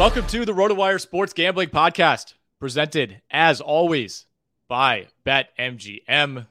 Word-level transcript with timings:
Welcome 0.00 0.26
to 0.28 0.46
the 0.46 0.54
RotoWire 0.54 0.98
Sports 0.98 1.34
Gambling 1.34 1.68
Podcast, 1.68 2.32
presented 2.58 3.20
as 3.30 3.60
always 3.60 4.24
by 4.66 5.08
BetMGM, 5.26 6.46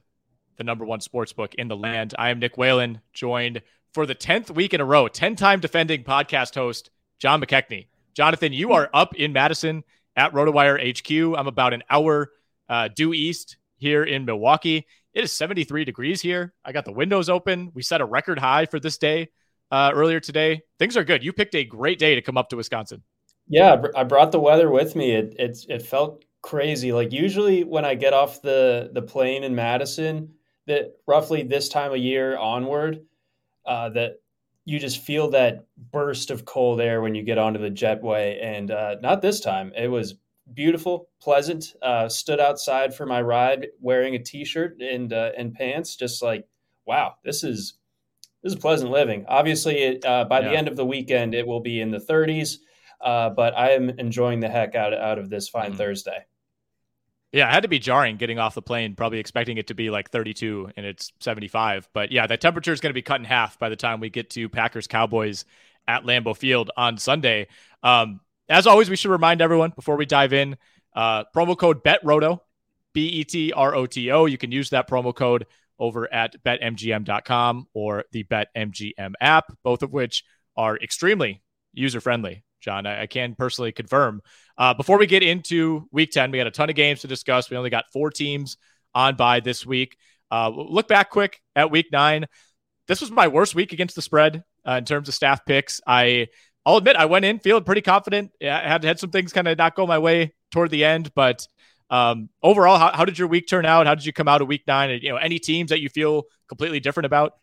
the 0.58 0.64
number 0.64 0.86
one 0.86 1.02
sports 1.02 1.34
book 1.34 1.56
in 1.56 1.68
the 1.68 1.76
land. 1.76 2.14
I 2.20 2.30
am 2.30 2.38
Nick 2.38 2.60
Whalen, 2.60 3.02
joined 3.12 3.64
for 3.92 4.06
the 4.06 4.14
10th 4.14 4.52
week 4.52 4.76
in 4.76 4.82
a 4.82 4.86
row, 4.86 5.08
10 5.08 5.36
time 5.36 5.62
defending 5.62 6.04
podcast 6.04 6.54
host, 6.54 6.92
John 7.18 7.42
McKechnie. 7.42 7.88
Jonathan, 8.14 8.54
you 8.54 8.74
are 8.74 8.88
up 8.94 9.16
in 9.16 9.34
Madison 9.34 9.84
at 10.16 10.32
RotoWire 10.32 11.00
HQ. 11.00 11.36
I'm 11.36 11.48
about 11.48 11.74
an 11.74 11.82
hour 11.90 12.30
uh, 12.70 12.90
due 12.96 13.16
east 13.16 13.58
here 13.78 14.04
in 14.04 14.26
Milwaukee. 14.26 14.86
It 15.16 15.24
is 15.24 15.36
73 15.36 15.86
degrees 15.86 16.22
here. 16.22 16.54
I 16.64 16.72
got 16.72 16.86
the 16.86 16.92
windows 16.92 17.30
open. 17.30 17.72
We 17.74 17.82
set 17.82 18.00
a 18.00 18.06
record 18.06 18.38
high 18.38 18.68
for 18.68 18.80
this 18.80 19.00
day 19.00 19.30
uh, 19.72 19.90
earlier 19.92 20.20
today. 20.20 20.62
Things 20.78 20.96
are 20.96 21.04
good. 21.04 21.24
You 21.24 21.34
picked 21.34 21.56
a 21.56 21.64
great 21.64 21.98
day 21.98 22.14
to 22.14 22.22
come 22.22 22.38
up 22.38 22.50
to 22.50 22.56
Wisconsin. 22.56 23.02
Yeah, 23.50 23.82
I 23.96 24.04
brought 24.04 24.32
the 24.32 24.40
weather 24.40 24.70
with 24.70 24.96
me. 24.96 25.12
It 25.12 25.36
it 25.40 25.58
it 25.68 25.82
felt 25.82 26.24
crazy. 26.42 26.94
Like 26.94 27.12
usually 27.12 27.64
when 27.64 27.84
I 27.84 27.96
get 27.96 28.14
off 28.14 28.42
the 28.42 28.92
the 28.94 29.02
plane 29.02 29.44
in 29.44 29.56
Madison, 29.56 30.36
that 30.68 30.94
roughly 31.08 31.44
this 31.44 31.68
time 31.68 31.92
of 31.92 31.98
year 31.98 32.38
onward, 32.38 33.02
uh, 33.66 33.90
that 33.90 34.22
you 34.66 34.80
just 34.80 35.02
feel 35.02 35.32
that 35.32 35.66
burst 35.92 36.30
of 36.30 36.46
cold 36.46 36.80
air 36.80 37.02
when 37.02 37.16
you 37.16 37.24
get 37.24 37.40
onto 37.40 37.60
the 37.60 37.72
jetway. 37.72 38.38
And 38.44 38.70
uh, 38.70 38.98
not 39.02 39.24
this 39.24 39.40
time. 39.40 39.74
It 39.76 39.88
was 39.88 40.16
beautiful, 40.54 41.10
pleasant. 41.20 41.74
Uh, 41.82 42.08
stood 42.08 42.40
outside 42.40 42.94
for 42.94 43.08
my 43.08 43.20
ride 43.22 43.68
wearing 43.82 44.14
a 44.14 44.20
t-shirt 44.20 44.80
and 44.80 45.12
uh, 45.12 45.32
and 45.36 45.54
pants, 45.56 45.96
just 45.96 46.22
like 46.22 46.48
wow, 46.86 47.16
this 47.24 47.44
is 47.44 47.76
this 48.44 48.54
is 48.54 48.60
pleasant 48.60 48.92
living. 48.92 49.26
Obviously, 49.28 49.78
it, 49.78 50.06
uh, 50.06 50.26
by 50.26 50.40
yeah. 50.40 50.50
the 50.50 50.58
end 50.58 50.68
of 50.68 50.76
the 50.76 50.86
weekend, 50.86 51.34
it 51.34 51.46
will 51.46 51.60
be 51.60 51.82
in 51.82 51.92
the 51.92 52.00
30s. 52.00 52.58
Uh, 53.02 53.30
but 53.30 53.58
I 53.58 53.72
am 53.72 53.90
enjoying 53.90 54.40
the 54.40 54.50
heck 54.50 54.76
out, 54.76 54.94
out 54.94 55.20
of 55.20 55.30
this 55.30 55.50
fine 55.50 55.70
mm-hmm. 55.70 55.78
Thursday. 55.78 56.26
Yeah, 57.32 57.48
it 57.48 57.54
had 57.54 57.64
to 57.64 57.70
be 57.70 57.78
jarring 57.78 58.18
getting 58.18 58.40
off 58.40 58.56
the 58.56 58.62
plane, 58.62 58.96
probably 58.96 59.20
expecting 59.20 59.58
it 59.58 59.68
to 59.68 59.76
be 59.76 59.92
like 59.92 60.10
32 60.10 60.72
and 60.76 60.86
it's 60.86 61.12
75. 61.20 61.88
But 61.94 62.12
yeah, 62.12 62.26
the 62.26 62.38
temperature 62.38 62.74
is 62.74 62.82
going 62.82 62.90
to 62.90 62.96
be 62.96 63.04
cut 63.04 63.20
in 63.20 63.26
half 63.26 63.60
by 63.60 63.70
the 63.70 63.76
time 63.76 64.00
we 64.00 64.10
get 64.10 64.32
to 64.32 64.50
Packers 64.50 64.88
Cowboys 64.88 65.46
at 65.88 66.04
Lambeau 66.04 66.36
Field 66.36 66.72
on 66.76 66.98
Sunday. 66.98 67.48
Um, 67.84 68.22
as 68.50 68.66
always, 68.66 68.90
we 68.90 68.96
should 68.96 69.12
remind 69.12 69.42
everyone 69.42 69.74
before 69.76 69.96
we 69.96 70.08
dive 70.08 70.34
in 70.34 70.58
uh, 70.96 71.26
promo 71.36 71.56
code 71.56 71.84
BETROTO, 71.84 72.42
B 72.94 73.06
E 73.08 73.24
T 73.24 73.54
R 73.54 73.76
O 73.76 73.86
T 73.86 74.10
O. 74.12 74.26
You 74.26 74.40
can 74.40 74.52
use 74.52 74.72
that 74.72 74.90
promo 74.90 75.14
code 75.14 75.46
over 75.78 76.12
at 76.12 76.44
betmgm.com 76.44 77.68
or 77.74 78.06
the 78.12 78.24
BetMGM 78.24 79.14
app, 79.22 79.54
both 79.64 79.84
of 79.84 79.94
which 79.94 80.24
are 80.58 80.78
extremely 80.78 81.42
user 81.74 82.02
friendly. 82.02 82.44
John. 82.60 82.86
I, 82.86 83.04
I 83.04 83.08
can 83.08 83.36
personally 83.36 83.72
confirm. 83.72 84.22
Uh, 84.58 84.74
before 84.74 84.98
we 84.98 85.08
get 85.08 85.24
into 85.24 85.88
week 85.92 86.12
10, 86.12 86.32
we 86.32 86.38
got 86.38 86.48
a 86.48 86.52
ton 86.52 86.70
of 86.70 86.76
games 86.76 87.02
to 87.02 87.08
discuss. 87.08 87.50
We 87.50 87.58
only 87.58 87.70
got 87.70 87.86
four 87.92 88.12
teams 88.12 88.58
on 88.94 89.16
by 89.16 89.40
this 89.40 89.66
week. 89.66 89.98
Uh, 90.32 90.50
look 90.50 90.88
back 90.88 91.10
quick 91.10 91.42
at 91.56 91.72
week 91.72 91.88
nine. 91.92 92.26
This 92.88 93.02
was 93.02 93.12
my 93.12 93.28
worst 93.28 93.56
week 93.56 93.74
against 93.74 93.96
the 93.96 94.02
spread 94.02 94.44
uh, 94.68 94.74
in 94.74 94.86
terms 94.86 95.08
of 95.08 95.14
staff 95.14 95.46
picks. 95.46 95.82
I, 95.86 96.28
I'll 96.66 96.78
admit, 96.78 96.96
I 96.96 97.06
went 97.06 97.26
in 97.26 97.40
feeling 97.40 97.64
pretty 97.64 97.82
confident. 97.82 98.32
I 98.42 98.46
had 98.46 98.84
had 98.84 99.00
some 99.00 99.12
things 99.12 99.34
kind 99.34 99.48
of 99.48 99.58
not 99.58 99.76
go 99.76 99.88
my 99.88 100.00
way 100.00 100.34
toward 100.52 100.72
the 100.72 100.86
end, 100.86 101.12
but 101.16 101.48
um, 101.90 102.30
overall, 102.44 102.78
how, 102.78 102.92
how 102.92 103.06
did 103.06 103.18
your 103.18 103.28
week 103.28 103.48
turn 103.48 103.66
out? 103.66 103.88
How 103.88 103.96
did 103.96 104.06
you 104.06 104.14
come 104.14 104.28
out 104.28 104.42
of 104.42 104.48
week 104.48 104.64
nine? 104.68 104.92
And, 104.92 105.02
you 105.02 105.10
know, 105.10 105.18
any 105.18 105.40
teams 105.40 105.70
that 105.70 105.82
you 105.82 105.90
feel 105.90 106.24
completely 106.48 106.80
different 106.80 107.06
about? 107.06 107.34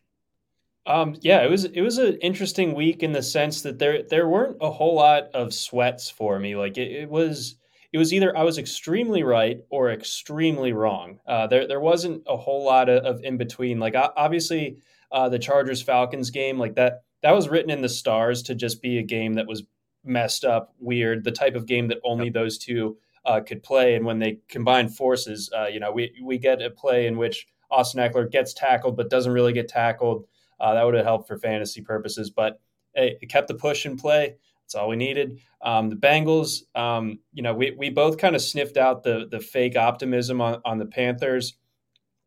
Um, 0.87 1.15
yeah, 1.19 1.43
it 1.43 1.49
was 1.49 1.65
it 1.65 1.81
was 1.81 1.97
an 1.97 2.17
interesting 2.21 2.73
week 2.73 3.03
in 3.03 3.11
the 3.11 3.21
sense 3.21 3.61
that 3.63 3.77
there 3.77 4.03
there 4.03 4.27
weren't 4.27 4.57
a 4.61 4.71
whole 4.71 4.95
lot 4.95 5.23
of 5.33 5.53
sweats 5.53 6.09
for 6.09 6.39
me. 6.39 6.55
Like 6.55 6.77
it, 6.77 6.91
it 6.91 7.09
was 7.09 7.57
it 7.91 7.97
was 7.97 8.13
either 8.13 8.35
I 8.35 8.43
was 8.43 8.57
extremely 8.57 9.21
right 9.21 9.59
or 9.69 9.91
extremely 9.91 10.71
wrong. 10.71 11.19
Uh, 11.27 11.45
there 11.47 11.67
there 11.67 11.81
wasn't 11.81 12.23
a 12.25 12.37
whole 12.37 12.63
lot 12.63 12.87
of, 12.87 13.03
of 13.03 13.21
in 13.23 13.37
between. 13.37 13.79
Like 13.79 13.95
obviously 13.95 14.77
uh, 15.11 15.27
the 15.27 15.39
Chargers 15.39 15.81
Falcons 15.81 16.29
game 16.29 16.57
like 16.57 16.75
that 16.75 17.01
that 17.21 17.31
was 17.31 17.49
written 17.49 17.69
in 17.69 17.81
the 17.81 17.89
stars 17.89 18.41
to 18.43 18.55
just 18.55 18.81
be 18.81 18.97
a 18.97 19.03
game 19.03 19.33
that 19.33 19.47
was 19.47 19.63
messed 20.05 20.45
up, 20.45 20.73
weird, 20.79 21.25
the 21.25 21.31
type 21.31 21.55
of 21.55 21.65
game 21.65 21.89
that 21.89 21.99
only 22.05 22.29
those 22.29 22.57
two 22.57 22.97
uh, 23.25 23.41
could 23.41 23.61
play. 23.61 23.95
And 23.95 24.05
when 24.05 24.19
they 24.19 24.39
combine 24.47 24.87
forces, 24.87 25.49
uh, 25.53 25.67
you 25.67 25.81
know, 25.81 25.91
we 25.91 26.13
we 26.23 26.37
get 26.37 26.61
a 26.61 26.69
play 26.69 27.07
in 27.07 27.17
which 27.17 27.45
Austin 27.69 27.99
Ekeler 27.99 28.31
gets 28.31 28.53
tackled 28.53 28.95
but 28.95 29.09
doesn't 29.09 29.33
really 29.33 29.53
get 29.53 29.67
tackled. 29.67 30.25
Uh, 30.59 30.73
that 30.73 30.83
would 30.83 30.95
have 30.95 31.05
helped 31.05 31.27
for 31.27 31.37
fantasy 31.37 31.81
purposes, 31.81 32.29
but 32.29 32.59
hey, 32.95 33.17
it 33.21 33.29
kept 33.29 33.47
the 33.47 33.53
push 33.53 33.85
in 33.85 33.97
play. 33.97 34.35
That's 34.63 34.75
all 34.75 34.89
we 34.89 34.97
needed. 34.97 35.39
Um, 35.61 35.89
the 35.89 35.95
Bengals, 35.95 36.63
um, 36.75 37.19
you 37.33 37.41
know, 37.41 37.53
we, 37.53 37.71
we 37.77 37.89
both 37.89 38.17
kind 38.17 38.35
of 38.35 38.41
sniffed 38.41 38.75
out 38.75 39.03
the 39.03 39.27
the 39.31 39.39
fake 39.39 39.77
optimism 39.77 40.41
on, 40.41 40.61
on 40.65 40.77
the 40.77 40.85
Panthers. 40.85 41.53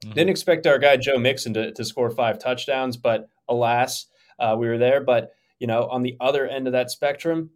Mm-hmm. 0.05 0.15
Didn't 0.15 0.31
expect 0.31 0.67
our 0.67 0.79
guy 0.79 0.97
Joe 0.97 1.19
Mixon 1.19 1.53
to, 1.55 1.73
to 1.73 1.85
score 1.85 2.11
five 2.11 2.39
touchdowns, 2.39 2.97
but 2.97 3.29
alas, 3.49 4.07
uh, 4.39 4.57
we 4.59 4.69
were 4.69 4.79
there. 4.79 5.03
But 5.03 5.33
you 5.59 5.67
know, 5.67 5.87
on 5.89 6.03
the 6.03 6.17
other 6.19 6.47
end 6.47 6.67
of 6.67 6.73
that 6.73 6.91
spectrum, 6.91 7.51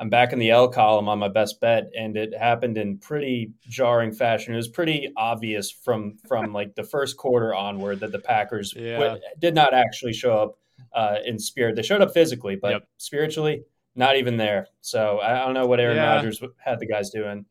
I'm 0.00 0.08
back 0.08 0.32
in 0.32 0.38
the 0.38 0.50
L 0.50 0.68
column 0.68 1.10
on 1.10 1.18
my 1.18 1.28
best 1.28 1.60
bet, 1.60 1.90
and 1.94 2.16
it 2.16 2.32
happened 2.36 2.78
in 2.78 2.96
pretty 2.96 3.52
jarring 3.68 4.12
fashion. 4.12 4.54
It 4.54 4.56
was 4.56 4.68
pretty 4.68 5.12
obvious 5.14 5.70
from 5.70 6.16
from 6.26 6.52
like 6.54 6.74
the 6.74 6.82
first 6.82 7.18
quarter 7.18 7.54
onward 7.54 8.00
that 8.00 8.10
the 8.10 8.18
Packers 8.18 8.72
yeah. 8.74 8.98
w- 8.98 9.22
did 9.38 9.54
not 9.54 9.74
actually 9.74 10.14
show 10.14 10.38
up 10.38 10.58
uh, 10.94 11.16
in 11.26 11.38
spirit. 11.38 11.76
They 11.76 11.82
showed 11.82 12.00
up 12.00 12.14
physically, 12.14 12.56
but 12.56 12.70
yep. 12.70 12.88
spiritually, 12.96 13.64
not 13.94 14.16
even 14.16 14.38
there. 14.38 14.68
So 14.80 15.20
I 15.20 15.34
don't 15.34 15.52
know 15.52 15.66
what 15.66 15.80
Aaron 15.80 15.98
yeah. 15.98 16.14
Rodgers 16.14 16.42
had 16.56 16.80
the 16.80 16.86
guys 16.86 17.10
doing. 17.10 17.44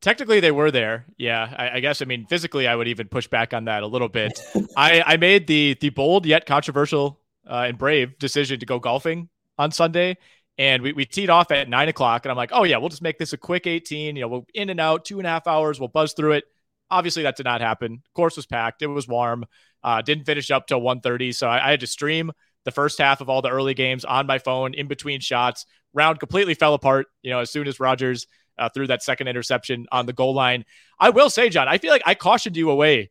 Technically, 0.00 0.40
they 0.40 0.50
were 0.50 0.70
there. 0.70 1.04
Yeah, 1.18 1.54
I, 1.56 1.76
I, 1.76 1.80
guess. 1.80 2.02
I 2.02 2.06
mean, 2.06 2.26
physically, 2.26 2.66
I 2.66 2.74
would 2.74 2.88
even 2.88 3.06
push 3.06 3.28
back 3.28 3.54
on 3.54 3.66
that 3.66 3.84
a 3.84 3.86
little 3.86 4.08
bit. 4.08 4.40
I, 4.76 5.02
I 5.02 5.16
made 5.18 5.46
the 5.46 5.76
the 5.80 5.90
bold 5.90 6.24
yet 6.24 6.46
controversial 6.46 7.20
uh, 7.46 7.66
and 7.68 7.76
brave 7.76 8.18
decision 8.18 8.58
to 8.60 8.66
go 8.66 8.78
golfing 8.78 9.28
on 9.58 9.70
Sunday, 9.70 10.16
and 10.58 10.82
we, 10.82 10.92
we 10.92 11.04
teed 11.04 11.30
off 11.30 11.50
at 11.50 11.68
nine 11.68 11.88
o'clock. 11.88 12.24
And 12.24 12.30
I'm 12.30 12.36
like, 12.36 12.50
oh, 12.52 12.64
yeah, 12.64 12.76
we'll 12.78 12.88
just 12.88 13.02
make 13.02 13.18
this 13.18 13.32
a 13.32 13.38
quick 13.38 13.66
18. 13.66 14.16
You 14.16 14.22
know, 14.22 14.28
we'll 14.28 14.46
in 14.54 14.70
and 14.70 14.80
out, 14.80 15.04
two 15.04 15.18
and 15.18 15.26
a 15.26 15.30
half 15.30 15.46
hours. 15.46 15.80
We'll 15.80 15.88
buzz 15.88 16.12
through 16.12 16.32
it. 16.32 16.44
Obviously, 16.90 17.22
that 17.22 17.36
did 17.36 17.44
not 17.44 17.60
happen. 17.60 18.02
Course 18.14 18.36
was 18.36 18.46
packed. 18.46 18.82
It 18.82 18.86
was 18.86 19.08
warm. 19.08 19.46
Uh, 19.82 20.02
didn't 20.02 20.24
finish 20.24 20.50
up 20.50 20.66
till 20.66 20.80
1.30. 20.80 21.34
So 21.34 21.48
I, 21.48 21.66
I 21.66 21.70
had 21.70 21.80
to 21.80 21.86
stream 21.86 22.32
the 22.64 22.70
first 22.70 22.98
half 22.98 23.20
of 23.20 23.28
all 23.28 23.42
the 23.42 23.50
early 23.50 23.74
games 23.74 24.04
on 24.04 24.26
my 24.26 24.38
phone 24.38 24.74
in 24.74 24.88
between 24.88 25.20
shots. 25.20 25.66
Round 25.94 26.20
completely 26.20 26.54
fell 26.54 26.74
apart, 26.74 27.06
you 27.22 27.30
know, 27.30 27.40
as 27.40 27.50
soon 27.50 27.66
as 27.66 27.80
Rodgers 27.80 28.26
uh, 28.58 28.68
threw 28.68 28.86
that 28.86 29.02
second 29.02 29.28
interception 29.28 29.86
on 29.90 30.06
the 30.06 30.12
goal 30.12 30.34
line. 30.34 30.64
I 30.98 31.10
will 31.10 31.30
say, 31.30 31.48
John, 31.48 31.68
I 31.68 31.78
feel 31.78 31.90
like 31.90 32.02
I 32.06 32.14
cautioned 32.14 32.56
you 32.56 32.70
away 32.70 33.10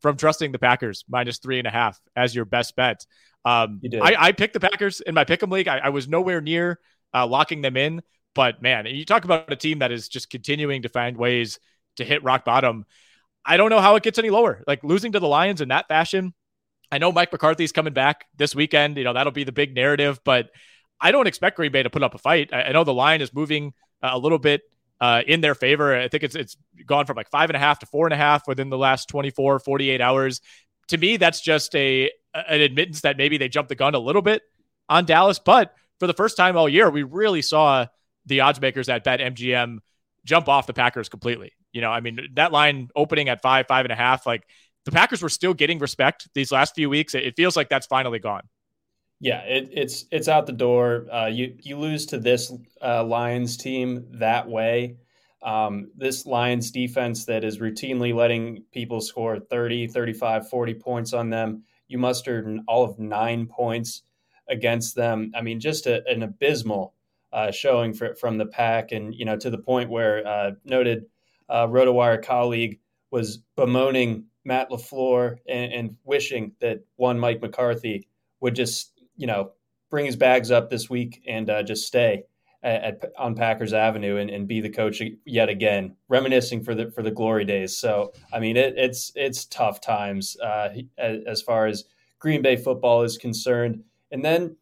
from 0.00 0.16
trusting 0.16 0.52
the 0.52 0.58
Packers 0.58 1.04
minus 1.08 1.38
three 1.38 1.58
and 1.58 1.66
a 1.66 1.70
half 1.70 1.98
as 2.14 2.34
your 2.34 2.44
best 2.44 2.76
bet. 2.76 3.06
Um, 3.44 3.80
I, 4.00 4.14
I, 4.18 4.32
picked 4.32 4.54
the 4.54 4.60
Packers 4.60 5.00
in 5.00 5.14
my 5.14 5.24
pick'em 5.24 5.50
league. 5.50 5.66
I, 5.66 5.78
I 5.78 5.88
was 5.88 6.06
nowhere 6.06 6.40
near 6.40 6.78
uh, 7.12 7.26
locking 7.26 7.60
them 7.60 7.76
in, 7.76 8.02
but 8.34 8.62
man, 8.62 8.86
you 8.86 9.04
talk 9.04 9.24
about 9.24 9.50
a 9.52 9.56
team 9.56 9.80
that 9.80 9.90
is 9.90 10.08
just 10.08 10.30
continuing 10.30 10.82
to 10.82 10.88
find 10.88 11.16
ways 11.16 11.58
to 11.96 12.04
hit 12.04 12.22
rock 12.22 12.44
bottom. 12.44 12.84
I 13.44 13.56
don't 13.56 13.70
know 13.70 13.80
how 13.80 13.96
it 13.96 14.04
gets 14.04 14.18
any 14.18 14.30
lower. 14.30 14.62
Like 14.66 14.84
losing 14.84 15.12
to 15.12 15.20
the 15.20 15.26
Lions 15.26 15.60
in 15.60 15.68
that 15.68 15.88
fashion. 15.88 16.34
I 16.92 16.98
know 16.98 17.10
Mike 17.10 17.32
McCarthy's 17.32 17.72
coming 17.72 17.92
back 17.92 18.26
this 18.36 18.54
weekend. 18.54 18.96
You 18.96 19.04
know 19.04 19.12
that'll 19.12 19.32
be 19.32 19.44
the 19.44 19.52
big 19.52 19.74
narrative, 19.74 20.20
but 20.24 20.50
I 21.00 21.10
don't 21.10 21.26
expect 21.26 21.56
Green 21.56 21.72
Bay 21.72 21.82
to 21.82 21.90
put 21.90 22.02
up 22.02 22.14
a 22.14 22.18
fight. 22.18 22.50
I, 22.52 22.62
I 22.64 22.72
know 22.72 22.84
the 22.84 22.94
line 22.94 23.22
is 23.22 23.34
moving 23.34 23.72
a 24.02 24.18
little 24.18 24.38
bit 24.38 24.62
uh, 25.00 25.22
in 25.26 25.40
their 25.40 25.54
favor. 25.54 25.96
I 25.96 26.08
think 26.08 26.22
it's 26.22 26.36
it's 26.36 26.56
gone 26.86 27.06
from 27.06 27.16
like 27.16 27.28
five 27.30 27.50
and 27.50 27.56
a 27.56 27.58
half 27.58 27.80
to 27.80 27.86
four 27.86 28.06
and 28.06 28.14
a 28.14 28.16
half 28.16 28.46
within 28.46 28.70
the 28.70 28.78
last 28.78 29.08
24, 29.08 29.58
48 29.58 30.00
hours. 30.00 30.40
To 30.92 30.98
me, 30.98 31.16
that's 31.16 31.40
just 31.40 31.74
a 31.74 32.10
an 32.34 32.60
admittance 32.60 33.00
that 33.00 33.16
maybe 33.16 33.38
they 33.38 33.48
jumped 33.48 33.70
the 33.70 33.74
gun 33.74 33.94
a 33.94 33.98
little 33.98 34.20
bit 34.20 34.42
on 34.90 35.06
Dallas. 35.06 35.38
But 35.38 35.74
for 35.98 36.06
the 36.06 36.12
first 36.12 36.36
time 36.36 36.54
all 36.54 36.68
year, 36.68 36.90
we 36.90 37.02
really 37.02 37.40
saw 37.40 37.86
the 38.26 38.40
odds 38.40 38.60
makers 38.60 38.90
at 38.90 39.02
Bet 39.02 39.18
MGM 39.18 39.78
jump 40.26 40.48
off 40.48 40.66
the 40.66 40.74
Packers 40.74 41.08
completely. 41.08 41.52
You 41.72 41.80
know, 41.80 41.90
I 41.90 42.00
mean, 42.00 42.20
that 42.34 42.52
line 42.52 42.90
opening 42.94 43.30
at 43.30 43.40
five, 43.40 43.66
five 43.66 43.86
and 43.86 43.92
a 43.92 43.96
half, 43.96 44.26
like 44.26 44.46
the 44.84 44.92
Packers 44.92 45.22
were 45.22 45.30
still 45.30 45.54
getting 45.54 45.78
respect 45.78 46.28
these 46.34 46.52
last 46.52 46.74
few 46.74 46.90
weeks. 46.90 47.14
It, 47.14 47.36
feels 47.36 47.56
like 47.56 47.70
that's 47.70 47.86
finally 47.86 48.18
gone. 48.18 48.42
Yeah, 49.18 49.40
it, 49.44 49.70
it's 49.72 50.04
it's 50.10 50.28
out 50.28 50.44
the 50.44 50.52
door. 50.52 51.06
Uh, 51.10 51.30
you 51.32 51.56
you 51.62 51.78
lose 51.78 52.04
to 52.06 52.18
this 52.18 52.52
uh, 52.82 53.02
Lions 53.02 53.56
team 53.56 54.08
that 54.18 54.46
way. 54.46 54.98
Um, 55.42 55.90
this 55.96 56.24
Lions 56.24 56.70
defense 56.70 57.24
that 57.24 57.42
is 57.42 57.58
routinely 57.58 58.14
letting 58.14 58.64
people 58.72 59.00
score 59.00 59.40
30, 59.40 59.88
35, 59.88 60.48
40 60.48 60.74
points 60.74 61.12
on 61.12 61.30
them. 61.30 61.64
You 61.88 61.98
mustered 61.98 62.60
all 62.68 62.84
of 62.84 62.98
nine 62.98 63.46
points 63.46 64.02
against 64.48 64.94
them. 64.94 65.32
I 65.34 65.42
mean, 65.42 65.58
just 65.58 65.86
a, 65.86 66.06
an 66.08 66.22
abysmal 66.22 66.94
uh, 67.32 67.50
showing 67.50 67.92
for, 67.92 68.14
from 68.14 68.38
the 68.38 68.46
pack, 68.46 68.92
and 68.92 69.14
you 69.14 69.24
know 69.24 69.36
to 69.36 69.50
the 69.50 69.58
point 69.58 69.90
where 69.90 70.26
uh, 70.26 70.50
noted 70.64 71.06
uh, 71.48 71.66
RotoWire 71.66 72.22
colleague 72.22 72.78
was 73.10 73.38
bemoaning 73.56 74.24
Matt 74.44 74.70
LaFleur 74.70 75.36
and, 75.48 75.72
and, 75.72 75.96
wishing 76.04 76.52
that 76.60 76.80
one 76.96 77.18
Mike 77.18 77.40
McCarthy 77.40 78.08
would 78.40 78.54
just 78.54 78.92
you 79.16 79.26
know 79.26 79.52
bring 79.90 80.06
his 80.06 80.16
bags 80.16 80.50
up 80.50 80.70
this 80.70 80.90
week 80.90 81.22
and 81.26 81.48
uh, 81.48 81.62
just 81.62 81.86
stay 81.86 82.24
at, 82.62 82.82
at, 82.82 83.12
on 83.18 83.34
Packers 83.34 83.72
Avenue 83.72 84.16
and, 84.16 84.30
and, 84.30 84.46
be 84.46 84.60
the 84.60 84.70
coach 84.70 85.02
yet 85.24 85.48
again, 85.48 85.96
reminiscing 86.08 86.62
for 86.62 86.74
the 86.74 86.90
for 86.90 87.02
the 87.02 87.10
glory 87.10 87.44
days. 87.44 87.76
So 87.76 88.12
I 88.32 88.38
mean, 88.38 88.56
it, 88.56 88.74
it's 88.76 89.12
it's 89.14 89.46
tough 89.46 89.80
times 89.80 90.36
uh, 90.40 90.68
as 90.98 91.42
far 91.42 91.66
as 91.66 91.84
Green 92.18 92.42
Bay 92.42 92.56
football 92.56 93.02
is 93.02 93.18
concerned, 93.18 93.82
and 94.10 94.24
then 94.24 94.56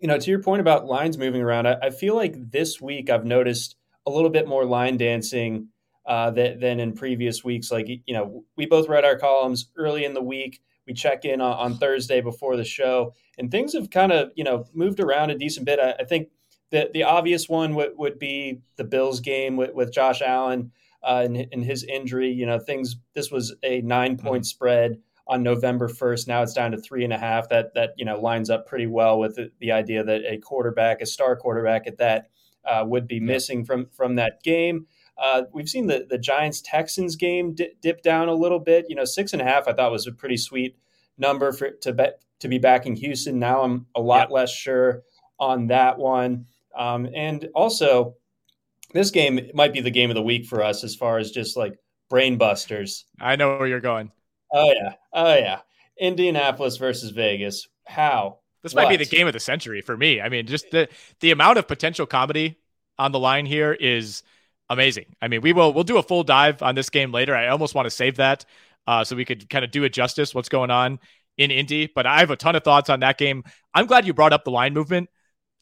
you 0.00 0.08
know, 0.08 0.18
to 0.18 0.30
your 0.30 0.42
point 0.42 0.60
about 0.60 0.86
lines 0.86 1.18
moving 1.18 1.42
around, 1.42 1.66
I, 1.66 1.76
I, 1.82 1.90
feel 1.90 2.14
like 2.14 2.50
this 2.50 2.80
week 2.80 3.08
I've 3.08 3.24
noticed 3.24 3.76
a 4.06 4.10
little 4.10 4.30
bit 4.30 4.46
more 4.46 4.64
line 4.64 4.96
dancing 4.96 5.68
uh, 6.06 6.30
than, 6.30 6.60
than 6.60 6.80
in 6.80 6.92
previous 6.92 7.42
weeks. 7.42 7.70
Like, 7.70 7.88
you 7.88 8.14
know, 8.14 8.44
we 8.56 8.66
both 8.66 8.88
read 8.88 9.04
our 9.04 9.18
columns 9.18 9.70
early 9.76 10.04
in 10.04 10.14
the 10.14 10.22
week. 10.22 10.60
We 10.86 10.92
check 10.92 11.24
in 11.24 11.40
on, 11.40 11.54
on 11.54 11.78
Thursday 11.78 12.20
before 12.20 12.56
the 12.56 12.64
show, 12.64 13.14
and 13.38 13.50
things 13.50 13.72
have 13.72 13.90
kind 13.90 14.12
of, 14.12 14.30
you 14.36 14.44
know, 14.44 14.66
moved 14.72 15.00
around 15.00 15.30
a 15.30 15.38
decent 15.38 15.66
bit. 15.66 15.80
I, 15.80 15.94
I 15.98 16.04
think 16.04 16.28
the 16.70 16.90
the 16.92 17.04
obvious 17.04 17.48
one 17.48 17.74
would, 17.74 17.92
would 17.96 18.18
be 18.18 18.60
the 18.76 18.84
Bills 18.84 19.20
game 19.20 19.56
with, 19.56 19.74
with 19.74 19.92
Josh 19.92 20.22
Allen 20.22 20.72
uh, 21.02 21.22
and, 21.24 21.46
and, 21.52 21.64
his 21.64 21.84
injury. 21.84 22.30
You 22.32 22.46
know, 22.46 22.58
things. 22.58 22.96
This 23.14 23.30
was 23.30 23.54
a 23.62 23.80
nine 23.82 24.16
point 24.16 24.42
mm-hmm. 24.42 24.48
spread 24.48 24.98
on 25.28 25.42
November 25.42 25.88
1st. 25.88 26.28
Now 26.28 26.42
it's 26.42 26.52
down 26.52 26.70
to 26.70 26.78
three 26.78 27.04
and 27.04 27.12
a 27.12 27.18
half. 27.18 27.48
That 27.48 27.74
that 27.74 27.94
you 27.96 28.04
know 28.04 28.20
lines 28.20 28.50
up 28.50 28.66
pretty 28.66 28.86
well 28.86 29.18
with 29.18 29.36
the, 29.36 29.50
the 29.60 29.72
idea 29.72 30.04
that 30.04 30.22
a 30.24 30.38
quarterback, 30.38 31.00
a 31.00 31.06
star 31.06 31.36
quarterback 31.36 31.86
at 31.86 31.98
that, 31.98 32.30
uh, 32.64 32.84
would 32.86 33.06
be 33.06 33.20
missing 33.20 33.64
from 33.64 33.86
from 33.92 34.16
that 34.16 34.42
game. 34.42 34.86
Uh, 35.18 35.42
we've 35.52 35.68
seen 35.68 35.86
the 35.86 36.06
the 36.08 36.18
Giants 36.18 36.60
Texans 36.60 37.16
game 37.16 37.54
di- 37.54 37.72
dip 37.80 38.02
down 38.02 38.28
a 38.28 38.34
little 38.34 38.60
bit. 38.60 38.86
You 38.88 38.96
know, 38.96 39.04
six 39.04 39.32
and 39.32 39.42
a 39.42 39.44
half 39.44 39.68
I 39.68 39.72
thought 39.72 39.92
was 39.92 40.06
a 40.06 40.12
pretty 40.12 40.36
sweet 40.36 40.76
number 41.18 41.52
for 41.52 41.70
to 41.70 41.92
bet 41.92 42.20
to 42.40 42.48
be 42.48 42.58
back 42.58 42.86
in 42.86 42.96
Houston. 42.96 43.38
Now 43.38 43.62
I'm 43.62 43.86
a 43.94 44.00
lot 44.00 44.30
less 44.30 44.50
sure 44.50 45.02
on 45.38 45.68
that 45.68 45.98
one. 45.98 46.46
Um, 46.76 47.08
and 47.14 47.48
also, 47.54 48.16
this 48.92 49.10
game 49.10 49.50
might 49.54 49.72
be 49.72 49.80
the 49.80 49.90
game 49.90 50.10
of 50.10 50.16
the 50.16 50.22
week 50.22 50.46
for 50.46 50.62
us 50.62 50.84
as 50.84 50.94
far 50.94 51.18
as 51.18 51.30
just 51.30 51.56
like 51.56 51.78
brain 52.08 52.38
busters. 52.38 53.04
I 53.20 53.36
know 53.36 53.58
where 53.58 53.66
you're 53.66 53.80
going. 53.80 54.12
Oh 54.52 54.72
yeah, 54.72 54.94
oh 55.12 55.34
yeah. 55.34 55.60
Indianapolis 55.98 56.76
versus 56.76 57.10
Vegas. 57.10 57.68
How? 57.86 58.38
This 58.62 58.74
what? 58.74 58.84
might 58.84 58.90
be 58.90 59.04
the 59.04 59.16
game 59.16 59.26
of 59.26 59.32
the 59.32 59.40
century 59.40 59.80
for 59.80 59.96
me. 59.96 60.20
I 60.20 60.28
mean, 60.28 60.46
just 60.46 60.70
the 60.70 60.88
the 61.20 61.30
amount 61.30 61.58
of 61.58 61.68
potential 61.68 62.06
comedy 62.06 62.58
on 62.98 63.12
the 63.12 63.18
line 63.18 63.46
here 63.46 63.72
is 63.72 64.22
amazing. 64.68 65.06
I 65.22 65.28
mean, 65.28 65.40
we 65.40 65.52
will 65.52 65.72
we'll 65.72 65.84
do 65.84 65.98
a 65.98 66.02
full 66.02 66.24
dive 66.24 66.62
on 66.62 66.74
this 66.74 66.90
game 66.90 67.12
later. 67.12 67.34
I 67.34 67.48
almost 67.48 67.74
want 67.74 67.86
to 67.86 67.90
save 67.90 68.16
that 68.16 68.44
uh, 68.86 69.04
so 69.04 69.16
we 69.16 69.24
could 69.24 69.48
kind 69.48 69.64
of 69.64 69.70
do 69.70 69.84
it 69.84 69.92
justice. 69.92 70.34
What's 70.34 70.48
going 70.48 70.70
on 70.70 70.98
in 71.36 71.50
Indy? 71.50 71.90
But 71.92 72.06
I 72.06 72.20
have 72.20 72.30
a 72.30 72.36
ton 72.36 72.56
of 72.56 72.64
thoughts 72.64 72.90
on 72.90 73.00
that 73.00 73.18
game. 73.18 73.44
I'm 73.74 73.86
glad 73.86 74.06
you 74.06 74.14
brought 74.14 74.32
up 74.32 74.44
the 74.44 74.50
line 74.50 74.74
movement. 74.74 75.08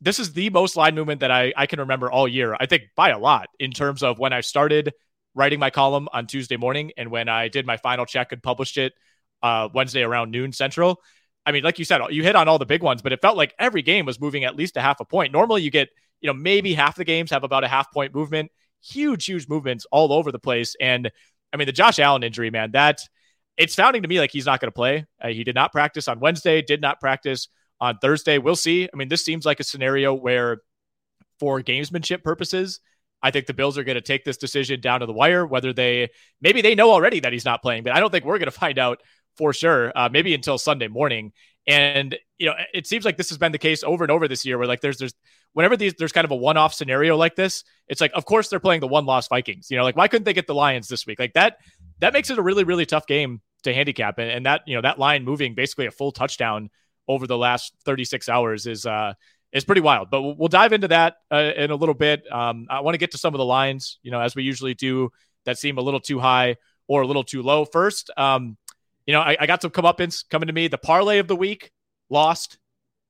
This 0.00 0.18
is 0.18 0.32
the 0.32 0.50
most 0.50 0.76
line 0.76 0.94
movement 0.94 1.20
that 1.20 1.30
I, 1.30 1.52
I 1.56 1.66
can 1.66 1.80
remember 1.80 2.10
all 2.10 2.28
year. 2.28 2.56
I 2.58 2.66
think 2.66 2.84
by 2.96 3.10
a 3.10 3.18
lot 3.18 3.48
in 3.58 3.70
terms 3.70 4.02
of 4.02 4.18
when 4.18 4.32
I 4.32 4.40
started 4.40 4.92
writing 5.34 5.58
my 5.58 5.70
column 5.70 6.08
on 6.12 6.26
Tuesday 6.26 6.56
morning 6.56 6.92
and 6.96 7.10
when 7.10 7.28
I 7.28 7.48
did 7.48 7.66
my 7.66 7.76
final 7.76 8.06
check 8.06 8.32
and 8.32 8.42
published 8.42 8.76
it 8.76 8.92
uh, 9.42 9.68
Wednesday 9.72 10.02
around 10.02 10.30
noon 10.30 10.52
central. 10.52 11.00
I 11.46 11.52
mean, 11.52 11.62
like 11.62 11.78
you 11.78 11.84
said, 11.84 12.00
you 12.10 12.22
hit 12.22 12.36
on 12.36 12.48
all 12.48 12.58
the 12.58 12.66
big 12.66 12.82
ones, 12.82 13.02
but 13.02 13.12
it 13.12 13.20
felt 13.20 13.36
like 13.36 13.54
every 13.58 13.82
game 13.82 14.06
was 14.06 14.20
moving 14.20 14.44
at 14.44 14.56
least 14.56 14.76
a 14.76 14.80
half 14.80 15.00
a 15.00 15.04
point. 15.04 15.32
Normally, 15.32 15.62
you 15.62 15.70
get, 15.70 15.90
you 16.20 16.28
know, 16.28 16.34
maybe 16.34 16.72
half 16.72 16.96
the 16.96 17.04
games 17.04 17.30
have 17.30 17.44
about 17.44 17.64
a 17.64 17.68
half 17.68 17.92
point 17.92 18.14
movement. 18.14 18.50
Huge, 18.82 19.26
huge 19.26 19.48
movements 19.48 19.86
all 19.90 20.12
over 20.12 20.32
the 20.32 20.38
place. 20.38 20.74
And 20.80 21.10
I 21.52 21.56
mean, 21.56 21.66
the 21.66 21.72
Josh 21.72 21.98
Allen 21.98 22.22
injury, 22.22 22.50
man, 22.50 22.72
that 22.72 23.00
it's 23.56 23.74
sounding 23.74 24.02
to 24.02 24.08
me 24.08 24.18
like 24.18 24.30
he's 24.30 24.46
not 24.46 24.60
going 24.60 24.68
to 24.68 24.74
play. 24.74 25.06
Uh, 25.20 25.28
he 25.28 25.44
did 25.44 25.54
not 25.54 25.72
practice 25.72 26.08
on 26.08 26.20
Wednesday, 26.20 26.62
did 26.62 26.80
not 26.80 26.98
practice 26.98 27.48
on 27.84 27.98
Thursday. 27.98 28.38
We'll 28.38 28.56
see. 28.56 28.88
I 28.92 28.96
mean, 28.96 29.08
this 29.08 29.24
seems 29.24 29.44
like 29.44 29.60
a 29.60 29.64
scenario 29.64 30.14
where, 30.14 30.62
for 31.38 31.60
gamesmanship 31.60 32.22
purposes, 32.22 32.80
I 33.22 33.30
think 33.30 33.46
the 33.46 33.54
Bills 33.54 33.76
are 33.76 33.84
going 33.84 33.96
to 33.96 34.00
take 34.00 34.24
this 34.24 34.38
decision 34.38 34.80
down 34.80 35.00
to 35.00 35.06
the 35.06 35.12
wire, 35.12 35.46
whether 35.46 35.72
they 35.72 36.10
maybe 36.40 36.62
they 36.62 36.74
know 36.74 36.90
already 36.90 37.20
that 37.20 37.32
he's 37.32 37.44
not 37.44 37.60
playing, 37.60 37.82
but 37.82 37.92
I 37.92 38.00
don't 38.00 38.10
think 38.10 38.24
we're 38.24 38.38
going 38.38 38.46
to 38.46 38.58
find 38.58 38.78
out 38.78 39.02
for 39.36 39.52
sure, 39.52 39.92
uh, 39.94 40.08
maybe 40.10 40.34
until 40.34 40.56
Sunday 40.56 40.88
morning. 40.88 41.32
And 41.66 42.16
you 42.38 42.46
know, 42.46 42.54
it 42.72 42.86
seems 42.86 43.04
like 43.04 43.16
this 43.16 43.28
has 43.28 43.38
been 43.38 43.52
the 43.52 43.58
case 43.58 43.82
over 43.84 44.02
and 44.04 44.10
over 44.10 44.28
this 44.28 44.46
year, 44.46 44.56
where 44.56 44.66
like 44.66 44.80
there's 44.80 44.96
there's 44.96 45.14
whenever 45.52 45.76
these 45.76 45.94
there's 45.94 46.12
kind 46.12 46.24
of 46.24 46.30
a 46.30 46.36
one-off 46.36 46.72
scenario 46.72 47.16
like 47.16 47.36
this, 47.36 47.64
it's 47.88 48.00
like 48.00 48.12
of 48.14 48.24
course 48.24 48.48
they're 48.48 48.60
playing 48.60 48.80
the 48.80 48.88
one-loss 48.88 49.28
Vikings. 49.28 49.70
You 49.70 49.76
know, 49.76 49.84
like 49.84 49.96
why 49.96 50.08
couldn't 50.08 50.24
they 50.24 50.32
get 50.32 50.46
the 50.46 50.54
Lions 50.54 50.88
this 50.88 51.06
week? 51.06 51.18
Like 51.18 51.34
that 51.34 51.58
that 52.00 52.14
makes 52.14 52.30
it 52.30 52.38
a 52.38 52.42
really 52.42 52.64
really 52.64 52.86
tough 52.86 53.06
game 53.06 53.42
to 53.64 53.74
handicap, 53.74 54.18
and, 54.18 54.30
and 54.30 54.46
that 54.46 54.62
you 54.66 54.74
know 54.74 54.82
that 54.82 54.98
line 54.98 55.24
moving 55.24 55.54
basically 55.54 55.86
a 55.86 55.90
full 55.90 56.12
touchdown 56.12 56.70
over 57.08 57.26
the 57.26 57.38
last 57.38 57.74
36 57.84 58.28
hours 58.28 58.66
is 58.66 58.86
uh 58.86 59.14
is 59.54 59.64
pretty 59.64 59.80
wild. 59.80 60.10
But 60.10 60.22
we'll, 60.22 60.48
dive 60.48 60.72
into 60.72 60.88
that 60.88 61.18
uh, 61.30 61.52
in 61.56 61.70
a 61.70 61.76
little 61.76 61.94
bit. 61.94 62.24
Um, 62.30 62.66
I 62.68 62.80
want 62.80 62.94
to 62.94 62.98
get 62.98 63.12
to 63.12 63.18
some 63.18 63.34
of 63.34 63.38
the 63.38 63.44
lines, 63.44 64.00
you 64.02 64.10
know, 64.10 64.20
as 64.20 64.34
we 64.34 64.42
usually 64.42 64.74
do, 64.74 65.10
that 65.44 65.58
seem 65.58 65.78
a 65.78 65.80
little 65.80 66.00
too 66.00 66.18
high 66.18 66.56
or 66.88 67.02
a 67.02 67.06
little 67.06 67.22
too 67.22 67.40
low. 67.40 67.64
First, 67.64 68.10
um, 68.16 68.56
you 69.06 69.12
know, 69.12 69.20
I, 69.20 69.36
I 69.38 69.46
got 69.46 69.62
some 69.62 69.70
comeuppance 69.70 70.28
coming 70.28 70.48
to 70.48 70.52
me. 70.52 70.66
The 70.66 70.76
parlay 70.76 71.18
of 71.18 71.28
the 71.28 71.36
week 71.36 71.70
lost. 72.10 72.58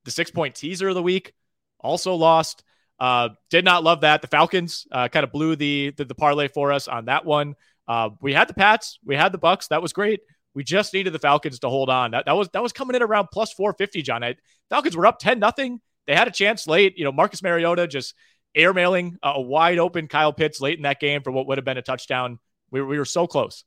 The 0.05 0.11
six 0.11 0.31
point 0.31 0.55
teaser 0.55 0.89
of 0.89 0.95
the 0.95 1.03
week 1.03 1.33
also 1.81 2.15
lost. 2.15 2.63
Uh, 3.01 3.31
did 3.51 3.65
not 3.65 3.83
love 3.83 4.03
that. 4.03 4.21
The 4.21 4.29
Falcons 4.29 4.87
uh, 4.93 5.09
kind 5.09 5.25
of 5.25 5.33
blew 5.33 5.57
the, 5.57 5.93
the, 5.97 6.05
the 6.05 6.15
parlay 6.15 6.49
for 6.49 6.73
us 6.73 6.89
on 6.89 7.07
that 7.07 7.25
one. 7.25 7.55
Uh, 7.89 8.11
we 8.21 8.33
had 8.33 8.49
the 8.49 8.55
Pats, 8.55 8.99
we 9.05 9.17
had 9.17 9.33
the 9.33 9.39
Bucs. 9.39 9.69
That 9.69 9.83
was 9.83 9.93
great. 9.93 10.21
We 10.55 10.65
just 10.65 10.95
needed 10.95 11.13
the 11.13 11.19
Falcons 11.19 11.59
to 11.61 11.69
hold 11.69 11.91
on. 11.91 12.13
That, 12.13 12.27
that 12.27 12.37
was 12.37 12.49
that 12.53 12.63
was 12.63 12.73
coming 12.73 12.95
in 12.95 13.03
around 13.03 13.29
plus 13.33 13.53
450, 13.53 14.03
John. 14.03 14.23
I, 14.23 14.37
Falcons 14.71 14.97
were 14.97 15.07
up 15.07 15.19
10 15.19 15.39
nothing 15.39 15.81
they 16.07 16.15
had 16.15 16.29
a 16.29 16.33
chance 16.33 16.67
late. 16.67 16.99
You 16.99 17.05
know, 17.05 17.13
Marcus 17.13 17.43
Mariota 17.43 17.87
just 17.87 18.15
airmailing 18.57 19.17
a 19.23 19.41
wide 19.41 19.79
open 19.79 20.09
Kyle 20.09 20.33
Pitts 20.33 20.61
late 20.61 20.79
in 20.79 20.83
that 20.83 21.01
game 21.01 21.23
for 21.23 21.31
what 21.31 21.47
would 21.47 21.59
have 21.59 21.65
been 21.65 21.79
a 21.79 21.83
touchdown. 21.83 22.39
We, 22.71 22.83
we 22.83 22.99
were 22.99 23.05
so 23.05 23.27
close. 23.27 23.65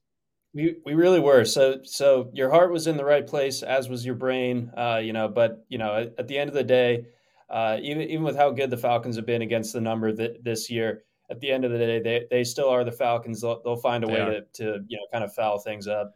We, 0.53 0.75
we 0.85 0.93
really 0.93 1.19
were. 1.19 1.45
So 1.45 1.79
so 1.83 2.31
your 2.33 2.49
heart 2.49 2.71
was 2.71 2.87
in 2.87 2.97
the 2.97 3.05
right 3.05 3.25
place, 3.25 3.63
as 3.63 3.89
was 3.89 4.05
your 4.05 4.15
brain. 4.15 4.71
Uh, 4.75 5.01
you 5.03 5.13
know, 5.13 5.27
but 5.27 5.65
you 5.69 5.77
know, 5.77 5.95
at, 5.95 6.13
at 6.17 6.27
the 6.27 6.37
end 6.37 6.49
of 6.49 6.53
the 6.53 6.63
day, 6.63 7.05
uh, 7.49 7.77
even 7.81 8.03
even 8.03 8.23
with 8.23 8.35
how 8.35 8.51
good 8.51 8.69
the 8.69 8.77
Falcons 8.77 9.17
have 9.17 9.25
been 9.25 9.41
against 9.41 9.73
the 9.73 9.81
number 9.81 10.13
th- 10.13 10.37
this 10.41 10.69
year, 10.69 11.03
at 11.29 11.39
the 11.39 11.51
end 11.51 11.65
of 11.65 11.71
the 11.71 11.77
day, 11.77 12.01
they, 12.01 12.25
they 12.31 12.43
still 12.43 12.69
are 12.69 12.83
the 12.83 12.91
Falcons. 12.91 13.41
They'll, 13.41 13.61
they'll 13.61 13.75
find 13.75 14.03
a 14.03 14.07
they 14.07 14.13
way 14.13 14.19
to, 14.19 14.41
to 14.53 14.85
you 14.87 14.97
know 14.97 15.05
kind 15.11 15.23
of 15.23 15.33
foul 15.33 15.59
things 15.59 15.87
up. 15.87 16.15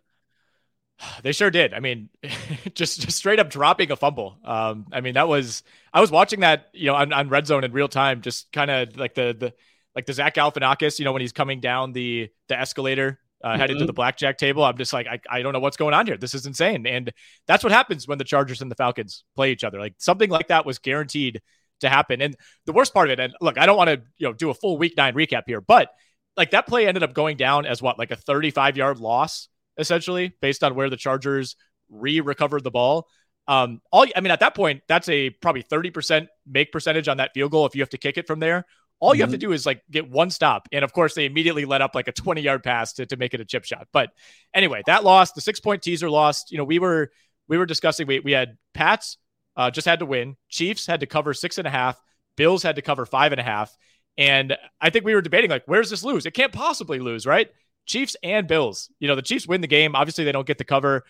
They 1.23 1.31
sure 1.31 1.49
did. 1.49 1.73
I 1.73 1.79
mean, 1.79 2.09
just, 2.75 3.01
just 3.01 3.17
straight 3.17 3.39
up 3.39 3.49
dropping 3.49 3.91
a 3.91 3.95
fumble. 3.95 4.37
Um, 4.45 4.85
I 4.91 5.01
mean, 5.01 5.15
that 5.15 5.27
was 5.27 5.63
I 5.91 5.99
was 5.99 6.11
watching 6.11 6.41
that, 6.41 6.67
you 6.73 6.87
know, 6.87 6.95
on, 6.95 7.11
on 7.11 7.27
Red 7.29 7.47
Zone 7.47 7.63
in 7.63 7.71
real 7.71 7.87
time, 7.87 8.21
just 8.21 8.51
kind 8.51 8.69
of 8.69 8.97
like 8.97 9.15
the 9.15 9.35
the 9.37 9.53
like 9.95 10.05
the 10.05 10.13
Zach 10.13 10.35
Galifianakis, 10.35 10.99
you 10.99 11.05
know, 11.05 11.11
when 11.11 11.21
he's 11.21 11.31
coming 11.31 11.59
down 11.59 11.91
the 11.91 12.29
the 12.47 12.59
escalator 12.59 13.19
uh, 13.43 13.57
headed 13.57 13.79
to 13.79 13.85
the 13.85 13.93
blackjack 13.93 14.37
table. 14.37 14.63
I'm 14.63 14.77
just 14.77 14.93
like, 14.93 15.07
I, 15.07 15.19
I 15.29 15.41
don't 15.41 15.53
know 15.53 15.59
what's 15.59 15.77
going 15.77 15.93
on 15.93 16.05
here. 16.05 16.17
This 16.17 16.33
is 16.33 16.45
insane. 16.45 16.85
And 16.85 17.11
that's 17.47 17.63
what 17.63 17.71
happens 17.71 18.07
when 18.07 18.17
the 18.17 18.23
Chargers 18.23 18.61
and 18.61 18.69
the 18.69 18.75
Falcons 18.75 19.23
play 19.35 19.51
each 19.51 19.63
other. 19.63 19.79
Like 19.79 19.95
something 19.97 20.29
like 20.29 20.47
that 20.49 20.65
was 20.65 20.79
guaranteed 20.79 21.41
to 21.81 21.89
happen. 21.89 22.21
And 22.21 22.35
the 22.65 22.73
worst 22.73 22.93
part 22.93 23.09
of 23.09 23.13
it, 23.13 23.19
and 23.19 23.33
look, 23.41 23.57
I 23.57 23.65
don't 23.65 23.77
want 23.77 23.89
to, 23.89 24.01
you 24.17 24.27
know, 24.27 24.33
do 24.33 24.49
a 24.49 24.53
full 24.53 24.77
week 24.77 24.93
nine 24.95 25.15
recap 25.15 25.43
here, 25.47 25.61
but 25.61 25.89
like 26.37 26.51
that 26.51 26.67
play 26.67 26.87
ended 26.87 27.03
up 27.03 27.13
going 27.13 27.37
down 27.37 27.65
as 27.65 27.81
what, 27.81 27.97
like 27.97 28.11
a 28.11 28.15
35 28.15 28.77
yard 28.77 28.99
loss, 28.99 29.49
essentially, 29.77 30.33
based 30.41 30.63
on 30.63 30.75
where 30.75 30.89
the 30.89 30.97
Chargers 30.97 31.55
re-recovered 31.89 32.63
the 32.63 32.71
ball. 32.71 33.07
Um, 33.47 33.81
all 33.91 34.05
I 34.15 34.21
mean, 34.21 34.31
at 34.31 34.39
that 34.39 34.55
point, 34.55 34.81
that's 34.87 35.09
a 35.09 35.29
probably 35.29 35.63
30% 35.63 36.27
make 36.47 36.71
percentage 36.71 37.07
on 37.07 37.17
that 37.17 37.31
field 37.33 37.51
goal 37.51 37.65
if 37.65 37.75
you 37.75 37.81
have 37.81 37.89
to 37.89 37.97
kick 37.97 38.17
it 38.17 38.27
from 38.27 38.39
there. 38.39 38.65
All 38.99 39.15
you 39.15 39.23
mm-hmm. 39.23 39.31
have 39.31 39.31
to 39.31 39.37
do 39.37 39.51
is 39.51 39.65
like 39.65 39.81
get 39.89 40.09
one 40.09 40.29
stop. 40.29 40.67
And 40.71 40.83
of 40.85 40.93
course, 40.93 41.15
they 41.15 41.25
immediately 41.25 41.65
let 41.65 41.81
up 41.81 41.95
like 41.95 42.07
a 42.07 42.11
20 42.11 42.41
yard 42.41 42.63
pass 42.63 42.93
to, 42.93 43.05
to 43.07 43.17
make 43.17 43.33
it 43.33 43.41
a 43.41 43.45
chip 43.45 43.65
shot. 43.65 43.87
But 43.91 44.11
anyway, 44.53 44.83
that 44.85 45.03
lost, 45.03 45.33
the 45.33 45.41
six 45.41 45.59
point 45.59 45.81
teaser 45.81 46.09
lost. 46.09 46.51
You 46.51 46.59
know, 46.59 46.63
we 46.63 46.77
were 46.77 47.11
we 47.47 47.57
were 47.57 47.65
discussing 47.65 48.07
we, 48.07 48.19
we 48.19 48.31
had 48.31 48.57
Pats 48.73 49.17
uh, 49.57 49.71
just 49.71 49.87
had 49.87 49.99
to 49.99 50.05
win, 50.05 50.37
Chiefs 50.49 50.85
had 50.85 50.99
to 51.01 51.05
cover 51.05 51.33
six 51.33 51.57
and 51.57 51.67
a 51.67 51.71
half, 51.71 51.99
Bills 52.37 52.63
had 52.63 52.75
to 52.75 52.81
cover 52.81 53.05
five 53.05 53.31
and 53.33 53.41
a 53.41 53.43
half. 53.43 53.75
And 54.17 54.55
I 54.79 54.89
think 54.89 55.05
we 55.05 55.15
were 55.15 55.21
debating 55.21 55.49
like, 55.49 55.63
where's 55.65 55.89
this 55.89 56.03
lose? 56.03 56.25
It 56.25 56.31
can't 56.31 56.53
possibly 56.53 56.99
lose, 56.99 57.25
right? 57.25 57.49
Chiefs 57.85 58.15
and 58.23 58.47
Bills. 58.47 58.89
You 58.99 59.07
know, 59.07 59.15
the 59.15 59.21
Chiefs 59.21 59.47
win 59.47 59.61
the 59.61 59.67
game. 59.67 59.95
Obviously, 59.95 60.23
they 60.23 60.31
don't 60.31 60.47
get 60.47 60.57
the 60.57 60.63
cover. 60.63 61.03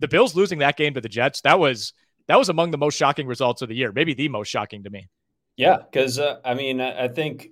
The 0.00 0.08
Bills 0.08 0.34
losing 0.34 0.60
that 0.60 0.76
game 0.76 0.94
to 0.94 1.00
the 1.00 1.08
Jets, 1.08 1.40
that 1.42 1.58
was 1.58 1.92
that 2.28 2.38
was 2.38 2.48
among 2.48 2.70
the 2.70 2.78
most 2.78 2.96
shocking 2.96 3.26
results 3.26 3.62
of 3.62 3.68
the 3.68 3.74
year, 3.74 3.90
maybe 3.92 4.14
the 4.14 4.28
most 4.28 4.48
shocking 4.48 4.84
to 4.84 4.90
me. 4.90 5.08
Yeah, 5.56 5.78
because 5.78 6.18
uh, 6.18 6.36
I 6.44 6.54
mean, 6.54 6.80
I 6.80 7.08
think 7.08 7.48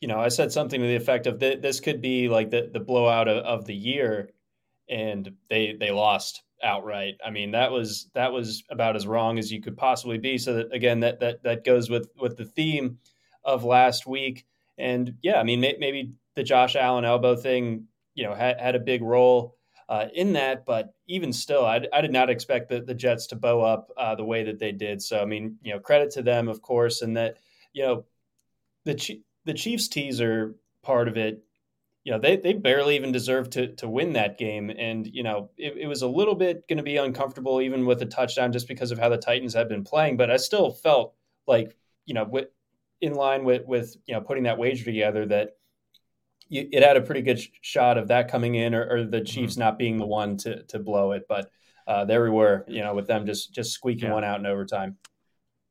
you 0.00 0.08
know, 0.08 0.20
I 0.20 0.28
said 0.28 0.52
something 0.52 0.80
to 0.80 0.86
the 0.86 0.96
effect 0.96 1.26
of 1.26 1.40
th- 1.40 1.60
this 1.60 1.80
could 1.80 2.00
be 2.00 2.28
like 2.28 2.50
the 2.50 2.70
the 2.72 2.80
blowout 2.80 3.28
of, 3.28 3.38
of 3.44 3.64
the 3.66 3.74
year, 3.74 4.30
and 4.88 5.32
they 5.50 5.76
they 5.78 5.90
lost 5.90 6.42
outright. 6.62 7.14
I 7.24 7.30
mean, 7.30 7.52
that 7.52 7.72
was 7.72 8.10
that 8.14 8.32
was 8.32 8.62
about 8.70 8.96
as 8.96 9.06
wrong 9.06 9.38
as 9.38 9.50
you 9.50 9.60
could 9.60 9.76
possibly 9.76 10.18
be. 10.18 10.38
So 10.38 10.54
that 10.54 10.72
again, 10.72 11.00
that 11.00 11.20
that 11.20 11.42
that 11.42 11.64
goes 11.64 11.90
with 11.90 12.10
with 12.20 12.36
the 12.36 12.44
theme 12.44 12.98
of 13.44 13.64
last 13.64 14.06
week. 14.06 14.46
And 14.76 15.14
yeah, 15.22 15.40
I 15.40 15.42
mean, 15.42 15.60
may, 15.60 15.76
maybe 15.78 16.12
the 16.36 16.44
Josh 16.44 16.76
Allen 16.76 17.04
elbow 17.04 17.34
thing, 17.34 17.86
you 18.18 18.24
know, 18.24 18.34
had 18.34 18.60
had 18.60 18.74
a 18.74 18.80
big 18.80 19.00
role 19.00 19.56
uh, 19.88 20.06
in 20.12 20.32
that. 20.32 20.66
But 20.66 20.92
even 21.06 21.32
still, 21.32 21.64
I, 21.64 21.80
I 21.92 22.00
did 22.00 22.12
not 22.12 22.28
expect 22.28 22.68
the, 22.68 22.80
the 22.80 22.94
Jets 22.94 23.28
to 23.28 23.36
bow 23.36 23.60
up 23.60 23.90
uh, 23.96 24.16
the 24.16 24.24
way 24.24 24.42
that 24.42 24.58
they 24.58 24.72
did. 24.72 25.00
So 25.00 25.22
I 25.22 25.24
mean, 25.24 25.56
you 25.62 25.72
know, 25.72 25.78
credit 25.78 26.10
to 26.12 26.22
them, 26.22 26.48
of 26.48 26.60
course, 26.60 27.00
and 27.00 27.16
that 27.16 27.36
you 27.72 27.84
know 27.84 28.04
the 28.84 29.22
the 29.44 29.54
Chiefs 29.54 29.86
teaser 29.86 30.56
part 30.82 31.06
of 31.06 31.16
it. 31.16 31.44
You 32.02 32.12
know, 32.12 32.20
they, 32.20 32.36
they 32.36 32.54
barely 32.54 32.96
even 32.96 33.12
deserved 33.12 33.52
to 33.52 33.74
to 33.76 33.88
win 33.88 34.14
that 34.14 34.36
game, 34.36 34.70
and 34.76 35.06
you 35.06 35.22
know 35.22 35.50
it, 35.56 35.76
it 35.76 35.86
was 35.86 36.02
a 36.02 36.08
little 36.08 36.34
bit 36.34 36.66
going 36.66 36.78
to 36.78 36.82
be 36.82 36.96
uncomfortable 36.96 37.60
even 37.60 37.86
with 37.86 38.02
a 38.02 38.06
touchdown 38.06 38.52
just 38.52 38.66
because 38.66 38.90
of 38.90 38.98
how 38.98 39.10
the 39.10 39.16
Titans 39.16 39.54
had 39.54 39.68
been 39.68 39.84
playing. 39.84 40.16
But 40.16 40.30
I 40.30 40.38
still 40.38 40.72
felt 40.72 41.14
like 41.46 41.76
you 42.04 42.14
know 42.14 42.24
with, 42.24 42.48
in 43.00 43.14
line 43.14 43.44
with 43.44 43.64
with 43.64 43.96
you 44.06 44.14
know 44.14 44.20
putting 44.20 44.44
that 44.44 44.58
wager 44.58 44.84
together 44.84 45.24
that 45.26 45.58
it 46.50 46.82
had 46.82 46.96
a 46.96 47.02
pretty 47.02 47.22
good 47.22 47.40
shot 47.60 47.98
of 47.98 48.08
that 48.08 48.30
coming 48.30 48.54
in 48.54 48.74
or, 48.74 48.88
or 48.88 49.04
the 49.04 49.20
Chiefs 49.20 49.54
mm-hmm. 49.54 49.60
not 49.60 49.78
being 49.78 49.98
the 49.98 50.06
one 50.06 50.36
to 50.38 50.62
to 50.64 50.78
blow 50.78 51.12
it. 51.12 51.26
But 51.28 51.50
uh, 51.86 52.04
there 52.04 52.22
we 52.22 52.30
were, 52.30 52.64
you 52.68 52.82
know, 52.82 52.94
with 52.94 53.06
them 53.06 53.26
just 53.26 53.54
just 53.54 53.72
squeaking 53.72 54.08
yeah. 54.08 54.14
one 54.14 54.24
out 54.24 54.40
in 54.40 54.46
overtime. 54.46 54.96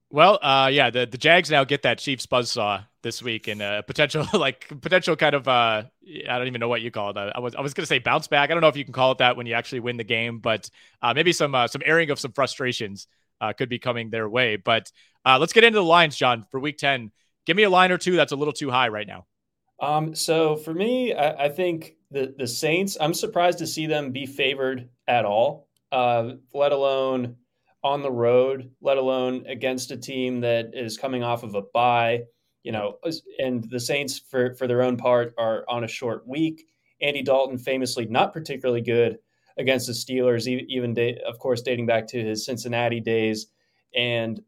Well, 0.10 0.40
uh, 0.42 0.70
yeah, 0.72 0.90
the, 0.90 1.06
the 1.06 1.18
Jags 1.18 1.52
now 1.52 1.66
get 1.66 1.82
that 1.82 2.00
Chiefs 2.00 2.26
buzzsaw 2.26 2.86
this 3.04 3.22
week 3.22 3.48
and 3.48 3.62
a 3.62 3.84
potential 3.86 4.26
like 4.34 4.68
potential 4.82 5.16
kind 5.16 5.36
of 5.36 5.48
uh, 5.48 5.84
I 6.30 6.38
don't 6.38 6.48
even 6.48 6.60
know 6.60 6.70
what 6.70 6.82
you 6.82 6.92
call 6.92 7.10
it. 7.10 7.18
I 7.18 7.40
was 7.40 7.56
I 7.56 7.62
was 7.62 7.74
gonna 7.74 7.86
say 7.86 8.00
bounce 8.00 8.28
back. 8.28 8.50
I 8.50 8.54
don't 8.54 8.62
know 8.62 8.70
if 8.70 8.78
you 8.78 8.86
can 8.86 8.94
call 8.94 9.12
it 9.12 9.18
that 9.20 9.36
when 9.36 9.48
you 9.48 9.54
actually 9.54 9.82
win 9.82 9.98
the 9.98 10.04
game, 10.04 10.40
but 10.40 10.70
uh, 11.02 11.14
maybe 11.14 11.34
some 11.34 11.54
uh, 11.54 11.68
some 11.68 11.82
airing 11.86 12.10
of 12.10 12.20
some 12.20 12.32
frustrations 12.32 13.08
uh, 13.42 13.54
could 13.54 13.70
be 13.70 13.80
coming 13.80 14.10
their 14.10 14.30
way. 14.30 14.56
But 14.56 14.92
uh, 15.26 15.38
let's 15.40 15.54
get 15.54 15.64
into 15.64 15.80
the 15.80 15.84
lines, 15.84 16.16
John, 16.16 16.46
for 16.52 16.60
Week 16.60 16.78
Ten. 16.78 17.12
Give 17.46 17.56
me 17.56 17.64
a 17.64 17.70
line 17.70 17.92
or 17.92 17.98
two 17.98 18.16
that's 18.16 18.32
a 18.32 18.36
little 18.36 18.54
too 18.54 18.70
high 18.70 18.88
right 18.88 19.08
now. 19.08 19.26
Um, 19.80 20.16
so 20.16 20.56
for 20.56 20.74
me, 20.74 21.14
I, 21.14 21.46
I, 21.46 21.50
think 21.50 21.96
the 22.10 22.34
the 22.38 22.48
Saints. 22.48 22.98
I'm 23.00 23.14
surprised 23.14 23.60
to 23.60 23.68
see 23.68 23.86
them 23.86 24.12
be 24.12 24.26
favored 24.26 24.90
at 25.08 25.26
all, 25.26 25.68
uh, 25.92 26.32
let 26.54 26.72
alone 26.72 27.36
on 27.84 28.02
the 28.02 28.12
road, 28.12 28.72
let 28.82 28.98
alone 28.98 29.46
against 29.48 29.92
a 29.92 29.98
team 29.98 30.42
that 30.42 30.72
is 30.74 30.98
coming 30.98 31.24
off 31.24 31.44
of 31.44 31.56
a 31.56 31.62
bye. 31.62 32.24
You 32.64 32.72
know, 32.72 32.98
and 33.40 33.64
the 33.70 33.80
Saints, 33.80 34.20
for 34.20 34.56
for 34.56 34.68
their 34.68 34.82
own 34.82 34.98
part, 34.98 35.34
are 35.38 35.64
on 35.70 35.84
a 35.84 35.88
short 35.88 36.28
week. 36.28 36.66
Andy 37.02 37.22
Dalton, 37.22 37.60
famously 37.60 38.08
not 38.08 38.34
particularly 38.34 38.82
good 38.82 39.20
against 39.60 39.88
the 39.88 39.94
Steelers, 39.94 40.48
even 40.48 40.94
da- 40.94 41.20
of 41.28 41.38
course 41.40 41.62
dating 41.62 41.86
back 41.86 42.08
to 42.08 42.24
his 42.24 42.46
Cincinnati 42.46 43.00
days, 43.00 43.48
and 43.96 44.42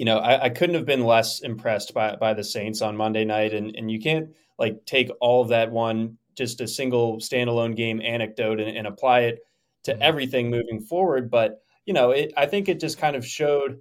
you 0.00 0.06
know, 0.06 0.16
I, 0.16 0.44
I, 0.44 0.48
couldn't 0.48 0.76
have 0.76 0.86
been 0.86 1.04
less 1.04 1.40
impressed 1.40 1.92
by 1.92 2.16
by 2.16 2.32
the 2.32 2.42
Saints 2.42 2.80
on 2.80 2.96
Monday 2.96 3.26
night, 3.26 3.52
and 3.52 3.76
and 3.76 3.90
you 3.90 4.00
can't 4.00 4.30
like 4.58 4.86
take 4.86 5.10
all 5.20 5.42
of 5.42 5.48
that 5.48 5.70
one 5.70 6.16
just 6.38 6.62
a 6.62 6.66
single 6.66 7.18
standalone 7.18 7.76
game 7.76 8.00
anecdote 8.00 8.60
and, 8.60 8.74
and 8.78 8.86
apply 8.86 9.20
it 9.20 9.40
to 9.84 9.92
mm-hmm. 9.92 10.00
everything 10.00 10.48
moving 10.48 10.80
forward. 10.80 11.30
But 11.30 11.62
you 11.84 11.92
know, 11.92 12.12
it, 12.12 12.32
I 12.34 12.46
think 12.46 12.70
it 12.70 12.80
just 12.80 12.96
kind 12.96 13.14
of 13.14 13.26
showed 13.26 13.80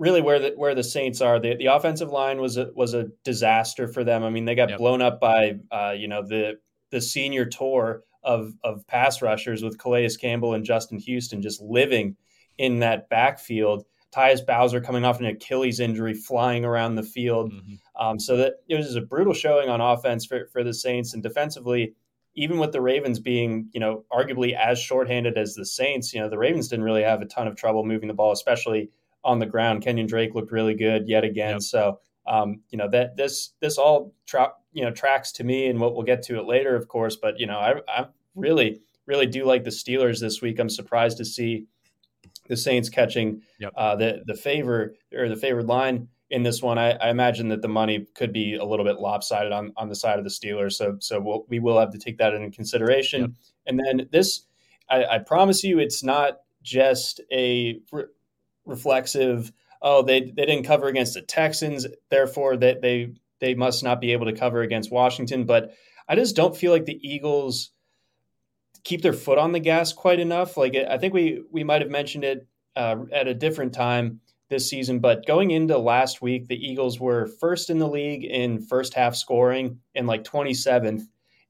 really 0.00 0.20
where 0.20 0.40
the 0.40 0.50
where 0.56 0.74
the 0.74 0.82
Saints 0.82 1.20
are. 1.20 1.38
The 1.38 1.54
the 1.54 1.66
offensive 1.66 2.10
line 2.10 2.40
was 2.40 2.56
a 2.56 2.72
was 2.74 2.92
a 2.94 3.06
disaster 3.22 3.86
for 3.86 4.02
them. 4.02 4.24
I 4.24 4.30
mean, 4.30 4.46
they 4.46 4.56
got 4.56 4.70
yep. 4.70 4.78
blown 4.78 5.00
up 5.00 5.20
by 5.20 5.60
uh, 5.70 5.94
you 5.96 6.08
know 6.08 6.26
the 6.26 6.58
the 6.90 7.00
senior 7.00 7.44
tour 7.44 8.02
of 8.24 8.52
of 8.64 8.84
pass 8.88 9.22
rushers 9.22 9.62
with 9.62 9.78
Calais 9.78 10.16
Campbell 10.20 10.54
and 10.54 10.64
Justin 10.64 10.98
Houston 10.98 11.40
just 11.40 11.62
living 11.62 12.16
in 12.58 12.80
that 12.80 13.08
backfield. 13.08 13.84
Tyus 14.18 14.44
Bowser 14.44 14.80
coming 14.80 15.04
off 15.04 15.20
an 15.20 15.26
Achilles 15.26 15.80
injury, 15.80 16.14
flying 16.14 16.64
around 16.64 16.96
the 16.96 17.02
field. 17.02 17.52
Mm-hmm. 17.52 17.74
Um, 18.00 18.18
so 18.18 18.36
that 18.36 18.54
it 18.68 18.76
was 18.76 18.94
a 18.96 19.00
brutal 19.00 19.34
showing 19.34 19.68
on 19.68 19.80
offense 19.80 20.26
for, 20.26 20.48
for 20.52 20.64
the 20.64 20.74
Saints 20.74 21.14
and 21.14 21.22
defensively. 21.22 21.94
Even 22.34 22.58
with 22.58 22.72
the 22.72 22.80
Ravens 22.80 23.18
being, 23.18 23.68
you 23.72 23.80
know, 23.80 24.04
arguably 24.12 24.54
as 24.54 24.78
shorthanded 24.78 25.36
as 25.36 25.54
the 25.54 25.66
Saints, 25.66 26.14
you 26.14 26.20
know, 26.20 26.28
the 26.28 26.38
Ravens 26.38 26.68
didn't 26.68 26.84
really 26.84 27.02
have 27.02 27.20
a 27.20 27.26
ton 27.26 27.48
of 27.48 27.56
trouble 27.56 27.84
moving 27.84 28.06
the 28.06 28.14
ball, 28.14 28.30
especially 28.30 28.90
on 29.24 29.40
the 29.40 29.46
ground. 29.46 29.82
Kenyon 29.82 30.06
Drake 30.06 30.34
looked 30.34 30.52
really 30.52 30.74
good 30.74 31.08
yet 31.08 31.24
again. 31.24 31.54
Yep. 31.54 31.62
So, 31.62 32.00
um, 32.26 32.60
you 32.70 32.78
know, 32.78 32.88
that 32.90 33.16
this 33.16 33.54
this 33.60 33.76
all 33.78 34.14
tra- 34.26 34.52
you 34.72 34.84
know 34.84 34.92
tracks 34.92 35.32
to 35.32 35.44
me, 35.44 35.66
and 35.66 35.80
what 35.80 35.94
we'll 35.94 36.04
get 36.04 36.22
to 36.24 36.38
it 36.38 36.44
later, 36.44 36.76
of 36.76 36.86
course. 36.86 37.16
But 37.16 37.40
you 37.40 37.46
know, 37.46 37.58
I, 37.58 37.74
I 37.88 38.06
really 38.36 38.82
really 39.06 39.26
do 39.26 39.44
like 39.44 39.64
the 39.64 39.70
Steelers 39.70 40.20
this 40.20 40.40
week. 40.40 40.60
I'm 40.60 40.68
surprised 40.68 41.18
to 41.18 41.24
see 41.24 41.66
the 42.48 42.56
Saints 42.56 42.88
catching 42.88 43.42
yep. 43.58 43.72
uh, 43.76 43.96
the 43.96 44.22
the 44.26 44.34
favor 44.34 44.94
or 45.14 45.28
the 45.28 45.36
favored 45.36 45.66
line 45.66 46.08
in 46.30 46.42
this 46.42 46.62
one. 46.62 46.78
I, 46.78 46.92
I, 46.92 47.10
imagine 47.10 47.48
that 47.48 47.62
the 47.62 47.68
money 47.68 48.06
could 48.14 48.32
be 48.32 48.56
a 48.56 48.64
little 48.64 48.84
bit 48.84 48.98
lopsided 48.98 49.52
on, 49.52 49.72
on 49.76 49.88
the 49.88 49.94
side 49.94 50.18
of 50.18 50.24
the 50.24 50.30
Steelers. 50.30 50.74
So 50.74 50.96
so 51.00 51.20
we'll, 51.20 51.46
we 51.48 51.58
will 51.58 51.78
have 51.78 51.92
to 51.92 51.98
take 51.98 52.18
that 52.18 52.34
into 52.34 52.50
consideration. 52.50 53.20
Yep. 53.20 53.30
And 53.66 53.80
then 53.80 54.08
this, 54.12 54.44
I, 54.90 55.04
I, 55.04 55.18
promise 55.18 55.64
you, 55.64 55.78
it's 55.78 56.02
not 56.02 56.38
just 56.62 57.20
a 57.32 57.80
re- 57.92 58.04
reflexive. 58.64 59.52
Oh, 59.80 60.02
they 60.02 60.20
they 60.20 60.46
didn't 60.46 60.64
cover 60.64 60.88
against 60.88 61.14
the 61.14 61.22
Texans, 61.22 61.86
therefore 62.10 62.56
that 62.56 62.82
they, 62.82 63.04
they 63.04 63.14
they 63.40 63.54
must 63.54 63.84
not 63.84 64.00
be 64.00 64.12
able 64.12 64.26
to 64.26 64.32
cover 64.32 64.62
against 64.62 64.90
Washington. 64.90 65.44
But 65.44 65.72
I 66.08 66.16
just 66.16 66.36
don't 66.36 66.56
feel 66.56 66.72
like 66.72 66.86
the 66.86 67.00
Eagles 67.02 67.70
keep 68.84 69.02
their 69.02 69.12
foot 69.12 69.38
on 69.38 69.52
the 69.52 69.60
gas 69.60 69.92
quite 69.92 70.20
enough. 70.20 70.56
Like 70.56 70.74
I 70.76 70.98
think 70.98 71.14
we 71.14 71.42
we 71.50 71.64
might 71.64 71.82
have 71.82 71.90
mentioned 71.90 72.24
it 72.24 72.46
uh, 72.76 72.96
at 73.12 73.28
a 73.28 73.34
different 73.34 73.72
time 73.72 74.20
this 74.48 74.68
season, 74.68 74.98
but 74.98 75.26
going 75.26 75.50
into 75.50 75.76
last 75.76 76.22
week, 76.22 76.48
the 76.48 76.56
Eagles 76.56 76.98
were 76.98 77.26
first 77.26 77.68
in 77.68 77.78
the 77.78 77.88
league 77.88 78.24
in 78.24 78.62
first 78.62 78.94
half 78.94 79.14
scoring 79.14 79.78
and 79.94 80.06
like 80.06 80.24
27th 80.24 81.02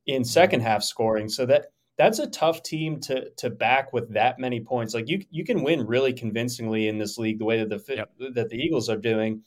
in 0.07 0.25
second 0.25 0.61
half 0.61 0.83
scoring. 0.83 1.29
So 1.29 1.47
that 1.47 1.67
that's 1.97 2.19
a 2.19 2.27
tough 2.29 2.63
team 2.63 3.01
to 3.01 3.31
to 3.37 3.51
back 3.51 3.93
with 3.93 4.15
that 4.15 4.39
many 4.39 4.61
points. 4.61 4.95
Like 4.95 5.09
you 5.09 5.25
you 5.31 5.45
can 5.45 5.63
win 5.63 5.87
really 5.87 6.13
convincingly 6.13 6.89
in 6.89 6.99
this 6.99 7.19
league 7.19 7.39
the 7.39 7.45
way 7.45 7.63
that 7.63 7.69
the 7.69 7.95
yep. 7.95 8.13
that 8.35 8.49
the 8.49 8.57
Eagles 8.57 8.89
are 8.89 8.97
doing, 8.97 9.43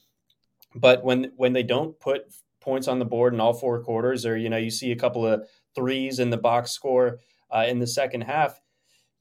but 0.76 1.04
when 1.04 1.32
when 1.36 1.54
they 1.54 1.64
don't 1.64 2.00
put 2.00 2.26
points 2.60 2.88
on 2.88 3.00
the 3.00 3.06
board 3.06 3.34
in 3.34 3.40
all 3.40 3.54
four 3.54 3.82
quarters, 3.82 4.26
or 4.26 4.38
you 4.38 4.50
know 4.50 4.58
you 4.58 4.70
see 4.70 4.92
a 4.92 4.98
couple 4.98 5.26
of 5.26 5.48
threes 5.76 6.20
in 6.20 6.30
the 6.30 6.38
box 6.38 6.72
score 6.72 7.20
uh, 7.54 7.66
in 7.68 7.80
the 7.80 7.88
second 7.88 8.22
half, 8.22 8.60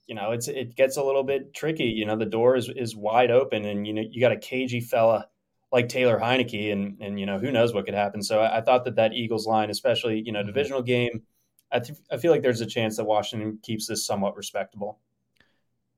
you 0.07 0.15
know, 0.15 0.33
it's 0.33 0.49
it 0.49 0.75
gets 0.77 0.97
a 0.97 1.03
little 1.03 1.23
bit 1.23 1.55
tricky. 1.55 1.85
You 1.85 2.07
know, 2.07 2.17
the 2.17 2.27
door 2.27 2.57
is 2.57 2.69
is 2.69 2.97
wide 2.97 3.31
open, 3.31 3.65
and 3.65 3.87
you 3.87 3.93
know 3.93 4.03
you 4.09 4.21
got 4.21 4.33
a 4.33 4.37
cagey 4.37 4.81
fella 4.81 5.29
like 5.73 5.89
Taylor 5.89 6.19
Heinicke, 6.19 6.73
and 6.73 6.97
and 7.01 7.19
you 7.19 7.27
know 7.27 7.39
who 7.39 7.53
knows 7.53 7.73
what 7.73 7.85
could 7.85 7.95
happen. 7.95 8.23
So 8.23 8.41
I, 8.41 8.59
I 8.59 8.61
thought 8.61 8.85
that 8.85 8.97
that 8.97 9.13
Eagles 9.13 9.47
line, 9.47 9.71
especially 9.71 10.23
you 10.25 10.33
know 10.33 10.41
mm-hmm. 10.41 10.49
divisional 10.49 10.83
game, 10.83 11.23
I 11.71 11.81
th- 11.81 11.99
I 12.11 12.17
feel 12.17 12.33
like 12.33 12.43
there's 12.43 12.61
a 12.61 12.67
chance 12.67 12.97
that 12.97 13.05
Washington 13.05 13.59
keeps 13.63 13.87
this 13.87 14.05
somewhat 14.05 14.37
respectable. 14.37 14.99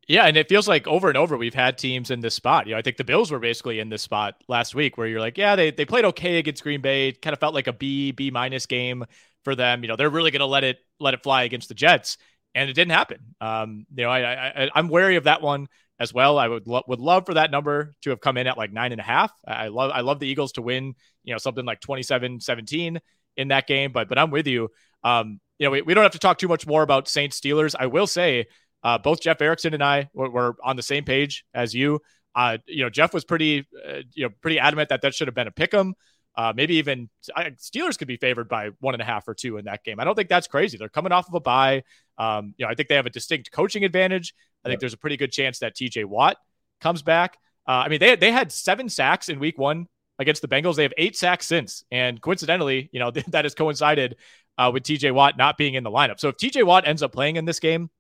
Yeah, 0.09 0.25
and 0.25 0.37
it 0.37 0.49
feels 0.49 0.67
like 0.67 0.87
over 0.89 1.09
and 1.09 1.17
over 1.17 1.37
we've 1.37 1.55
had 1.55 1.79
teams 1.79 2.11
in 2.11 2.21
this 2.21 2.35
spot. 2.35 2.67
You 2.67 2.73
know, 2.73 2.79
I 2.79 2.83
think 2.83 2.97
the 2.97 3.05
Bills 3.05 3.31
were 3.31 3.39
basically 3.39 3.79
in 3.79 3.89
this 3.89 4.03
spot 4.03 4.35
last 4.49 4.75
week 4.75 4.99
where 4.99 5.07
you're 5.07 5.21
like, 5.21 5.39
yeah, 5.39 5.55
they, 5.55 5.71
they 5.71 5.85
played 5.85 6.05
okay 6.07 6.39
against 6.39 6.65
Green 6.65 6.81
Bay. 6.81 7.09
It 7.09 7.23
kind 7.23 7.33
of 7.33 7.39
felt 7.39 7.55
like 7.55 7.69
a 7.69 7.73
B, 7.73 8.11
B 8.11 8.31
minus 8.31 8.67
game 8.67 9.07
for 9.45 9.55
them. 9.55 9.83
You 9.83 9.89
know, 9.89 9.97
they're 9.97 10.11
really 10.11 10.31
going 10.31 10.41
to 10.41 10.47
let 10.47 10.65
it 10.65 10.79
let 11.01 11.15
it 11.15 11.23
fly 11.23 11.45
against 11.45 11.69
the 11.69 11.75
Jets, 11.75 12.19
and 12.55 12.69
it 12.69 12.75
didn't 12.75 12.93
happen. 12.93 13.19
Um, 13.41 13.87
you 13.95 14.05
know, 14.05 14.11
I, 14.11 14.65
I 14.65 14.71
I'm 14.75 14.89
wary 14.89 15.17
of 15.17 15.25
that 15.25 15.43
one 15.43 15.69
as 15.99 16.13
well. 16.13 16.39
I 16.39 16.49
would 16.49 16.67
lo- 16.67 16.83
would 16.87 17.01
love 17.01 17.27
for 17.27 17.35
that 17.35 17.51
number 17.51 17.93
to 18.03 18.11
have 18.11 18.21
come 18.21 18.37
in 18.37 18.47
at 18.47 18.59
like 18.59 18.73
nine 18.73 18.93
and 18.93 19.01
a 19.01 19.05
half. 19.05 19.33
I 19.47 19.69
love 19.69 19.91
I 19.95 20.01
love 20.01 20.21
the 20.21 20.27
Eagles 20.29 20.53
to 20.53 20.63
win. 20.63 20.95
You 21.25 21.35
know, 21.35 21.39
something 21.39 21.65
like 21.65 21.81
27-17 21.81 22.99
in 23.37 23.49
that 23.49 23.67
game. 23.67 23.93
But 23.93 24.09
but 24.09 24.19
I'm 24.19 24.31
with 24.31 24.47
you. 24.47 24.69
Um, 25.05 25.41
you 25.59 25.67
know, 25.67 25.71
we, 25.71 25.83
we 25.83 25.95
don't 25.95 26.03
have 26.03 26.13
to 26.13 26.19
talk 26.19 26.39
too 26.39 26.49
much 26.49 26.67
more 26.67 26.83
about 26.83 27.09
Saints 27.09 27.41
Steelers. 27.41 27.75
I 27.79 27.87
will 27.87 28.07
say, 28.07 28.47
uh, 28.83 28.99
both 28.99 29.21
Jeff 29.21 29.41
Erickson 29.41 29.75
and 29.75 29.83
I 29.83 30.11
were, 30.13 30.29
were 30.29 30.57
on 30.65 30.77
the 30.77 30.83
same 30.83 31.05
page 31.05 31.45
as 31.55 31.73
you. 31.73 32.01
Uh, 32.35 32.59
you 32.67 32.83
know, 32.83 32.91
Jeff 32.91 33.15
was 33.15 33.25
pretty, 33.25 33.67
uh, 33.87 33.99
you 34.15 34.25
know, 34.25 34.31
pretty 34.41 34.59
adamant 34.59 34.89
that 34.89 35.03
that 35.03 35.15
should 35.15 35.29
have 35.29 35.35
been 35.35 35.47
a 35.47 35.53
pick 35.53 35.73
'em. 35.75 35.95
Uh, 36.35 36.53
maybe 36.55 36.77
even 36.77 37.11
I, 37.37 37.51
Steelers 37.51 37.99
could 37.99 38.09
be 38.09 38.17
favored 38.17 38.49
by 38.49 38.71
one 38.81 38.95
and 38.95 39.03
a 39.03 39.05
half 39.05 39.29
or 39.29 39.35
two 39.35 39.59
in 39.59 39.67
that 39.67 39.85
game. 39.85 40.01
I 40.01 40.05
don't 40.05 40.15
think 40.15 40.29
that's 40.29 40.47
crazy. 40.47 40.79
They're 40.79 40.89
coming 40.89 41.13
off 41.13 41.29
of 41.29 41.35
a 41.35 41.41
bye. 41.41 41.83
Um, 42.17 42.55
you 42.57 42.65
know, 42.65 42.71
I 42.71 42.75
think 42.75 42.89
they 42.89 42.95
have 42.95 43.07
a 43.07 43.11
distinct 43.11 43.53
coaching 43.53 43.85
advantage. 43.85 44.35
I 44.65 44.69
think 44.69 44.81
there's 44.81 44.95
a 44.95 44.99
pretty 44.99 45.17
good 45.17 45.33
chance 45.33 45.59
that 45.59 45.75
TJ 45.77 46.05
Watt 46.07 46.39
comes 46.81 47.03
back. 47.03 47.39
Uh, 47.67 47.83
I 47.85 47.89
mean, 47.89 48.01
they 48.01 48.17
they 48.17 48.33
had 48.33 48.51
seven 48.51 48.89
sacks 48.89 49.29
in 49.29 49.39
Week 49.39 49.59
One 49.59 49.87
against 50.19 50.43
the 50.43 50.49
Bengals. 50.49 50.77
They 50.77 50.83
have 50.85 50.95
eight 50.97 51.17
sacks 51.17 51.47
since, 51.47 51.85
and 51.91 52.21
coincidentally, 52.21 52.89
you 52.93 53.01
know 53.01 53.11
that 53.29 53.45
has 53.45 53.55
coincided 53.55 54.17
uh, 54.59 54.71
with 54.73 54.85
TJ 54.85 55.13
Watt 55.13 55.37
not 55.37 55.59
being 55.59 55.75
in 55.75 55.85
the 55.85 55.91
lineup. 55.91 56.19
So 56.19 56.29
if 56.29 56.37
TJ 56.37 56.65
Watt 56.65 56.87
ends 56.87 57.03
up 57.03 57.13
playing 57.13 57.37
in 57.37 57.45
this 57.45 57.61
game, 57.61 57.91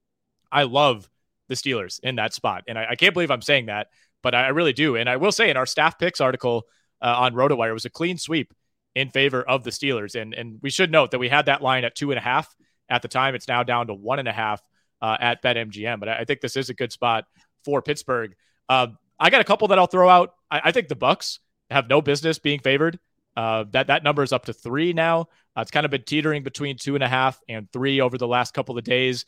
I 0.50 0.64
love 0.64 1.08
the 1.48 1.54
Steelers 1.54 2.00
in 2.02 2.16
that 2.16 2.32
spot, 2.32 2.64
and 2.66 2.78
I, 2.78 2.88
I 2.90 2.96
can't 2.96 3.12
believe 3.12 3.30
I'm 3.30 3.42
saying 3.42 3.66
that, 3.66 3.88
but 4.22 4.34
I, 4.34 4.46
I 4.46 4.48
really 4.48 4.72
do. 4.72 4.96
And 4.96 5.08
I 5.08 5.16
will 5.16 5.32
say 5.32 5.50
in 5.50 5.56
our 5.56 5.66
staff 5.66 5.98
picks 5.98 6.20
article 6.20 6.64
uh, 7.02 7.16
on 7.18 7.34
RotoWire 7.34 7.70
It 7.70 7.74
was 7.74 7.84
a 7.84 7.90
clean 7.90 8.16
sweep 8.16 8.54
in 8.94 9.10
favor 9.10 9.42
of 9.42 9.64
the 9.64 9.70
Steelers. 9.70 10.20
And 10.20 10.34
and 10.34 10.58
we 10.62 10.70
should 10.70 10.90
note 10.90 11.10
that 11.10 11.18
we 11.18 11.28
had 11.28 11.46
that 11.46 11.62
line 11.62 11.84
at 11.84 11.94
two 11.94 12.10
and 12.10 12.18
a 12.18 12.22
half 12.22 12.54
at 12.88 13.02
the 13.02 13.08
time. 13.08 13.34
It's 13.34 13.48
now 13.48 13.62
down 13.62 13.88
to 13.88 13.94
one 13.94 14.18
and 14.18 14.28
a 14.28 14.32
half 14.32 14.62
uh, 15.00 15.16
at 15.20 15.42
BetMGM. 15.42 15.98
But 15.98 16.08
I, 16.08 16.24
think 16.24 16.40
this 16.40 16.56
is 16.56 16.70
a 16.70 16.74
good 16.74 16.92
spot 16.92 17.24
for 17.64 17.82
Pittsburgh. 17.82 18.34
Uh, 18.68 18.88
I 19.18 19.30
got 19.30 19.40
a 19.40 19.44
couple 19.44 19.68
that 19.68 19.78
I'll 19.78 19.86
throw 19.86 20.08
out. 20.08 20.34
I, 20.50 20.60
I 20.64 20.72
think 20.72 20.88
the 20.88 20.96
Bucs 20.96 21.40
have 21.70 21.88
no 21.88 22.00
business 22.00 22.38
being 22.38 22.60
favored. 22.60 22.98
Uh, 23.34 23.64
that 23.70 23.86
that 23.86 24.04
number 24.04 24.22
is 24.22 24.32
up 24.32 24.44
to 24.44 24.52
three 24.52 24.92
now. 24.92 25.22
Uh, 25.56 25.62
it's 25.62 25.70
kind 25.70 25.86
of 25.86 25.90
been 25.90 26.02
teetering 26.02 26.42
between 26.42 26.76
two 26.76 26.94
and 26.94 27.02
a 27.02 27.08
half 27.08 27.40
and 27.48 27.70
three 27.72 28.00
over 28.00 28.18
the 28.18 28.28
last 28.28 28.52
couple 28.52 28.76
of 28.76 28.84
days. 28.84 29.24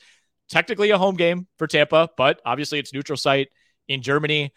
Technically 0.50 0.90
a 0.90 0.99
home 0.99 1.16
game 1.16 1.47
for 1.59 1.66
Tampa, 1.66 2.11
but 2.19 2.40
obviously 2.45 2.78
it's 2.78 2.93
neutral 2.93 3.16
site 3.16 3.49
in 3.88 4.02
Germany 4.02 4.52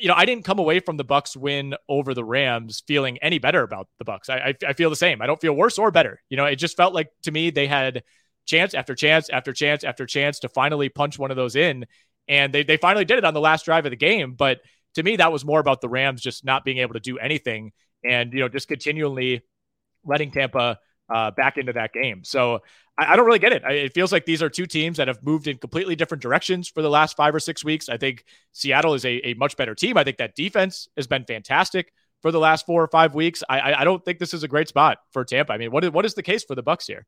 you 0.00 0.08
know, 0.08 0.14
I 0.16 0.24
didn't 0.24 0.44
come 0.44 0.58
away 0.58 0.80
from 0.80 0.96
the 0.96 1.04
Bucs 1.04 1.36
win 1.36 1.74
over 1.88 2.14
the 2.14 2.24
Rams 2.24 2.82
feeling 2.86 3.18
any 3.18 3.38
better 3.38 3.62
about 3.62 3.88
the 3.98 4.04
Bucs. 4.04 4.28
I, 4.28 4.48
I, 4.50 4.70
I 4.70 4.72
feel 4.72 4.90
the 4.90 4.96
same. 4.96 5.22
I 5.22 5.26
don't 5.26 5.40
feel 5.40 5.54
worse 5.54 5.78
or 5.78 5.90
better. 5.90 6.20
You 6.28 6.36
know, 6.36 6.44
it 6.44 6.56
just 6.56 6.76
felt 6.76 6.94
like 6.94 7.10
to 7.22 7.30
me 7.30 7.50
they 7.50 7.66
had 7.66 8.02
chance 8.46 8.74
after 8.74 8.94
chance 8.94 9.28
after 9.28 9.52
chance 9.52 9.84
after 9.84 10.06
chance 10.06 10.40
to 10.40 10.48
finally 10.48 10.88
punch 10.88 11.18
one 11.18 11.30
of 11.30 11.36
those 11.36 11.56
in, 11.56 11.86
and 12.26 12.52
they 12.52 12.62
they 12.62 12.76
finally 12.76 13.04
did 13.04 13.18
it 13.18 13.24
on 13.24 13.34
the 13.34 13.40
last 13.40 13.64
drive 13.64 13.86
of 13.86 13.90
the 13.90 13.96
game. 13.96 14.34
But 14.34 14.60
to 14.94 15.02
me, 15.02 15.16
that 15.16 15.32
was 15.32 15.44
more 15.44 15.60
about 15.60 15.80
the 15.80 15.88
Rams 15.88 16.20
just 16.20 16.44
not 16.44 16.64
being 16.64 16.78
able 16.78 16.94
to 16.94 17.00
do 17.00 17.18
anything, 17.18 17.72
and 18.04 18.32
you 18.32 18.40
know, 18.40 18.48
just 18.48 18.68
continually 18.68 19.42
letting 20.04 20.30
Tampa 20.30 20.78
uh, 21.12 21.30
back 21.32 21.58
into 21.58 21.72
that 21.74 21.92
game. 21.92 22.24
So 22.24 22.60
I, 22.98 23.12
I 23.12 23.16
don't 23.16 23.26
really 23.26 23.38
get 23.38 23.52
it. 23.52 23.62
I, 23.64 23.72
it 23.72 23.94
feels 23.94 24.12
like 24.12 24.26
these 24.26 24.42
are 24.42 24.50
two 24.50 24.66
teams 24.66 24.96
that 24.96 25.08
have 25.08 25.22
moved 25.22 25.46
in 25.46 25.58
completely 25.58 25.96
different 25.96 26.22
directions 26.22 26.68
for 26.68 26.82
the 26.82 26.90
last 26.90 27.16
five 27.16 27.34
or 27.34 27.40
six 27.40 27.64
weeks. 27.64 27.88
I 27.88 27.96
think 27.96 28.24
Seattle 28.52 28.94
is 28.94 29.04
a, 29.04 29.28
a 29.28 29.34
much 29.34 29.56
better 29.56 29.74
team. 29.74 29.96
I 29.96 30.04
think 30.04 30.18
that 30.18 30.34
defense 30.34 30.88
has 30.96 31.06
been 31.06 31.24
fantastic 31.24 31.92
for 32.20 32.32
the 32.32 32.40
last 32.40 32.66
four 32.66 32.82
or 32.82 32.88
five 32.88 33.14
weeks. 33.14 33.42
I, 33.48 33.74
I 33.74 33.84
don't 33.84 34.04
think 34.04 34.18
this 34.18 34.34
is 34.34 34.42
a 34.42 34.48
great 34.48 34.68
spot 34.68 34.98
for 35.12 35.24
Tampa. 35.24 35.52
I 35.52 35.58
mean, 35.58 35.70
what 35.70 35.84
is, 35.84 35.90
what 35.90 36.04
is 36.04 36.14
the 36.14 36.22
case 36.22 36.44
for 36.44 36.54
the 36.54 36.62
Bucs 36.62 36.86
here? 36.86 37.06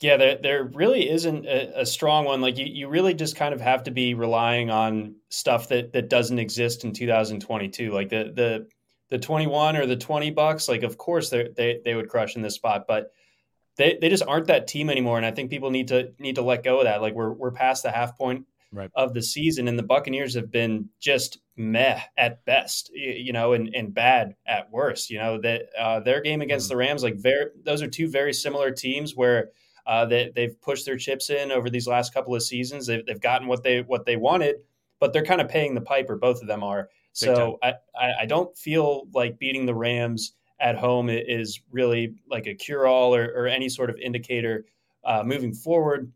Yeah, 0.00 0.16
there, 0.16 0.38
there 0.40 0.64
really 0.64 1.10
isn't 1.10 1.44
a, 1.46 1.80
a, 1.80 1.86
strong 1.86 2.24
one. 2.24 2.40
Like 2.40 2.56
you, 2.56 2.64
you 2.64 2.88
really 2.88 3.12
just 3.12 3.36
kind 3.36 3.52
of 3.52 3.60
have 3.60 3.82
to 3.82 3.90
be 3.90 4.14
relying 4.14 4.70
on 4.70 5.16
stuff 5.28 5.68
that 5.68 5.92
that 5.92 6.08
doesn't 6.08 6.38
exist 6.38 6.84
in 6.84 6.94
2022. 6.94 7.92
Like 7.92 8.08
the 8.08 8.32
the 8.34 8.68
the 9.10 9.18
21 9.18 9.76
or 9.76 9.84
the 9.84 9.96
20 9.96 10.30
bucks. 10.30 10.70
Like 10.70 10.84
of 10.84 10.96
course 10.96 11.28
they 11.28 11.50
they 11.54 11.80
they 11.84 11.94
would 11.94 12.08
crush 12.08 12.34
in 12.34 12.40
this 12.40 12.54
spot, 12.54 12.86
but 12.88 13.10
they, 13.80 13.96
they 13.98 14.10
just 14.10 14.22
aren't 14.26 14.48
that 14.48 14.66
team 14.66 14.90
anymore. 14.90 15.16
And 15.16 15.24
I 15.24 15.30
think 15.30 15.48
people 15.48 15.70
need 15.70 15.88
to 15.88 16.12
need 16.18 16.34
to 16.34 16.42
let 16.42 16.62
go 16.62 16.78
of 16.78 16.84
that. 16.84 17.00
Like 17.00 17.14
we're 17.14 17.32
we're 17.32 17.50
past 17.50 17.82
the 17.82 17.90
half 17.90 18.16
point 18.16 18.46
right. 18.72 18.90
of 18.94 19.14
the 19.14 19.22
season, 19.22 19.68
and 19.68 19.78
the 19.78 19.82
Buccaneers 19.82 20.34
have 20.34 20.50
been 20.50 20.90
just 21.00 21.38
meh 21.56 21.98
at 22.18 22.44
best, 22.44 22.90
you 22.94 23.32
know, 23.32 23.54
and, 23.54 23.74
and 23.74 23.94
bad 23.94 24.34
at 24.46 24.70
worst. 24.70 25.08
You 25.08 25.18
know 25.18 25.40
that 25.40 25.62
uh, 25.78 26.00
their 26.00 26.20
game 26.20 26.42
against 26.42 26.66
mm. 26.66 26.70
the 26.70 26.76
Rams, 26.76 27.02
like 27.02 27.16
very, 27.16 27.46
those 27.64 27.80
are 27.80 27.88
two 27.88 28.10
very 28.10 28.34
similar 28.34 28.70
teams 28.70 29.16
where 29.16 29.50
uh, 29.86 30.04
they 30.04 30.30
they've 30.34 30.60
pushed 30.60 30.84
their 30.84 30.98
chips 30.98 31.30
in 31.30 31.50
over 31.50 31.70
these 31.70 31.86
last 31.86 32.12
couple 32.12 32.34
of 32.34 32.42
seasons. 32.42 32.86
They've, 32.86 33.04
they've 33.04 33.20
gotten 33.20 33.48
what 33.48 33.62
they 33.62 33.80
what 33.80 34.04
they 34.04 34.16
wanted, 34.16 34.56
but 34.98 35.14
they're 35.14 35.24
kind 35.24 35.40
of 35.40 35.48
paying 35.48 35.74
the 35.74 35.80
piper. 35.80 36.16
Both 36.16 36.42
of 36.42 36.48
them 36.48 36.62
are. 36.62 36.90
so 37.12 37.58
I, 37.62 37.74
I 38.20 38.26
don't 38.26 38.56
feel 38.56 39.08
like 39.14 39.38
beating 39.38 39.64
the 39.64 39.74
Rams 39.74 40.34
at 40.60 40.76
home 40.76 41.08
is 41.08 41.60
really 41.70 42.14
like 42.28 42.46
a 42.46 42.54
cure 42.54 42.86
all 42.86 43.14
or, 43.14 43.24
or, 43.34 43.46
any 43.46 43.68
sort 43.68 43.90
of 43.90 43.96
indicator 43.96 44.66
uh, 45.04 45.22
moving 45.24 45.54
forward. 45.54 46.12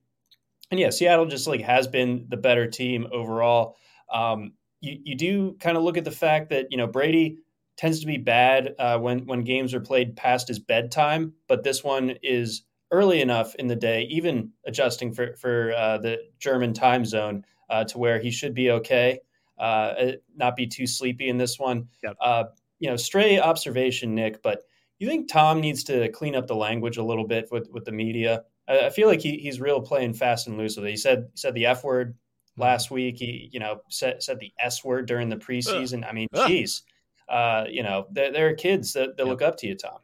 And 0.70 0.78
yeah, 0.78 0.90
Seattle 0.90 1.26
just 1.26 1.46
like 1.46 1.62
has 1.62 1.88
been 1.88 2.26
the 2.28 2.36
better 2.36 2.66
team 2.66 3.06
overall. 3.10 3.76
Um, 4.12 4.52
you, 4.80 4.98
you 5.02 5.14
do 5.16 5.56
kind 5.60 5.76
of 5.76 5.82
look 5.82 5.96
at 5.96 6.04
the 6.04 6.10
fact 6.10 6.50
that, 6.50 6.66
you 6.70 6.76
know, 6.76 6.86
Brady 6.86 7.38
tends 7.76 8.00
to 8.00 8.06
be 8.06 8.18
bad 8.18 8.74
uh, 8.78 8.98
when, 8.98 9.26
when 9.26 9.42
games 9.42 9.72
are 9.74 9.80
played 9.80 10.16
past 10.16 10.48
his 10.48 10.58
bedtime, 10.58 11.32
but 11.48 11.64
this 11.64 11.82
one 11.82 12.14
is 12.22 12.62
early 12.90 13.20
enough 13.20 13.54
in 13.56 13.66
the 13.66 13.76
day, 13.76 14.02
even 14.10 14.50
adjusting 14.66 15.12
for, 15.12 15.34
for 15.36 15.72
uh, 15.72 15.98
the 15.98 16.18
German 16.38 16.74
time 16.74 17.04
zone 17.04 17.44
uh, 17.70 17.84
to 17.84 17.98
where 17.98 18.20
he 18.20 18.30
should 18.30 18.54
be 18.54 18.70
okay, 18.70 19.18
uh, 19.58 19.94
not 20.36 20.54
be 20.54 20.66
too 20.66 20.86
sleepy 20.86 21.28
in 21.28 21.38
this 21.38 21.58
one. 21.58 21.88
Yep 22.02 22.16
uh, 22.20 22.44
you 22.84 22.90
know, 22.90 22.96
stray 22.96 23.40
observation, 23.40 24.14
Nick, 24.14 24.42
but 24.42 24.64
you 24.98 25.08
think 25.08 25.26
Tom 25.26 25.58
needs 25.58 25.84
to 25.84 26.10
clean 26.10 26.36
up 26.36 26.46
the 26.46 26.54
language 26.54 26.98
a 26.98 27.02
little 27.02 27.26
bit 27.26 27.48
with, 27.50 27.70
with 27.70 27.86
the 27.86 27.92
media? 27.92 28.44
I, 28.68 28.80
I 28.80 28.90
feel 28.90 29.08
like 29.08 29.22
he, 29.22 29.38
he's 29.38 29.58
real 29.58 29.80
playing 29.80 30.12
fast 30.12 30.48
and 30.48 30.58
loose 30.58 30.76
with 30.76 30.84
it. 30.84 30.90
He 30.90 30.98
said 30.98 31.28
he 31.32 31.38
said 31.38 31.54
the 31.54 31.64
F 31.64 31.82
word 31.82 32.10
mm-hmm. 32.10 32.62
last 32.62 32.90
week. 32.90 33.16
He 33.16 33.48
you 33.50 33.58
know 33.58 33.80
said 33.88 34.22
said 34.22 34.38
the 34.38 34.52
S 34.58 34.84
word 34.84 35.06
during 35.06 35.30
the 35.30 35.36
preseason. 35.36 36.02
Ugh. 36.02 36.10
I 36.10 36.12
mean, 36.12 36.28
geez, 36.46 36.82
uh, 37.26 37.64
you 37.70 37.82
know, 37.82 38.06
there, 38.10 38.30
there, 38.30 38.48
are 38.48 38.54
kids 38.54 38.92
that, 38.92 39.16
that 39.16 39.26
look 39.26 39.40
up 39.40 39.56
to 39.58 39.66
you, 39.66 39.76
Tom. 39.76 39.98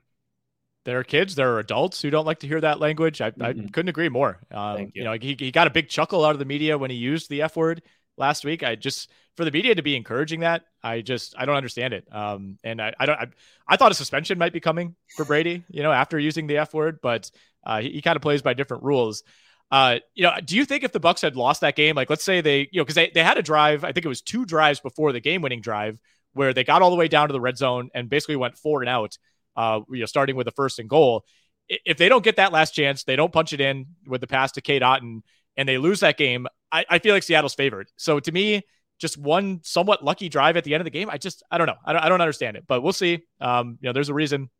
There 0.87 0.99
are 0.99 1.05
kids, 1.05 1.35
there 1.35 1.53
are 1.53 1.59
adults 1.59 2.01
who 2.01 2.09
don't 2.09 2.25
like 2.25 2.38
to 2.38 2.49
hear 2.49 2.62
that 2.62 2.81
language. 2.81 3.21
I, 3.21 3.33
mm-hmm. 3.33 3.43
I 3.43 3.53
couldn't 3.69 3.90
agree 3.90 4.09
more. 4.09 4.40
Um, 4.51 4.79
you. 4.79 4.90
you. 4.95 5.05
know, 5.05 5.12
he, 5.12 5.37
he 5.38 5.51
got 5.51 5.66
a 5.66 5.71
big 5.71 5.90
chuckle 5.90 6.25
out 6.25 6.33
of 6.33 6.38
the 6.38 6.47
media 6.47 6.79
when 6.79 6.90
he 6.90 6.97
used 6.97 7.29
the 7.29 7.43
F 7.43 7.57
word 7.57 7.83
last 8.21 8.45
week. 8.45 8.63
I 8.63 8.77
just 8.77 9.11
for 9.37 9.45
the 9.45 9.51
media 9.51 9.75
to 9.75 9.83
be 9.83 9.97
encouraging 9.97 10.41
that, 10.41 10.65
I 10.83 11.01
just 11.01 11.35
I 11.37 11.47
don't 11.47 11.57
understand 11.57 11.95
it. 11.95 12.07
Um, 12.13 12.59
and 12.63 12.81
I, 12.81 12.95
I 13.01 13.07
don't 13.07 13.19
I, 13.19 13.27
I 13.67 13.77
thought 13.77 13.91
a 13.91 13.95
suspension 13.95 14.39
might 14.39 14.53
be 14.53 14.61
coming 14.61 14.95
for 15.17 15.25
Brady, 15.25 15.65
you 15.69 15.83
know, 15.83 15.91
after 15.91 16.19
using 16.19 16.47
the 16.47 16.59
F 16.59 16.73
word, 16.73 17.01
but 17.03 17.31
uh, 17.65 17.81
he, 17.81 17.91
he 17.91 18.03
kind 18.03 18.17
of 18.17 18.23
plays 18.23 18.43
by 18.43 18.55
different 18.55 18.85
rules. 18.85 19.25
Uh, 19.71 19.99
you 20.15 20.25
know, 20.25 20.33
do 20.45 20.57
you 20.57 20.65
think 20.65 20.83
if 20.83 20.93
the 20.93 21.01
Bucs 21.01 21.23
had 21.23 21.37
lost 21.37 21.61
that 21.61 21.77
game, 21.77 21.95
like 21.95 22.11
let's 22.11 22.25
say 22.25 22.41
they, 22.41 22.69
you 22.73 22.81
know, 22.81 22.85
because 22.85 22.97
they, 22.97 23.11
they 23.15 23.23
had 23.23 23.39
a 23.39 23.43
drive, 23.43 23.85
I 23.85 23.93
think 23.93 24.05
it 24.05 24.09
was 24.09 24.21
two 24.21 24.45
drives 24.45 24.81
before 24.81 25.13
the 25.13 25.21
game 25.21 25.43
winning 25.43 25.61
drive 25.61 26.01
where 26.33 26.53
they 26.53 26.65
got 26.65 26.83
all 26.83 26.91
the 26.91 26.97
way 26.97 27.09
down 27.09 27.29
to 27.29 27.33
the 27.33 27.41
red 27.41 27.57
zone 27.57 27.91
and 27.95 28.09
basically 28.09 28.37
went 28.37 28.57
four 28.57 28.83
and 28.83 28.89
out, 28.89 29.17
uh, 29.57 29.81
you 29.91 30.01
know, 30.01 30.07
starting 30.07 30.37
with 30.37 30.47
the 30.47 30.53
first 30.53 30.79
and 30.79 30.89
goal. 30.89 31.25
If 31.69 31.99
they 31.99 32.09
don't 32.09 32.25
get 32.25 32.37
that 32.37 32.53
last 32.53 32.73
chance, 32.73 33.05
they 33.05 33.15
don't 33.15 33.33
punch 33.33 33.53
it 33.53 33.61
in 33.61 33.87
with 34.07 34.21
the 34.21 34.27
pass 34.27 34.53
to 34.53 34.61
Cade 34.61 34.83
Otton 34.83 35.23
and 35.57 35.69
they 35.69 35.79
lose 35.79 36.01
that 36.01 36.17
game. 36.17 36.47
I, 36.73 36.85
I 36.89 36.99
feel 36.99 37.15
like 37.15 37.23
Seattle's 37.23 37.55
favored. 37.55 37.91
So 37.97 38.21
to 38.21 38.33
me, 38.33 38.63
just 38.99 39.17
one 39.17 39.61
somewhat 39.63 40.05
lucky 40.05 40.29
drive 40.29 40.57
at 40.57 40.65
the 40.65 40.75
end 40.75 40.83
of 40.83 40.85
the 40.85 40.91
game. 40.91 41.09
I 41.11 41.19
just 41.19 41.43
I 41.51 41.59
don't 41.59 41.67
know. 41.67 41.77
I 41.85 41.93
don't, 41.93 42.03
I 42.05 42.09
don't 42.09 42.21
understand 42.21 42.57
it, 42.57 42.65
but 42.69 42.83
we'll 42.83 42.93
see. 42.93 43.25
Um, 43.41 43.79
you 43.81 43.89
know, 43.89 43.93
there's 43.93 44.11
a 44.11 44.15
reason 44.15 44.51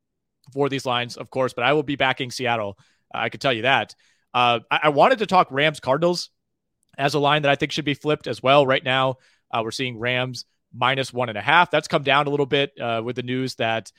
for 0.53 0.69
these 0.69 0.87
lines, 0.87 1.17
of 1.17 1.31
course, 1.31 1.53
but 1.53 1.65
I 1.65 1.75
will 1.75 1.83
be 1.83 1.97
backing 1.97 2.31
Seattle. 2.31 2.79
Uh, 3.15 3.19
I 3.19 3.29
could 3.29 3.41
tell 3.41 3.53
you 3.53 3.63
that. 3.63 3.95
Uh, 4.33 4.61
I, 4.71 4.81
I, 4.85 4.89
wanted 4.91 5.19
to 5.19 5.27
talk 5.27 5.49
Rams 5.51 5.81
Cardinals 5.81 6.31
as 6.97 7.15
a 7.15 7.19
line 7.19 7.43
that 7.43 7.51
I 7.51 7.57
think 7.57 7.73
should 7.73 7.85
be 7.85 7.95
flipped 7.95 8.27
as 8.27 8.43
well. 8.43 8.65
Right 8.65 8.83
now, 8.83 9.17
uh, 9.51 9.61
we're 9.65 9.73
seeing 9.73 9.99
Rams 9.99 10.45
minus 10.73 11.13
one 11.13 11.29
and 11.29 11.39
a 11.39 11.43
half. 11.43 11.71
That's 11.71 11.89
come 11.89 12.05
down 12.05 12.27
a 12.27 12.31
little 12.31 12.47
bit 12.47 12.73
uh, 12.81 13.03
with 13.05 13.17
the 13.17 13.23
news 13.23 13.57
that 13.57 13.91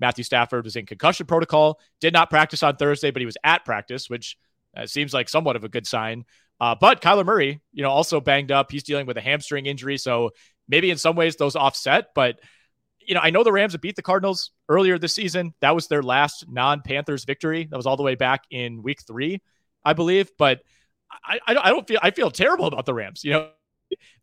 Matthew 0.00 0.24
Stafford 0.24 0.64
was 0.64 0.76
in 0.76 0.86
concussion 0.86 1.26
protocol, 1.26 1.78
did 2.00 2.12
not 2.12 2.30
practice 2.30 2.62
on 2.62 2.76
Thursday, 2.76 3.10
but 3.10 3.20
he 3.20 3.26
was 3.26 3.36
at 3.44 3.64
practice, 3.64 4.10
which 4.10 4.36
uh, 4.76 4.86
seems 4.86 5.14
like 5.14 5.28
somewhat 5.28 5.56
of 5.56 5.64
a 5.64 5.68
good 5.68 5.86
sign. 5.86 6.24
Uh, 6.60 6.74
but 6.78 7.02
Kyler 7.02 7.24
Murray, 7.24 7.60
you 7.72 7.82
know, 7.82 7.90
also 7.90 8.20
banged 8.20 8.50
up. 8.50 8.70
He's 8.70 8.82
dealing 8.82 9.06
with 9.06 9.16
a 9.16 9.20
hamstring 9.20 9.66
injury. 9.66 9.98
So 9.98 10.30
maybe 10.68 10.90
in 10.90 10.98
some 10.98 11.16
ways 11.16 11.36
those 11.36 11.56
offset. 11.56 12.08
But, 12.14 12.40
you 12.98 13.14
know, 13.14 13.20
I 13.22 13.30
know 13.30 13.44
the 13.44 13.52
Rams 13.52 13.72
have 13.72 13.80
beat 13.80 13.96
the 13.96 14.02
Cardinals 14.02 14.52
earlier 14.68 14.98
this 14.98 15.14
season. 15.14 15.54
That 15.60 15.74
was 15.74 15.88
their 15.88 16.02
last 16.02 16.46
non 16.48 16.82
Panthers 16.82 17.24
victory. 17.24 17.68
That 17.70 17.76
was 17.76 17.86
all 17.86 17.96
the 17.96 18.02
way 18.02 18.14
back 18.14 18.44
in 18.50 18.82
week 18.82 19.02
three, 19.06 19.42
I 19.84 19.92
believe. 19.92 20.30
But 20.38 20.62
I, 21.24 21.38
I, 21.46 21.70
don't 21.70 21.86
feel, 21.86 22.00
I 22.02 22.10
feel 22.10 22.30
terrible 22.30 22.66
about 22.66 22.86
the 22.86 22.94
Rams. 22.94 23.22
You 23.22 23.32
know, 23.32 23.50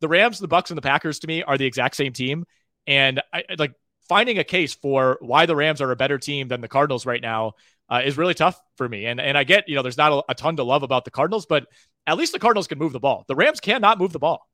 the 0.01 0.07
Rams, 0.07 0.39
the 0.39 0.47
Bucs, 0.47 0.69
and 0.69 0.77
the 0.77 0.81
Packers 0.81 1.19
to 1.19 1.27
me 1.27 1.43
are 1.43 1.57
the 1.57 1.65
exact 1.65 1.95
same 1.95 2.13
team. 2.13 2.45
And 2.87 3.21
I 3.31 3.43
like 3.57 3.73
finding 4.09 4.37
a 4.37 4.43
case 4.43 4.73
for 4.73 5.17
why 5.21 5.45
the 5.45 5.55
Rams 5.55 5.81
are 5.81 5.91
a 5.91 5.95
better 5.95 6.17
team 6.17 6.49
than 6.49 6.59
the 6.61 6.67
Cardinals 6.67 7.05
right 7.05 7.21
now. 7.21 7.53
uh, 7.89 8.01
is 8.03 8.17
really 8.17 8.33
tough 8.33 8.59
for 8.77 8.87
me. 8.87 9.05
And 9.05 9.19
and 9.19 9.37
I 9.37 9.43
get 9.43 9.67
you 9.69 9.75
know 9.75 9.81
there's 9.81 9.97
not 9.97 10.11
a, 10.11 10.31
a 10.31 10.35
ton 10.35 10.55
to 10.57 10.63
love 10.63 10.83
about 10.83 11.05
the 11.05 11.11
Cardinals, 11.11 11.45
but 11.45 11.67
at 12.07 12.17
least 12.17 12.33
the 12.33 12.39
Cardinals 12.39 12.67
can 12.67 12.77
move 12.77 12.93
the 12.93 12.99
ball. 12.99 13.25
The 13.27 13.35
Rams 13.35 13.59
cannot 13.59 13.99
move 13.99 14.13
the 14.13 14.19
ball. 14.19 14.47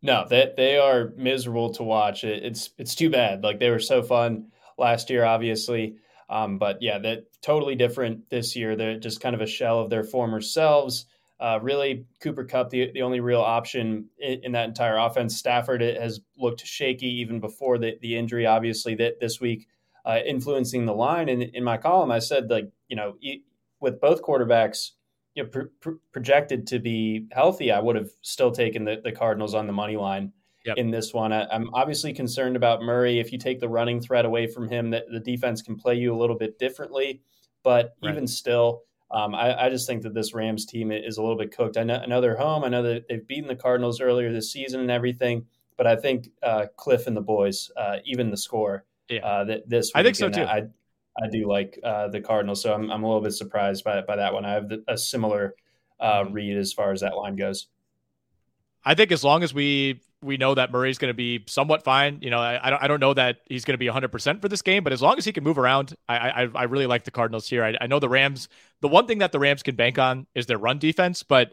No, 0.00 0.26
they 0.28 0.52
they 0.56 0.78
are 0.78 1.12
miserable 1.16 1.74
to 1.74 1.82
watch. 1.82 2.24
It, 2.24 2.44
it's 2.44 2.70
it's 2.78 2.94
too 2.94 3.10
bad. 3.10 3.42
Like 3.42 3.58
they 3.58 3.70
were 3.70 3.80
so 3.80 4.02
fun 4.02 4.52
last 4.76 5.10
year, 5.10 5.24
obviously. 5.24 5.96
Um, 6.30 6.58
but 6.58 6.82
yeah, 6.82 6.98
that 6.98 7.24
totally 7.42 7.74
different 7.74 8.28
this 8.30 8.54
year. 8.54 8.76
They're 8.76 8.98
just 8.98 9.20
kind 9.20 9.34
of 9.34 9.40
a 9.40 9.46
shell 9.46 9.80
of 9.80 9.90
their 9.90 10.04
former 10.04 10.40
selves. 10.40 11.06
Uh, 11.40 11.58
really, 11.62 12.04
Cooper 12.20 12.44
Kupp, 12.44 12.70
the, 12.70 12.90
the 12.92 13.02
only 13.02 13.20
real 13.20 13.40
option 13.40 14.08
in, 14.18 14.40
in, 14.42 14.52
that 14.52 14.68
entire 14.68 14.96
offense. 14.96 15.36
Stafford 15.36 15.80
has 15.80 16.20
looked 16.36 16.66
shaky 16.66 17.20
even 17.20 17.38
before 17.38 17.78
the, 17.78 17.96
the 18.02 18.16
injury, 18.16 18.44
obviously, 18.44 18.96
that 18.96 19.20
this 19.20 19.40
week 19.40 19.68
uh, 20.04 20.18
influencing 20.26 20.84
the 20.84 20.92
line. 20.92 21.28
And 21.28 21.44
in 21.44 21.62
my 21.62 21.76
column, 21.76 22.10
I 22.10 22.18
said, 22.18 22.50
like, 22.50 22.72
you 22.88 22.96
know, 22.96 23.16
with 23.78 24.00
both 24.00 24.20
quarterbacks 24.20 24.90
you 25.38 25.44
know, 25.44 25.68
pr- 25.80 25.90
projected 26.12 26.66
to 26.66 26.80
be 26.80 27.28
healthy, 27.30 27.70
I 27.70 27.78
would 27.78 27.94
have 27.94 28.10
still 28.22 28.50
taken 28.50 28.84
the, 28.84 29.00
the 29.02 29.12
Cardinals 29.12 29.54
on 29.54 29.68
the 29.68 29.72
money 29.72 29.96
line 29.96 30.32
yep. 30.64 30.76
in 30.76 30.90
this 30.90 31.14
one. 31.14 31.32
I, 31.32 31.46
am 31.54 31.70
obviously 31.72 32.12
concerned 32.12 32.56
about 32.56 32.82
Murray. 32.82 33.20
If 33.20 33.30
you 33.30 33.38
take 33.38 33.60
the 33.60 33.68
running 33.68 34.00
threat 34.00 34.24
away 34.24 34.48
from 34.48 34.68
him, 34.68 34.90
that 34.90 35.04
the 35.12 35.20
defense 35.20 35.62
can 35.62 35.76
play 35.76 35.94
you 35.94 36.12
a 36.12 36.18
little 36.18 36.36
bit 36.36 36.58
differently. 36.58 37.22
But 37.62 37.94
right. 38.02 38.10
even 38.10 38.26
still, 38.26 38.82
um, 39.12 39.32
I, 39.32 39.66
I, 39.66 39.70
just 39.70 39.86
think 39.86 40.02
that 40.02 40.12
this 40.12 40.34
Rams 40.34 40.66
team 40.66 40.90
is 40.90 41.18
a 41.18 41.22
little 41.22 41.38
bit 41.38 41.54
cooked. 41.54 41.76
I 41.76 41.84
know, 41.84 42.00
I 42.02 42.06
know 42.06 42.20
they're 42.20 42.36
home. 42.36 42.64
I 42.64 42.68
know 42.68 42.82
that 42.82 43.06
they've 43.08 43.26
beaten 43.26 43.46
the 43.46 43.56
Cardinals 43.56 44.00
earlier 44.00 44.32
this 44.32 44.52
season 44.52 44.80
and 44.80 44.90
everything. 44.90 45.46
But 45.76 45.86
I 45.86 45.94
think 45.94 46.30
uh, 46.42 46.66
Kliff 46.76 47.06
and 47.06 47.16
the 47.16 47.20
boys, 47.20 47.70
uh, 47.76 47.98
even 48.04 48.32
the 48.32 48.36
score, 48.36 48.84
yeah. 49.08 49.24
uh, 49.24 49.44
that 49.44 49.68
this 49.68 49.86
week 49.86 50.00
I 50.00 50.02
think 50.02 50.16
so 50.16 50.28
too. 50.28 50.42
I, 50.42 50.64
I 51.22 51.28
do 51.28 51.48
like 51.48 51.78
uh, 51.82 52.08
the 52.08 52.20
Cardinals, 52.20 52.62
so 52.62 52.72
I'm, 52.72 52.90
I'm 52.90 53.02
a 53.02 53.06
little 53.06 53.22
bit 53.22 53.32
surprised 53.32 53.84
by 53.84 54.00
by 54.02 54.16
that 54.16 54.32
one. 54.32 54.44
I 54.44 54.52
have 54.52 54.68
the, 54.68 54.84
a 54.88 54.96
similar 54.96 55.54
uh, 56.00 56.22
mm-hmm. 56.22 56.32
read 56.32 56.56
as 56.56 56.72
far 56.72 56.92
as 56.92 57.00
that 57.00 57.16
line 57.16 57.36
goes. 57.36 57.68
I 58.84 58.94
think 58.94 59.12
as 59.12 59.24
long 59.24 59.42
as 59.42 59.52
we 59.52 60.00
we 60.22 60.36
know 60.36 60.54
that 60.54 60.72
Murray's 60.72 60.98
going 60.98 61.10
to 61.10 61.14
be 61.14 61.44
somewhat 61.46 61.84
fine. 61.84 62.18
You 62.22 62.30
know, 62.30 62.40
I, 62.40 62.66
I 62.66 62.70
don't, 62.70 62.82
I 62.82 62.88
don't 62.88 63.00
know 63.00 63.14
that 63.14 63.38
he's 63.46 63.64
going 63.64 63.74
to 63.74 63.78
be 63.78 63.86
100% 63.86 64.42
for 64.42 64.48
this 64.48 64.62
game, 64.62 64.82
but 64.82 64.92
as 64.92 65.00
long 65.00 65.16
as 65.16 65.24
he 65.24 65.32
can 65.32 65.44
move 65.44 65.58
around, 65.58 65.94
I, 66.08 66.16
I, 66.16 66.48
I 66.54 66.62
really 66.64 66.86
like 66.86 67.04
the 67.04 67.12
Cardinals 67.12 67.48
here. 67.48 67.62
I, 67.62 67.76
I 67.80 67.86
know 67.86 68.00
the 68.00 68.08
Rams, 68.08 68.48
the 68.80 68.88
one 68.88 69.06
thing 69.06 69.18
that 69.18 69.30
the 69.30 69.38
Rams 69.38 69.62
can 69.62 69.76
bank 69.76 69.98
on 69.98 70.26
is 70.34 70.46
their 70.46 70.58
run 70.58 70.78
defense, 70.78 71.22
but 71.22 71.52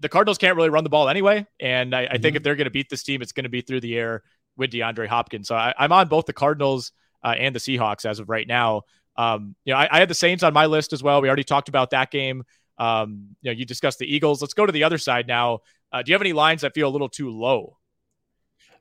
the 0.00 0.08
Cardinals 0.08 0.38
can't 0.38 0.56
really 0.56 0.70
run 0.70 0.84
the 0.84 0.90
ball 0.90 1.08
anyway. 1.08 1.46
And 1.60 1.94
I, 1.94 2.04
I 2.04 2.08
think 2.12 2.22
mm-hmm. 2.22 2.36
if 2.36 2.42
they're 2.42 2.56
going 2.56 2.64
to 2.64 2.70
beat 2.70 2.88
this 2.88 3.02
team, 3.02 3.20
it's 3.20 3.32
going 3.32 3.44
to 3.44 3.50
be 3.50 3.60
through 3.60 3.80
the 3.80 3.96
air 3.96 4.22
with 4.56 4.70
DeAndre 4.70 5.06
Hopkins. 5.06 5.48
So 5.48 5.54
I, 5.54 5.74
am 5.78 5.92
on 5.92 6.08
both 6.08 6.26
the 6.26 6.32
Cardinals 6.32 6.92
uh, 7.22 7.34
and 7.38 7.54
the 7.54 7.60
Seahawks 7.60 8.04
as 8.04 8.18
of 8.18 8.28
right 8.28 8.46
now. 8.46 8.82
Um, 9.16 9.56
you 9.64 9.72
know, 9.72 9.80
I, 9.80 9.88
I, 9.90 9.98
had 9.98 10.08
the 10.08 10.14
Saints 10.14 10.44
on 10.44 10.52
my 10.52 10.66
list 10.66 10.92
as 10.92 11.02
well. 11.02 11.20
We 11.20 11.28
already 11.28 11.44
talked 11.44 11.68
about 11.68 11.90
that 11.90 12.12
game. 12.12 12.44
Um, 12.78 13.30
you 13.42 13.50
know, 13.50 13.56
you 13.56 13.64
discussed 13.64 13.98
the 13.98 14.06
Eagles. 14.06 14.40
Let's 14.40 14.54
go 14.54 14.64
to 14.64 14.70
the 14.70 14.84
other 14.84 14.98
side 14.98 15.26
now. 15.26 15.60
Uh, 15.92 16.02
do 16.02 16.10
you 16.10 16.14
have 16.14 16.22
any 16.22 16.32
lines 16.32 16.62
that 16.62 16.74
feel 16.74 16.88
a 16.88 16.90
little 16.90 17.08
too 17.08 17.30
low? 17.30 17.78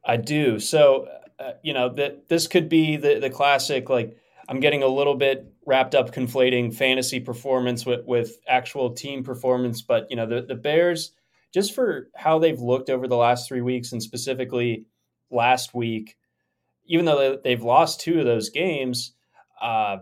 I 0.05 0.17
do. 0.17 0.59
So, 0.59 1.07
uh, 1.39 1.53
you 1.63 1.73
know, 1.73 1.89
that 1.89 2.29
this 2.29 2.47
could 2.47 2.69
be 2.69 2.97
the 2.97 3.19
the 3.19 3.29
classic. 3.29 3.89
Like, 3.89 4.17
I'm 4.47 4.59
getting 4.59 4.83
a 4.83 4.87
little 4.87 5.15
bit 5.15 5.51
wrapped 5.65 5.95
up 5.95 6.13
conflating 6.13 6.73
fantasy 6.73 7.19
performance 7.19 7.85
with 7.85 8.05
with 8.05 8.37
actual 8.47 8.91
team 8.91 9.23
performance. 9.23 9.81
But 9.81 10.07
you 10.09 10.15
know, 10.15 10.25
the 10.25 10.41
the 10.41 10.55
Bears, 10.55 11.11
just 11.53 11.73
for 11.73 12.09
how 12.15 12.39
they've 12.39 12.59
looked 12.59 12.89
over 12.89 13.07
the 13.07 13.17
last 13.17 13.47
three 13.47 13.61
weeks, 13.61 13.91
and 13.91 14.03
specifically 14.03 14.85
last 15.31 15.73
week, 15.73 16.15
even 16.87 17.05
though 17.05 17.37
they've 17.43 17.63
lost 17.63 18.01
two 18.01 18.19
of 18.19 18.25
those 18.25 18.49
games. 18.49 19.13
Uh, 19.61 19.97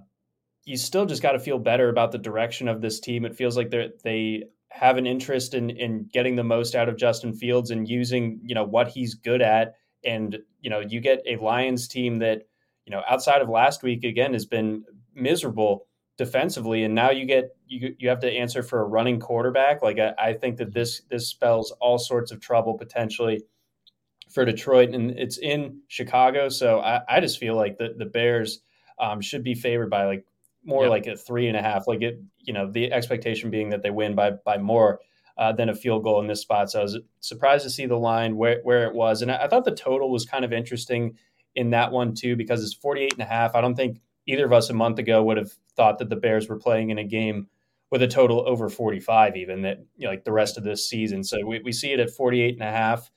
you 0.66 0.78
still 0.78 1.06
just 1.06 1.22
got 1.22 1.34
to 1.34 1.40
feel 1.40 1.60
better 1.60 1.90
about 1.90 2.12
the 2.12 2.18
direction 2.18 2.68
of 2.68 2.82
this 2.82 3.00
team. 3.00 3.24
It 3.24 3.36
feels 3.36 3.56
like 3.56 3.70
they 3.70 3.90
they 4.04 4.44
have 4.70 4.98
an 4.98 5.06
interest 5.06 5.54
in 5.54 5.70
in 5.70 6.10
getting 6.12 6.36
the 6.36 6.44
most 6.44 6.76
out 6.76 6.90
of 6.90 6.98
Justin 6.98 7.34
Fields 7.34 7.72
and 7.72 7.88
using 7.88 8.42
you 8.44 8.56
know 8.56 8.66
what 8.66 8.90
he's 8.90 9.14
good 9.14 9.42
at. 9.42 9.76
And 10.04 10.38
you 10.62 10.70
know 10.70 10.80
you 10.80 11.00
get 11.00 11.22
a 11.28 11.38
Lions 11.38 11.88
team 11.88 12.20
that 12.20 12.44
you 12.86 12.92
know 12.92 13.04
outside 13.08 13.42
of 13.42 13.50
last 13.50 13.84
week 13.84 14.04
again 14.04 14.34
has 14.34 14.46
been 14.46 14.84
miserable 15.14 15.88
defensively, 16.18 16.84
and 16.84 16.96
now 16.96 17.12
you 17.12 17.26
get 17.26 17.56
you 17.68 17.96
you 18.00 18.10
have 18.10 18.20
to 18.22 18.32
answer 18.32 18.64
for 18.64 18.82
a 18.82 18.88
running 18.88 19.20
quarterback. 19.20 19.84
Like 19.84 20.00
I, 20.00 20.14
I 20.18 20.34
think 20.34 20.58
that 20.58 20.74
this 20.74 21.04
this 21.10 21.30
spells 21.30 21.72
all 21.80 22.00
sorts 22.00 22.32
of 22.32 22.42
trouble 22.42 22.76
potentially 22.76 23.44
for 24.30 24.46
Detroit, 24.46 24.90
and 24.90 25.12
it's 25.12 25.38
in 25.38 25.82
Chicago. 25.88 26.50
So 26.50 26.80
I, 26.80 27.02
I 27.08 27.20
just 27.20 27.40
feel 27.40 27.56
like 27.56 27.78
the 27.78 27.94
the 27.98 28.06
Bears 28.06 28.62
um, 29.00 29.22
should 29.22 29.44
be 29.44 29.56
favored 29.56 29.90
by 29.90 30.06
like 30.06 30.26
more 30.64 30.84
yep. 30.84 30.90
like 30.90 31.08
a 31.08 31.16
three 31.16 31.48
and 31.48 31.58
a 31.58 31.62
half. 31.62 31.88
Like 31.88 32.02
it, 32.02 32.22
you 32.40 32.54
know, 32.54 32.72
the 32.72 32.92
expectation 32.92 33.50
being 33.50 33.70
that 33.70 33.84
they 33.84 33.92
win 33.92 34.16
by 34.16 34.32
by 34.32 34.58
more 34.58 35.00
uh, 35.38 35.52
than 35.52 35.70
a 35.70 35.76
field 35.76 36.04
goal 36.04 36.22
in 36.22 36.28
this 36.28 36.42
spot. 36.42 36.72
So 36.72 36.80
I 36.80 36.84
was 36.84 36.98
surprised 37.20 37.64
to 37.64 37.70
see 37.70 37.86
the 37.86 37.98
line 37.98 38.36
where 38.36 38.62
where 38.64 38.88
it 38.88 38.94
was, 38.94 39.22
and 39.22 39.32
I, 39.32 39.44
I 39.44 39.48
thought 39.48 39.66
the 39.66 39.76
total 39.76 40.12
was 40.12 40.26
kind 40.26 40.46
of 40.46 40.54
interesting 40.54 41.18
in 41.56 41.70
that 41.70 41.92
one 41.92 42.14
too 42.14 42.36
because 42.36 42.64
it's 42.64 42.74
48 42.74 43.14
and 43.14 43.22
a 43.22 43.26
half. 43.26 43.56
I 43.56 43.62
don't 43.62 43.76
think 43.76 44.02
either 44.28 44.46
of 44.46 44.54
us 44.54 44.70
a 44.70 44.74
month 44.74 45.00
ago 45.00 45.24
would 45.24 45.38
have 45.38 45.52
thought 45.76 46.00
that 46.00 46.10
the 46.10 46.16
Bears 46.16 46.50
were 46.50 46.58
playing 46.58 46.90
in 46.90 46.98
a 46.98 47.04
game 47.04 47.48
with 47.92 48.02
a 48.02 48.08
total 48.08 48.44
over 48.48 48.68
45 48.68 49.38
even 49.38 49.62
that 49.62 49.78
you 49.96 50.06
know, 50.06 50.12
like 50.12 50.26
the 50.26 50.32
rest 50.32 50.58
of 50.58 50.64
this 50.64 50.90
season. 50.90 51.24
So 51.24 51.46
we, 51.46 51.62
we 51.64 51.72
see 51.72 51.94
it 51.94 52.00
at 52.00 52.10
48 52.10 52.56
and 52.56 52.64
a 52.64 52.72
half 52.72 53.10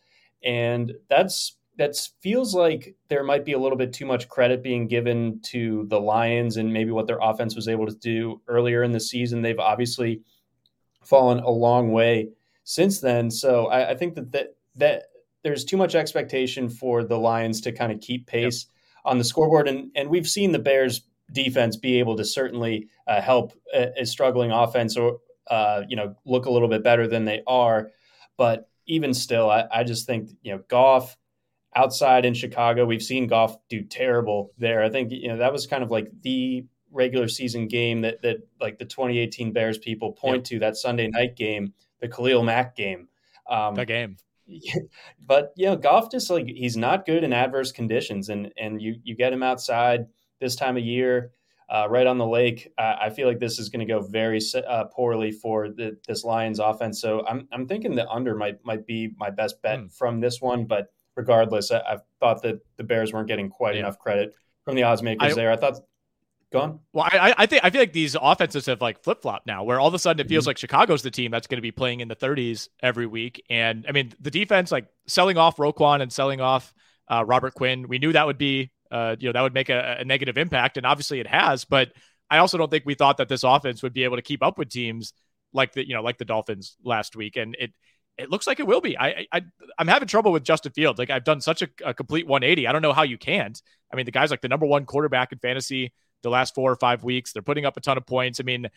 and 0.43 0.93
that's 1.09 1.57
that 1.79 1.97
feels 2.21 2.55
like 2.55 2.97
there 3.09 3.23
might 3.23 3.45
be 3.45 3.53
a 3.53 3.59
little 3.59 3.79
bit 3.79 3.93
too 3.93 4.05
much 4.05 4.29
credit 4.29 4.65
being 4.65 4.89
given 4.89 5.41
to 5.43 5.87
the 5.89 6.01
Lions 6.01 6.57
and 6.57 6.73
maybe 6.73 6.91
what 6.91 7.07
their 7.07 7.21
offense 7.23 7.55
was 7.55 7.69
able 7.69 7.87
to 7.87 7.95
do 7.95 8.41
earlier 8.49 8.83
in 8.83 8.91
the 8.91 8.99
season. 8.99 9.43
They've 9.43 9.59
obviously 9.59 10.23
fallen 11.05 11.39
a 11.39 11.51
long 11.51 11.93
way 11.93 12.31
since 12.65 13.01
then. 13.01 13.31
So 13.31 13.67
I, 13.67 13.91
I 13.91 13.95
think 13.95 14.17
that, 14.17 14.33
that 14.33 14.57
that 14.77 15.05
there's 15.43 15.65
too 15.65 15.77
much 15.77 15.95
expectation 15.95 16.69
for 16.69 17.05
the 17.05 17.17
Lions 17.17 17.61
to 17.63 17.73
kind 17.73 17.93
of 17.93 18.01
keep 18.01 18.27
pace 18.27 18.67
yep. 18.67 19.13
on 19.13 19.19
the 19.19 19.25
scoreboard, 19.25 19.69
and 19.69 19.91
and 19.95 20.11
we've 20.11 20.29
seen 20.29 20.53
the 20.53 20.59
Bears 20.59 21.03
defense 21.33 21.77
be 21.77 21.99
able 21.99 22.17
to 22.17 22.25
certainly 22.25 22.89
uh, 23.07 23.21
help 23.21 23.53
a, 23.75 24.01
a, 24.01 24.07
struggling 24.07 24.51
offense 24.51 24.97
or 24.97 25.19
uh, 25.51 25.83
you 25.89 25.97
know 25.97 26.15
look 26.25 26.47
a 26.47 26.51
little 26.51 26.69
bit 26.69 26.83
better 26.83 27.07
than 27.07 27.25
they 27.25 27.43
are, 27.47 27.91
but 28.37 28.68
even 28.89 29.15
still, 29.15 29.49
I, 29.51 29.67
I 29.71 29.85
just 29.85 30.07
think 30.07 30.31
you 30.43 30.53
know 30.53 30.63
Goff 30.69 31.17
outside 31.77 32.25
in 32.25 32.35
Chicago, 32.35 32.85
we've 32.85 33.03
seen 33.03 33.29
Goff 33.29 33.57
do 33.69 33.83
terrible 33.83 34.53
there. 34.59 34.83
I 34.83 34.91
think 34.91 35.13
you 35.13 35.29
know 35.29 35.37
that 35.37 35.53
was 35.53 35.67
kind 35.67 35.85
of 35.85 35.91
like 35.91 36.11
the 36.23 36.67
regular 36.91 37.29
season 37.29 37.69
game 37.69 38.01
that 38.01 38.23
that 38.23 38.39
like 38.61 38.79
the 38.79 38.85
2018 38.85 39.53
Bears 39.53 39.79
people 39.79 40.13
point 40.13 40.39
yep. 40.39 40.45
to 40.45 40.59
that 40.61 40.77
Sunday 40.77 41.09
night 41.09 41.37
game, 41.37 41.75
the 42.01 42.09
Khalil 42.09 42.43
Mack 42.43 42.75
game. 42.75 43.09
Um, 43.49 43.75
the 43.75 43.87
game. 43.87 44.17
But 45.25 45.53
you 45.57 45.67
know, 45.67 45.77
Goff 45.77 46.11
just 46.11 46.31
like 46.31 46.47
he's 46.47 46.77
not 46.77 47.05
good 47.05 47.23
in 47.23 47.35
adverse 47.35 47.71
conditions, 47.71 48.31
and 48.31 48.51
and 48.57 48.81
you 48.81 48.97
you 49.05 49.15
get 49.15 49.33
him 49.33 49.43
outside 49.43 50.07
this 50.41 50.57
time 50.57 50.79
of 50.79 50.83
year, 50.83 51.33
uh, 51.71 51.87
right 51.89 52.07
on 52.07 52.19
the 52.19 52.27
lake. 52.27 52.73
Uh, 52.79 52.97
I 53.01 53.11
feel 53.11 53.29
like 53.29 53.39
this 53.39 53.59
is 53.59 53.69
going 53.69 53.87
to 53.87 53.93
go 53.93 54.01
very 54.01 54.41
uh, 54.67 54.85
poorly 54.85 55.31
for 55.31 55.69
the, 55.69 55.97
this 56.07 56.25
Lions 56.25 56.59
offense. 56.59 57.01
So 57.01 57.25
I'm 57.27 57.47
I'm 57.53 57.67
thinking 57.67 57.95
the 57.95 58.09
under 58.09 58.35
might 58.35 58.65
might 58.65 58.87
be 58.87 59.11
my 59.19 59.31
best 59.31 59.61
bet 59.63 59.79
mm. 59.79 59.93
from 59.93 60.21
this 60.21 60.41
one, 60.41 60.65
but 60.65 60.89
regardless, 61.15 61.71
I, 61.71 61.79
I, 61.79 61.97
thought 62.21 62.43
that 62.43 62.61
the 62.77 62.85
Bears 62.85 63.13
weren't 63.13 63.29
getting 63.29 63.51
quite 63.51 63.75
yeah. 63.75 63.81
enough 63.81 63.99
credit 63.99 64.35
from 64.65 64.77
the 64.77 64.85
odds 64.85 65.03
makers 65.03 65.33
I, 65.33 65.35
there. 65.35 65.53
I 65.53 65.57
thought. 65.57 65.79
Go 66.51 66.61
on. 66.61 66.81
Well, 66.95 67.05
I, 67.07 67.35
I 67.37 67.45
think 67.45 67.63
I 67.63 67.69
feel 67.69 67.83
like 67.83 67.93
these 67.93 68.17
offenses 68.19 68.65
have 68.67 68.81
like 68.81 69.03
flip 69.03 69.21
flop 69.21 69.43
now, 69.45 69.65
where 69.65 69.79
all 69.79 69.89
of 69.89 69.93
a 69.93 69.99
sudden 69.99 70.25
it 70.25 70.31
feels 70.31 70.45
mm-hmm. 70.45 70.49
like 70.49 70.57
Chicago's 70.57 71.03
the 71.03 71.11
team 71.11 71.31
that's 71.31 71.47
going 71.47 71.59
to 71.59 71.63
be 71.63 71.73
playing 71.73 72.01
in 72.01 72.09
the 72.09 72.17
30s 72.17 72.69
every 72.83 73.07
week, 73.07 73.45
and 73.51 73.85
I 73.87 73.93
mean 73.93 74.15
the 74.19 74.31
defense 74.31 74.73
like 74.73 74.87
selling 75.07 75.37
off 75.37 75.59
Roquan 75.59 76.01
and 76.01 76.11
selling 76.11 76.41
off 76.41 76.73
uh, 77.07 77.23
Robert 77.27 77.53
Quinn. 77.53 77.87
We 77.87 77.99
knew 77.99 78.13
that 78.13 78.27
would 78.27 78.39
be, 78.39 78.71
uh, 78.91 79.17
you 79.19 79.29
know, 79.29 79.33
that 79.33 79.43
would 79.43 79.55
make 79.55 79.69
a, 79.69 79.99
a 80.01 80.05
negative 80.05 80.39
impact, 80.39 80.77
and 80.77 80.87
obviously 80.87 81.21
it 81.21 81.27
has. 81.27 81.65
But 81.65 81.93
I 82.31 82.39
also 82.39 82.59
don't 82.59 82.71
think 82.71 82.85
we 82.87 82.95
thought 82.95 83.19
that 83.19 83.29
this 83.29 83.45
offense 83.45 83.83
would 83.83 83.93
be 83.93 84.05
able 84.05 84.17
to 84.17 84.23
keep 84.23 84.43
up 84.43 84.59
with 84.59 84.71
teams 84.71 85.13
like 85.53 85.73
the 85.73 85.87
you 85.87 85.95
know 85.95 86.03
like 86.03 86.19
the 86.19 86.25
Dolphins 86.25 86.77
last 86.83 87.17
week, 87.17 87.37
and 87.37 87.57
it 87.59 87.73
it 88.19 88.31
looks 88.31 88.47
like 88.47 88.61
it 88.61 88.67
will 88.67 88.81
be. 88.81 88.99
I, 88.99 89.27
I 89.33 89.43
I'm 89.79 89.87
having 89.87 90.09
trouble 90.09 90.33
with 90.33 90.43
Justin 90.43 90.73
Fields. 90.73 90.99
Like 90.99 91.11
I've 91.11 91.25
done 91.25 91.41
such 91.41 91.63
a, 91.63 91.69
a, 91.85 91.95
complete 91.95 92.27
180. 92.27 92.67
I 92.67 92.73
don't 92.73 92.83
know 92.83 92.93
how 92.93 93.05
you 93.05 93.17
can't. 93.17 93.61
I 93.93 93.97
mean, 93.97 94.07
the 94.07 94.13
guy's 94.13 94.31
like 94.31 94.41
the 94.41 94.49
number 94.49 94.67
one 94.67 94.87
quarterback 94.87 95.33
in 95.33 95.39
fantasy 95.39 95.93
the 96.23 96.31
last 96.31 96.55
four 96.55 96.71
or 96.71 96.77
five 96.77 97.05
weeks. 97.05 97.33
They're 97.33 97.43
putting 97.43 97.65
up 97.65 97.77
a 97.77 97.81
ton 97.81 97.97
of 97.97 98.07
points. 98.07 98.41
I 98.41 98.43
mean, 98.43 98.69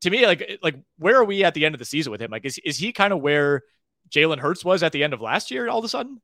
to 0.00 0.10
me, 0.10 0.26
like 0.26 0.58
like 0.62 0.76
where 0.98 1.16
are 1.16 1.24
we 1.24 1.44
at 1.44 1.54
the 1.54 1.66
end 1.66 1.74
of 1.74 1.78
the 1.78 1.84
season 1.84 2.10
with 2.10 2.22
him? 2.22 2.30
Like, 2.30 2.44
is 2.44 2.58
is 2.64 2.78
he 2.78 2.92
kind 2.92 3.12
of 3.12 3.20
where 3.20 3.62
Jalen 4.10 4.38
Hurts 4.38 4.64
was 4.64 4.82
at 4.82 4.92
the 4.92 5.04
end 5.04 5.12
of 5.12 5.20
last 5.20 5.50
year? 5.50 5.68
All 5.68 5.78
of 5.78 5.84
a 5.84 5.88
sudden. 5.88 6.20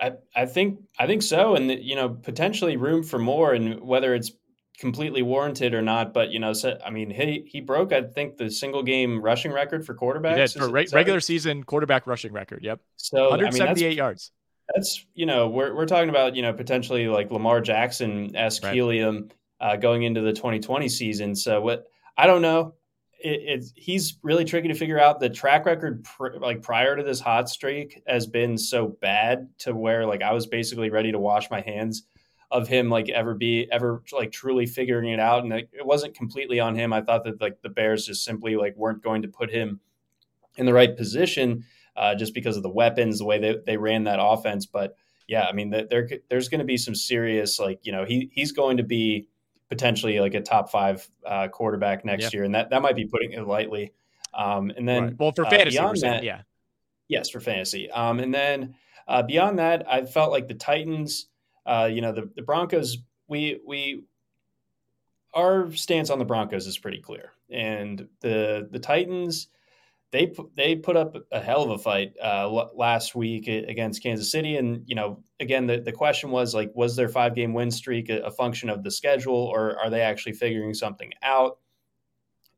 I, 0.00 0.12
I 0.34 0.46
think 0.46 0.80
I 0.98 1.06
think 1.06 1.22
so, 1.22 1.54
and 1.54 1.70
you 1.70 1.94
know 1.94 2.08
potentially 2.08 2.76
room 2.76 3.02
for 3.02 3.18
more, 3.18 3.52
and 3.52 3.80
whether 3.80 4.14
it's 4.14 4.32
completely 4.78 5.22
warranted 5.22 5.72
or 5.72 5.82
not. 5.82 6.12
But 6.12 6.30
you 6.30 6.40
know, 6.40 6.52
so, 6.52 6.78
I 6.84 6.90
mean, 6.90 7.10
he 7.10 7.44
he 7.46 7.60
broke 7.60 7.92
I 7.92 8.02
think 8.02 8.36
the 8.36 8.50
single 8.50 8.82
game 8.82 9.20
rushing 9.20 9.52
record 9.52 9.86
for 9.86 9.94
quarterbacks. 9.94 10.58
For 10.58 10.68
re- 10.68 10.86
regular 10.92 11.20
season 11.20 11.64
quarterback 11.64 12.06
rushing 12.06 12.32
record. 12.32 12.64
Yep. 12.64 12.80
So 12.96 13.30
178 13.30 13.86
I 13.86 13.88
mean, 13.88 13.96
yards. 13.96 14.32
That's 14.74 15.04
you 15.14 15.26
know 15.26 15.48
we're 15.48 15.74
we're 15.74 15.86
talking 15.86 16.08
about 16.08 16.34
you 16.34 16.42
know 16.42 16.52
potentially 16.52 17.06
like 17.08 17.30
Lamar 17.30 17.60
Jackson 17.60 18.34
esque 18.34 18.64
right. 18.64 18.74
helium. 18.74 19.30
uh, 19.60 19.76
going 19.76 20.02
into 20.02 20.20
the 20.20 20.32
2020 20.32 20.88
season. 20.88 21.34
So 21.34 21.60
what 21.60 21.86
I 22.16 22.26
don't 22.26 22.42
know. 22.42 22.74
It, 23.20 23.64
he's 23.74 24.18
really 24.22 24.44
tricky 24.44 24.68
to 24.68 24.74
figure 24.74 25.00
out. 25.00 25.18
The 25.18 25.30
track 25.30 25.64
record, 25.64 26.04
pr- 26.04 26.36
like 26.40 26.62
prior 26.62 26.94
to 26.96 27.02
this 27.02 27.20
hot 27.20 27.48
streak, 27.48 28.02
has 28.06 28.26
been 28.26 28.58
so 28.58 28.88
bad 29.00 29.48
to 29.60 29.74
where 29.74 30.06
like 30.06 30.22
I 30.22 30.32
was 30.32 30.46
basically 30.46 30.90
ready 30.90 31.12
to 31.12 31.18
wash 31.18 31.50
my 31.50 31.60
hands 31.60 32.06
of 32.50 32.68
him 32.68 32.88
like 32.88 33.08
ever 33.08 33.34
be 33.34 33.66
ever 33.72 34.02
like 34.12 34.30
truly 34.30 34.66
figuring 34.66 35.10
it 35.10 35.20
out. 35.20 35.42
And 35.42 35.52
it 35.52 35.68
wasn't 35.82 36.14
completely 36.14 36.60
on 36.60 36.74
him. 36.74 36.92
I 36.92 37.00
thought 37.00 37.24
that 37.24 37.40
like 37.40 37.62
the 37.62 37.68
Bears 37.68 38.06
just 38.06 38.24
simply 38.24 38.56
like 38.56 38.76
weren't 38.76 39.02
going 39.02 39.22
to 39.22 39.28
put 39.28 39.50
him 39.50 39.80
in 40.56 40.66
the 40.66 40.72
right 40.72 40.96
position 40.96 41.64
uh, 41.96 42.14
just 42.14 42.34
because 42.34 42.56
of 42.56 42.62
the 42.62 42.70
weapons, 42.70 43.18
the 43.18 43.24
way 43.24 43.38
they, 43.38 43.56
they 43.66 43.76
ran 43.76 44.04
that 44.04 44.22
offense. 44.22 44.66
But 44.66 44.96
yeah, 45.26 45.46
I 45.48 45.52
mean, 45.52 45.70
there 45.70 46.08
there's 46.28 46.48
going 46.48 46.60
to 46.60 46.64
be 46.64 46.76
some 46.76 46.94
serious 46.94 47.58
like 47.58 47.80
you 47.82 47.92
know 47.92 48.04
he 48.04 48.30
he's 48.32 48.52
going 48.52 48.76
to 48.76 48.82
be 48.82 49.28
potentially 49.68 50.20
like 50.20 50.34
a 50.34 50.40
top 50.40 50.70
five 50.70 51.08
uh, 51.26 51.48
quarterback 51.48 52.04
next 52.04 52.32
year, 52.32 52.44
and 52.44 52.54
that 52.54 52.70
that 52.70 52.82
might 52.82 52.96
be 52.96 53.06
putting 53.06 53.32
it 53.32 53.46
lightly. 53.46 53.92
Um, 54.32 54.70
and 54.76 54.88
then 54.88 55.02
right. 55.04 55.18
well 55.18 55.32
for 55.32 55.46
uh, 55.46 55.50
fantasy, 55.50 55.78
uh, 55.78 55.92
that, 55.92 56.24
yeah, 56.24 56.42
yes, 57.08 57.30
for 57.30 57.40
fantasy. 57.40 57.90
Um, 57.90 58.18
and 58.18 58.34
then 58.34 58.74
uh, 59.06 59.22
beyond 59.22 59.58
that, 59.58 59.84
I 59.90 60.04
felt 60.04 60.30
like 60.30 60.48
the 60.48 60.54
Titans, 60.54 61.28
uh, 61.66 61.88
you 61.90 62.00
know, 62.00 62.12
the 62.12 62.30
the 62.34 62.42
Broncos, 62.42 62.98
we 63.28 63.60
we 63.66 64.02
our 65.32 65.72
stance 65.72 66.10
on 66.10 66.18
the 66.18 66.24
Broncos 66.24 66.66
is 66.66 66.78
pretty 66.78 67.00
clear, 67.00 67.32
and 67.50 68.08
the 68.20 68.68
the 68.70 68.78
Titans 68.78 69.48
they 70.14 70.32
they 70.56 70.76
put 70.76 70.96
up 70.96 71.16
a 71.32 71.40
hell 71.40 71.64
of 71.64 71.70
a 71.70 71.78
fight 71.78 72.14
uh, 72.22 72.48
last 72.48 73.16
week 73.16 73.48
against 73.48 74.00
Kansas 74.00 74.30
City, 74.30 74.56
and 74.56 74.84
you 74.86 74.94
know, 74.94 75.24
again, 75.40 75.66
the, 75.66 75.80
the 75.80 75.90
question 75.90 76.30
was 76.30 76.54
like, 76.54 76.70
was 76.72 76.94
their 76.94 77.08
five 77.08 77.34
game 77.34 77.52
win 77.52 77.68
streak 77.72 78.08
a, 78.10 78.20
a 78.20 78.30
function 78.30 78.70
of 78.70 78.84
the 78.84 78.92
schedule, 78.92 79.34
or 79.34 79.76
are 79.76 79.90
they 79.90 80.02
actually 80.02 80.34
figuring 80.34 80.72
something 80.72 81.10
out? 81.24 81.58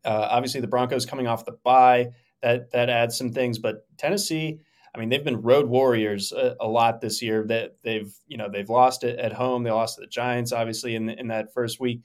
Uh, 0.04 0.28
obviously, 0.30 0.60
the 0.60 0.66
Broncos 0.66 1.06
coming 1.06 1.26
off 1.26 1.46
the 1.46 1.56
bye 1.64 2.10
that 2.42 2.70
that 2.72 2.90
adds 2.90 3.16
some 3.16 3.32
things, 3.32 3.58
but 3.58 3.86
Tennessee, 3.96 4.60
I 4.94 4.98
mean, 4.98 5.08
they've 5.08 5.24
been 5.24 5.40
road 5.40 5.66
warriors 5.66 6.32
a, 6.32 6.56
a 6.60 6.68
lot 6.68 7.00
this 7.00 7.22
year. 7.22 7.46
That 7.46 7.76
they've 7.82 8.14
you 8.26 8.36
know 8.36 8.50
they've 8.50 8.68
lost 8.68 9.02
it 9.02 9.18
at 9.18 9.32
home, 9.32 9.62
they 9.62 9.70
lost 9.70 9.94
to 9.94 10.02
the 10.02 10.08
Giants, 10.08 10.52
obviously 10.52 10.94
in 10.94 11.08
in 11.08 11.28
that 11.28 11.54
first 11.54 11.80
week. 11.80 12.02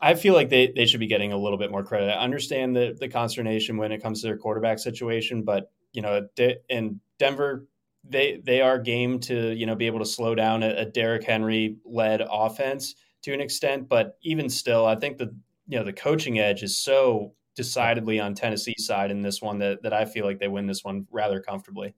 I 0.00 0.14
feel 0.14 0.34
like 0.34 0.50
they, 0.50 0.68
they 0.68 0.86
should 0.86 1.00
be 1.00 1.06
getting 1.06 1.32
a 1.32 1.36
little 1.36 1.58
bit 1.58 1.70
more 1.70 1.82
credit. 1.82 2.10
I 2.10 2.22
understand 2.22 2.76
the, 2.76 2.96
the 2.98 3.08
consternation 3.08 3.76
when 3.76 3.92
it 3.92 4.02
comes 4.02 4.20
to 4.20 4.28
their 4.28 4.36
quarterback 4.36 4.78
situation, 4.78 5.42
but 5.42 5.70
you 5.92 6.02
know, 6.02 6.26
in 6.68 7.00
Denver, 7.18 7.66
they 8.06 8.40
they 8.44 8.60
are 8.60 8.78
game 8.78 9.18
to 9.18 9.54
you 9.54 9.64
know 9.64 9.74
be 9.74 9.86
able 9.86 10.00
to 10.00 10.04
slow 10.04 10.34
down 10.34 10.62
a, 10.62 10.70
a 10.76 10.84
Derrick 10.84 11.24
Henry 11.24 11.76
led 11.84 12.22
offense 12.28 12.96
to 13.22 13.32
an 13.32 13.40
extent. 13.40 13.88
But 13.88 14.18
even 14.22 14.50
still, 14.50 14.84
I 14.86 14.96
think 14.96 15.18
the 15.18 15.34
you 15.68 15.78
know 15.78 15.84
the 15.84 15.92
coaching 15.92 16.38
edge 16.38 16.62
is 16.62 16.76
so 16.76 17.32
decidedly 17.56 18.20
on 18.20 18.34
Tennessee 18.34 18.74
side 18.78 19.10
in 19.10 19.22
this 19.22 19.40
one 19.40 19.58
that 19.60 19.82
that 19.82 19.92
I 19.92 20.04
feel 20.04 20.26
like 20.26 20.38
they 20.38 20.48
win 20.48 20.66
this 20.66 20.84
one 20.84 21.06
rather 21.10 21.40
comfortably. 21.40 21.94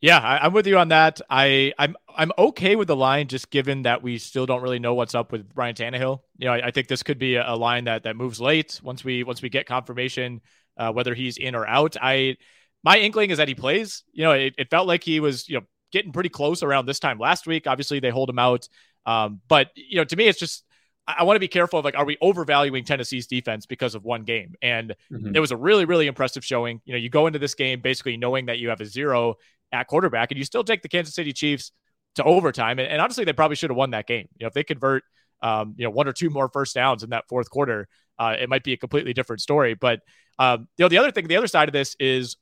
Yeah, 0.00 0.18
I, 0.18 0.46
am 0.46 0.52
with 0.52 0.66
you 0.66 0.78
on 0.78 0.88
that. 0.88 1.20
I 1.28 1.72
I'm 1.76 1.96
I'm 2.16 2.30
okay 2.38 2.76
with 2.76 2.86
the 2.86 2.94
line, 2.94 3.26
just 3.26 3.50
given 3.50 3.82
that 3.82 4.02
we 4.02 4.18
still 4.18 4.46
don't 4.46 4.62
really 4.62 4.78
know 4.78 4.94
what's 4.94 5.14
up 5.14 5.32
with 5.32 5.50
Ryan 5.56 5.74
Tannehill. 5.74 6.20
You 6.36 6.46
know, 6.46 6.52
I, 6.52 6.66
I 6.66 6.70
think 6.70 6.86
this 6.86 7.02
could 7.02 7.18
be 7.18 7.34
a, 7.34 7.50
a, 7.50 7.56
line 7.56 7.84
that 7.84 8.04
that 8.04 8.14
moves 8.14 8.40
late 8.40 8.80
once 8.82 9.02
we 9.02 9.24
once 9.24 9.42
we 9.42 9.48
get 9.48 9.66
confirmation 9.66 10.40
uh, 10.78 10.92
whether 10.92 11.14
he's 11.14 11.36
in 11.36 11.54
or 11.54 11.66
out. 11.66 11.96
I 12.00 12.36
my 12.84 12.98
inkling 12.98 13.30
is 13.30 13.38
that 13.38 13.48
he 13.48 13.54
plays. 13.54 14.04
You 14.12 14.24
know, 14.24 14.32
it, 14.32 14.54
it, 14.56 14.70
felt 14.70 14.86
like 14.86 15.02
he 15.02 15.20
was 15.20 15.48
you 15.48 15.58
know 15.58 15.66
getting 15.90 16.12
pretty 16.12 16.28
close 16.28 16.62
around 16.62 16.86
this 16.86 17.00
time 17.00 17.18
last 17.18 17.46
week. 17.46 17.66
Obviously, 17.66 18.00
they 18.00 18.10
hold 18.10 18.30
him 18.30 18.38
out, 18.38 18.68
um, 19.04 19.40
but 19.48 19.70
you 19.74 19.96
know, 19.96 20.04
to 20.04 20.16
me, 20.16 20.28
it's 20.28 20.38
just 20.38 20.64
I 21.06 21.24
want 21.24 21.36
to 21.36 21.40
be 21.40 21.48
careful 21.48 21.78
of 21.78 21.84
like, 21.84 21.96
are 21.96 22.04
we 22.04 22.18
overvaluing 22.20 22.84
Tennessee's 22.84 23.26
defense 23.26 23.64
because 23.64 23.94
of 23.94 24.04
one 24.04 24.24
game? 24.24 24.54
And 24.60 24.94
mm-hmm. 25.10 25.34
it 25.34 25.40
was 25.40 25.52
a 25.52 25.56
really, 25.56 25.86
really 25.86 26.06
impressive 26.06 26.44
showing. 26.44 26.82
You 26.84 26.92
know, 26.92 26.98
you 26.98 27.08
go 27.08 27.26
into 27.26 27.38
this 27.38 27.54
game 27.54 27.80
basically 27.80 28.18
knowing 28.18 28.46
that 28.46 28.58
you 28.58 28.68
have 28.68 28.82
a 28.82 28.86
zero 28.86 29.36
at 29.72 29.86
quarterback, 29.86 30.30
and 30.30 30.38
you 30.38 30.44
still 30.44 30.64
take 30.64 30.82
the 30.82 30.88
Kansas 30.88 31.14
City 31.14 31.32
Chiefs 31.32 31.72
to 32.16 32.24
overtime. 32.24 32.78
And, 32.78 32.88
and 32.88 33.00
honestly, 33.00 33.24
they 33.24 33.32
probably 33.32 33.56
should 33.56 33.70
have 33.70 33.76
won 33.76 33.90
that 33.90 34.06
game. 34.06 34.28
You 34.38 34.44
know, 34.44 34.48
if 34.48 34.54
they 34.54 34.64
convert, 34.64 35.04
um, 35.42 35.74
you 35.76 35.84
know, 35.84 35.90
one 35.90 36.08
or 36.08 36.12
two 36.12 36.30
more 36.30 36.48
first 36.48 36.74
downs 36.74 37.02
in 37.02 37.10
that 37.10 37.28
fourth 37.28 37.50
quarter, 37.50 37.88
uh, 38.18 38.36
it 38.38 38.48
might 38.48 38.64
be 38.64 38.72
a 38.72 38.76
completely 38.76 39.12
different 39.12 39.40
story. 39.40 39.74
But 39.74 40.00
um, 40.38 40.68
you 40.76 40.84
know, 40.84 40.88
the 40.88 40.98
other 40.98 41.10
thing, 41.10 41.26
the 41.26 41.36
other 41.36 41.46
side 41.46 41.68
of 41.68 41.72
this 41.72 41.96
is, 41.98 42.36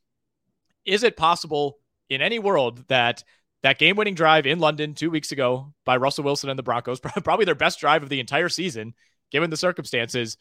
is 0.84 1.02
it 1.02 1.16
possible 1.16 1.78
in 2.08 2.20
any 2.22 2.38
world 2.38 2.84
that 2.88 3.24
that 3.62 3.78
game-winning 3.78 4.14
drive 4.14 4.46
in 4.46 4.60
London 4.60 4.94
two 4.94 5.10
weeks 5.10 5.32
ago 5.32 5.72
by 5.84 5.96
Russell 5.96 6.24
Wilson 6.24 6.50
and 6.50 6.58
the 6.58 6.62
Broncos, 6.62 7.00
probably 7.24 7.44
their 7.44 7.54
best 7.54 7.80
drive 7.80 8.02
of 8.02 8.08
the 8.08 8.20
entire 8.20 8.48
season, 8.48 8.94
given 9.32 9.50
the 9.50 9.56
circumstances, 9.56 10.36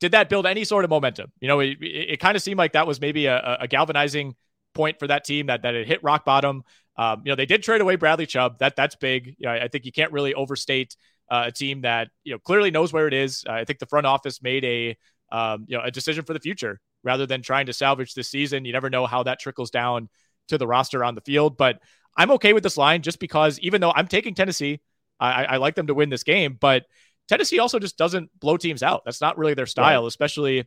did 0.00 0.12
that 0.12 0.28
build 0.28 0.46
any 0.46 0.64
sort 0.64 0.84
of 0.84 0.90
momentum? 0.90 1.30
You 1.40 1.48
know, 1.48 1.60
it, 1.60 1.78
it, 1.80 2.10
it 2.10 2.20
kind 2.20 2.36
of 2.36 2.42
seemed 2.42 2.58
like 2.58 2.72
that 2.72 2.86
was 2.86 3.00
maybe 3.00 3.26
a, 3.26 3.58
a 3.60 3.68
galvanizing 3.68 4.34
point 4.76 4.98
for 4.98 5.06
that 5.06 5.24
team 5.24 5.46
that 5.46 5.62
that 5.62 5.74
it 5.74 5.86
hit 5.86 6.02
rock 6.02 6.24
bottom. 6.24 6.62
Um, 6.96 7.22
you 7.24 7.32
know, 7.32 7.36
they 7.36 7.46
did 7.46 7.62
trade 7.62 7.80
away 7.80 7.96
Bradley 7.96 8.26
Chubb. 8.26 8.58
That 8.58 8.76
that's 8.76 8.94
big. 8.94 9.34
You 9.38 9.46
know, 9.46 9.52
I 9.52 9.68
think 9.68 9.84
you 9.84 9.92
can't 9.92 10.12
really 10.12 10.34
overstate 10.34 10.96
uh, 11.30 11.44
a 11.46 11.52
team 11.52 11.82
that 11.82 12.08
you 12.24 12.32
know 12.32 12.38
clearly 12.38 12.70
knows 12.70 12.92
where 12.92 13.08
it 13.08 13.14
is. 13.14 13.44
Uh, 13.48 13.52
I 13.52 13.64
think 13.64 13.78
the 13.78 13.86
front 13.86 14.06
office 14.06 14.42
made 14.42 14.64
a 14.64 14.96
um, 15.32 15.66
you 15.68 15.76
know 15.76 15.82
a 15.82 15.90
decision 15.90 16.24
for 16.24 16.32
the 16.32 16.40
future 16.40 16.80
rather 17.02 17.26
than 17.26 17.42
trying 17.42 17.66
to 17.66 17.72
salvage 17.72 18.14
this 18.14 18.28
season. 18.28 18.64
You 18.64 18.72
never 18.72 18.90
know 18.90 19.06
how 19.06 19.22
that 19.24 19.40
trickles 19.40 19.70
down 19.70 20.08
to 20.48 20.58
the 20.58 20.66
roster 20.66 21.04
on 21.04 21.14
the 21.14 21.20
field, 21.20 21.56
but 21.56 21.80
I'm 22.16 22.30
okay 22.32 22.52
with 22.52 22.62
this 22.62 22.76
line 22.76 23.02
just 23.02 23.18
because 23.18 23.58
even 23.60 23.80
though 23.80 23.92
I'm 23.94 24.08
taking 24.08 24.34
Tennessee, 24.34 24.80
I, 25.20 25.44
I 25.44 25.56
like 25.56 25.74
them 25.74 25.88
to 25.88 25.94
win 25.94 26.08
this 26.08 26.22
game, 26.22 26.56
but 26.58 26.84
Tennessee 27.28 27.58
also 27.58 27.78
just 27.78 27.98
doesn't 27.98 28.30
blow 28.38 28.56
teams 28.56 28.82
out. 28.82 29.02
That's 29.04 29.20
not 29.20 29.38
really 29.38 29.54
their 29.54 29.66
style, 29.66 30.02
right. 30.02 30.08
especially 30.08 30.64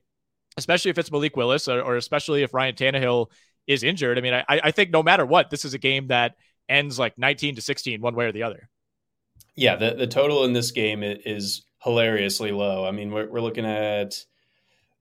especially 0.58 0.91
if 0.91 0.98
it's 0.98 1.12
Malik 1.12 1.38
Willis 1.38 1.67
or, 1.67 1.82
or 1.82 1.95
especially 1.95 2.43
if 2.43 2.54
Ryan 2.54 2.76
Tannehill 2.76 3.28
is 3.69 3.84
injured. 3.84 4.17
I 4.17 4.21
mean, 4.21 4.34
I, 4.34 4.43
I 4.49 4.71
think 4.71 4.89
no 4.89 5.03
matter 5.03 5.25
what, 5.25 5.51
this 5.51 5.63
is 5.63 5.75
a 5.75 5.77
game 5.77 6.08
that 6.08 6.36
ends 6.67 6.97
like 6.97 7.17
19 7.17 7.55
to 7.55 7.62
16, 7.62 8.01
one 8.01 8.15
way 8.15 8.25
or 8.25 8.32
the 8.32 8.43
other. 8.43 8.67
Yeah, 9.55 9.75
the, 9.75 9.93
the 9.93 10.08
total 10.08 10.43
in 10.43 10.53
this 10.53 10.71
game 10.71 11.03
is 11.03 11.63
hilariously 11.84 12.51
low. 12.51 12.86
I 12.86 12.91
mean, 12.91 13.12
we're, 13.12 13.29
we're 13.29 13.41
looking 13.41 13.67
at 13.67 14.25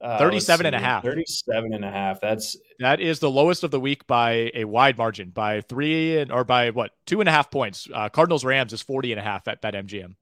uh, 0.02 0.18
37 0.18 0.66
and 0.66 0.76
a 0.76 0.78
half. 0.78 1.02
37 1.02 1.72
and 1.72 1.84
a 1.84 1.90
half. 1.90 2.20
That's 2.20 2.56
that 2.78 3.00
is 3.00 3.20
the 3.20 3.30
lowest 3.30 3.64
of 3.64 3.70
the 3.70 3.80
week 3.80 4.06
by 4.06 4.52
a 4.54 4.64
wide 4.64 4.98
margin 4.98 5.30
by 5.30 5.62
three 5.62 6.18
and 6.18 6.30
or 6.30 6.44
by 6.44 6.70
what 6.70 6.90
two 7.06 7.20
and 7.20 7.28
a 7.28 7.32
half 7.32 7.50
points. 7.50 7.88
Uh, 7.92 8.10
Cardinals 8.10 8.44
Rams 8.44 8.72
is 8.72 8.82
40 8.82 9.12
and 9.12 9.20
a 9.20 9.24
half 9.24 9.48
at 9.48 9.62
BetMGM 9.62 10.14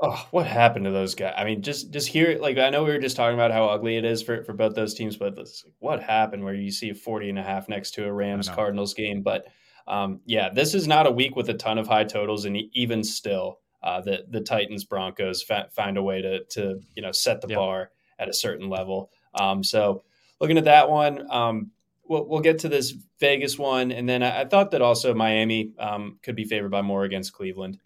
oh, 0.00 0.26
what 0.30 0.46
happened 0.46 0.84
to 0.84 0.90
those 0.90 1.14
guys? 1.14 1.34
I 1.36 1.44
mean, 1.44 1.62
just 1.62 1.90
just 1.90 2.08
hear 2.08 2.38
like 2.38 2.58
I 2.58 2.70
know 2.70 2.84
we 2.84 2.90
were 2.90 2.98
just 2.98 3.16
talking 3.16 3.34
about 3.34 3.52
how 3.52 3.66
ugly 3.66 3.96
it 3.96 4.04
is 4.04 4.22
for, 4.22 4.44
for 4.44 4.52
both 4.52 4.74
those 4.74 4.94
teams, 4.94 5.16
but 5.16 5.38
what 5.78 6.02
happened 6.02 6.44
where 6.44 6.54
you 6.54 6.70
see 6.70 6.90
a 6.90 6.94
40 6.94 7.30
and 7.30 7.38
a 7.38 7.42
half 7.42 7.68
next 7.68 7.92
to 7.92 8.04
a 8.04 8.12
Rams 8.12 8.48
Cardinals 8.48 8.94
game? 8.94 9.22
But 9.22 9.46
um, 9.86 10.20
yeah, 10.26 10.50
this 10.50 10.74
is 10.74 10.86
not 10.86 11.06
a 11.06 11.10
week 11.10 11.36
with 11.36 11.48
a 11.48 11.54
ton 11.54 11.78
of 11.78 11.88
high 11.88 12.04
totals, 12.04 12.44
and 12.44 12.56
even 12.72 13.04
still, 13.04 13.60
uh, 13.82 14.00
the 14.00 14.24
the 14.28 14.40
Titans 14.40 14.84
Broncos 14.84 15.42
fa- 15.42 15.68
find 15.72 15.96
a 15.96 16.02
way 16.02 16.22
to 16.22 16.44
to 16.44 16.80
you 16.94 17.02
know 17.02 17.12
set 17.12 17.40
the 17.40 17.48
bar 17.48 17.90
at 18.18 18.28
a 18.28 18.34
certain 18.34 18.68
level. 18.68 19.10
Um, 19.34 19.62
so 19.62 20.04
looking 20.40 20.58
at 20.58 20.64
that 20.64 20.90
one. 20.90 21.30
Um, 21.30 21.70
We'll, 22.04 22.26
we'll 22.26 22.40
get 22.40 22.58
to 22.58 22.68
this 22.68 22.92
Vegas 23.20 23.56
one, 23.56 23.92
and 23.92 24.08
then 24.08 24.24
I, 24.24 24.40
I 24.40 24.44
thought 24.44 24.72
that 24.72 24.82
also 24.82 25.14
Miami 25.14 25.72
um, 25.78 26.18
could 26.22 26.34
be 26.34 26.44
favored 26.44 26.72
by 26.72 26.82
more 26.82 27.04
against 27.04 27.32
Cleveland. 27.32 27.78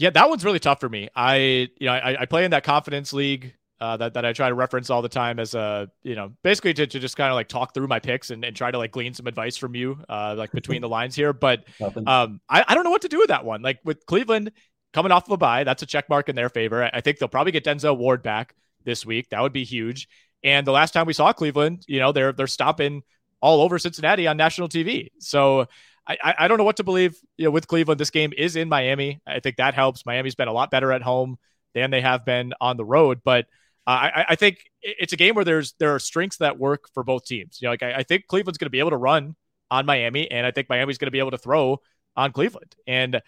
Yeah, 0.00 0.08
that 0.08 0.30
one's 0.30 0.46
really 0.46 0.58
tough 0.58 0.80
for 0.80 0.88
me. 0.88 1.10
I 1.14 1.68
you 1.78 1.86
know 1.86 1.92
I, 1.92 2.22
I 2.22 2.24
play 2.24 2.46
in 2.46 2.52
that 2.52 2.64
confidence 2.64 3.12
league 3.12 3.52
uh, 3.82 3.98
that 3.98 4.14
that 4.14 4.24
I 4.24 4.32
try 4.32 4.48
to 4.48 4.54
reference 4.54 4.88
all 4.88 5.02
the 5.02 5.10
time 5.10 5.38
as 5.38 5.54
a 5.54 5.90
you 6.02 6.14
know 6.14 6.32
basically 6.42 6.72
to, 6.72 6.86
to 6.86 6.98
just 6.98 7.18
kind 7.18 7.30
of 7.30 7.34
like 7.34 7.48
talk 7.48 7.74
through 7.74 7.86
my 7.86 8.00
picks 8.00 8.30
and, 8.30 8.42
and 8.42 8.56
try 8.56 8.70
to 8.70 8.78
like 8.78 8.92
glean 8.92 9.12
some 9.12 9.26
advice 9.26 9.58
from 9.58 9.74
you 9.74 10.02
uh, 10.08 10.34
like 10.38 10.52
between 10.52 10.80
the 10.80 10.88
lines 10.88 11.14
here. 11.14 11.34
But 11.34 11.64
um, 12.06 12.40
I, 12.48 12.64
I 12.66 12.74
don't 12.74 12.84
know 12.84 12.90
what 12.90 13.02
to 13.02 13.08
do 13.08 13.18
with 13.18 13.28
that 13.28 13.44
one. 13.44 13.60
Like 13.60 13.80
with 13.84 14.06
Cleveland 14.06 14.52
coming 14.94 15.12
off 15.12 15.26
of 15.26 15.32
a 15.32 15.36
bye, 15.36 15.64
that's 15.64 15.82
a 15.82 15.86
check 15.86 16.08
mark 16.08 16.30
in 16.30 16.34
their 16.34 16.48
favor. 16.48 16.88
I 16.90 17.02
think 17.02 17.18
they'll 17.18 17.28
probably 17.28 17.52
get 17.52 17.64
Denzel 17.66 17.98
Ward 17.98 18.22
back 18.22 18.54
this 18.84 19.04
week. 19.04 19.28
That 19.28 19.42
would 19.42 19.52
be 19.52 19.64
huge. 19.64 20.08
And 20.42 20.66
the 20.66 20.72
last 20.72 20.92
time 20.92 21.06
we 21.06 21.12
saw 21.12 21.30
Cleveland, 21.34 21.84
you 21.86 21.98
know, 21.98 22.12
they're 22.12 22.32
they're 22.32 22.46
stopping 22.46 23.02
all 23.42 23.60
over 23.60 23.78
Cincinnati 23.78 24.26
on 24.26 24.38
national 24.38 24.70
TV. 24.70 25.08
So 25.18 25.66
I, 26.06 26.34
I 26.38 26.48
don't 26.48 26.58
know 26.58 26.64
what 26.64 26.78
to 26.78 26.84
believe 26.84 27.16
you 27.36 27.44
know, 27.44 27.50
with 27.50 27.68
Cleveland. 27.68 28.00
This 28.00 28.10
game 28.10 28.32
is 28.36 28.56
in 28.56 28.68
Miami. 28.68 29.20
I 29.26 29.40
think 29.40 29.56
that 29.56 29.74
helps. 29.74 30.04
Miami's 30.04 30.34
been 30.34 30.48
a 30.48 30.52
lot 30.52 30.70
better 30.70 30.92
at 30.92 31.02
home 31.02 31.36
than 31.74 31.90
they 31.90 32.00
have 32.00 32.24
been 32.24 32.52
on 32.60 32.76
the 32.76 32.84
road. 32.84 33.20
But 33.24 33.46
uh, 33.86 33.90
I, 33.90 34.24
I, 34.30 34.34
think 34.34 34.58
it's 34.82 35.12
a 35.12 35.16
game 35.16 35.34
where 35.34 35.44
there's 35.44 35.74
there 35.78 35.94
are 35.94 35.98
strengths 35.98 36.38
that 36.38 36.58
work 36.58 36.88
for 36.94 37.04
both 37.04 37.24
teams. 37.24 37.58
You 37.60 37.66
know, 37.66 37.72
like 37.72 37.82
I, 37.82 37.92
I 37.94 38.02
think 38.02 38.26
Cleveland's 38.26 38.58
going 38.58 38.66
to 38.66 38.70
be 38.70 38.80
able 38.80 38.90
to 38.90 38.96
run 38.96 39.36
on 39.70 39.86
Miami, 39.86 40.30
and 40.30 40.44
I 40.44 40.50
think 40.50 40.68
Miami's 40.68 40.98
going 40.98 41.06
to 41.06 41.12
be 41.12 41.20
able 41.20 41.30
to 41.30 41.38
throw 41.38 41.78
on 42.16 42.32
Cleveland. 42.32 42.74
And 42.86 43.22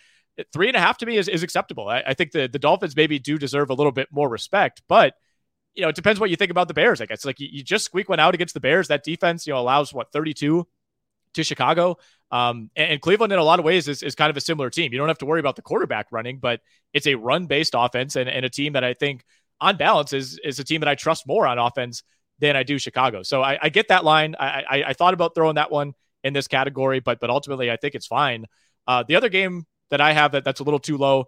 three 0.52 0.68
and 0.68 0.76
a 0.76 0.80
half 0.80 0.98
to 0.98 1.06
me 1.06 1.16
is, 1.16 1.28
is 1.28 1.42
acceptable. 1.42 1.88
I, 1.88 2.02
I 2.08 2.14
think 2.14 2.32
the, 2.32 2.48
the 2.48 2.58
Dolphins 2.58 2.96
maybe 2.96 3.18
do 3.18 3.38
deserve 3.38 3.70
a 3.70 3.74
little 3.74 3.92
bit 3.92 4.08
more 4.10 4.28
respect, 4.28 4.82
but 4.88 5.14
you 5.74 5.82
know, 5.82 5.88
it 5.88 5.96
depends 5.96 6.20
what 6.20 6.30
you 6.30 6.36
think 6.36 6.50
about 6.50 6.68
the 6.68 6.74
Bears. 6.74 7.00
I 7.00 7.06
guess 7.06 7.24
like 7.24 7.40
you, 7.40 7.48
you 7.50 7.62
just 7.62 7.86
squeak 7.86 8.08
one 8.08 8.20
out 8.20 8.34
against 8.34 8.54
the 8.54 8.60
Bears. 8.60 8.88
That 8.88 9.04
defense, 9.04 9.46
you 9.46 9.54
know, 9.54 9.58
allows 9.58 9.92
what 9.92 10.12
32 10.12 10.66
to 11.34 11.44
Chicago. 11.44 11.96
Um, 12.30 12.70
and, 12.76 12.92
and, 12.92 13.00
Cleveland, 13.00 13.32
in 13.32 13.38
a 13.38 13.44
lot 13.44 13.58
of 13.58 13.64
ways, 13.64 13.88
is, 13.88 14.02
is 14.02 14.14
kind 14.14 14.30
of 14.30 14.36
a 14.36 14.40
similar 14.40 14.70
team. 14.70 14.92
You 14.92 14.98
don't 14.98 15.08
have 15.08 15.18
to 15.18 15.26
worry 15.26 15.40
about 15.40 15.56
the 15.56 15.62
quarterback 15.62 16.06
running, 16.10 16.38
but 16.38 16.60
it's 16.94 17.06
a 17.06 17.14
run 17.14 17.46
based 17.46 17.74
offense 17.76 18.16
and, 18.16 18.28
and 18.28 18.44
a 18.44 18.50
team 18.50 18.72
that 18.72 18.84
I 18.84 18.94
think, 18.94 19.24
on 19.60 19.76
balance, 19.76 20.12
is, 20.12 20.40
is 20.42 20.58
a 20.58 20.64
team 20.64 20.80
that 20.80 20.88
I 20.88 20.94
trust 20.94 21.26
more 21.26 21.46
on 21.46 21.58
offense 21.58 22.02
than 22.38 22.56
I 22.56 22.62
do 22.62 22.78
Chicago. 22.78 23.22
So 23.22 23.42
I, 23.42 23.58
I 23.62 23.68
get 23.68 23.88
that 23.88 24.04
line. 24.04 24.34
I, 24.40 24.64
I, 24.68 24.84
I, 24.88 24.92
thought 24.94 25.14
about 25.14 25.34
throwing 25.34 25.54
that 25.56 25.70
one 25.70 25.92
in 26.24 26.32
this 26.32 26.48
category, 26.48 27.00
but 27.00 27.20
but 27.20 27.30
ultimately, 27.30 27.70
I 27.70 27.76
think 27.76 27.94
it's 27.94 28.06
fine. 28.06 28.46
Uh, 28.86 29.04
the 29.06 29.16
other 29.16 29.28
game 29.28 29.64
that 29.90 30.00
I 30.00 30.12
have 30.12 30.32
that 30.32 30.42
that's 30.42 30.60
a 30.60 30.64
little 30.64 30.80
too 30.80 30.96
low, 30.96 31.26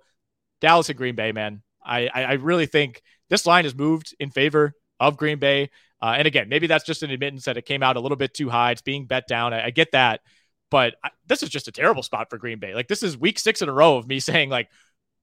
Dallas 0.60 0.88
and 0.88 0.98
Green 0.98 1.14
Bay, 1.14 1.32
man. 1.32 1.62
I, 1.84 2.08
I 2.08 2.32
really 2.34 2.66
think 2.66 3.02
this 3.28 3.46
line 3.46 3.64
has 3.64 3.74
moved 3.74 4.14
in 4.18 4.30
favor 4.30 4.72
of 4.98 5.16
Green 5.16 5.38
Bay. 5.38 5.70
Uh, 6.04 6.16
and 6.18 6.26
again, 6.26 6.50
maybe 6.50 6.66
that's 6.66 6.84
just 6.84 7.02
an 7.02 7.10
admittance 7.10 7.46
that 7.46 7.56
it 7.56 7.64
came 7.64 7.82
out 7.82 7.96
a 7.96 8.00
little 8.00 8.18
bit 8.18 8.34
too 8.34 8.50
high. 8.50 8.72
It's 8.72 8.82
being 8.82 9.06
bet 9.06 9.26
down. 9.26 9.54
I, 9.54 9.68
I 9.68 9.70
get 9.70 9.92
that, 9.92 10.20
but 10.70 10.96
I, 11.02 11.08
this 11.26 11.42
is 11.42 11.48
just 11.48 11.66
a 11.66 11.72
terrible 11.72 12.02
spot 12.02 12.28
for 12.28 12.36
Green 12.36 12.58
Bay. 12.58 12.74
Like 12.74 12.88
this 12.88 13.02
is 13.02 13.16
week 13.16 13.38
six 13.38 13.62
in 13.62 13.70
a 13.70 13.72
row 13.72 13.96
of 13.96 14.06
me 14.06 14.20
saying 14.20 14.50
like, 14.50 14.68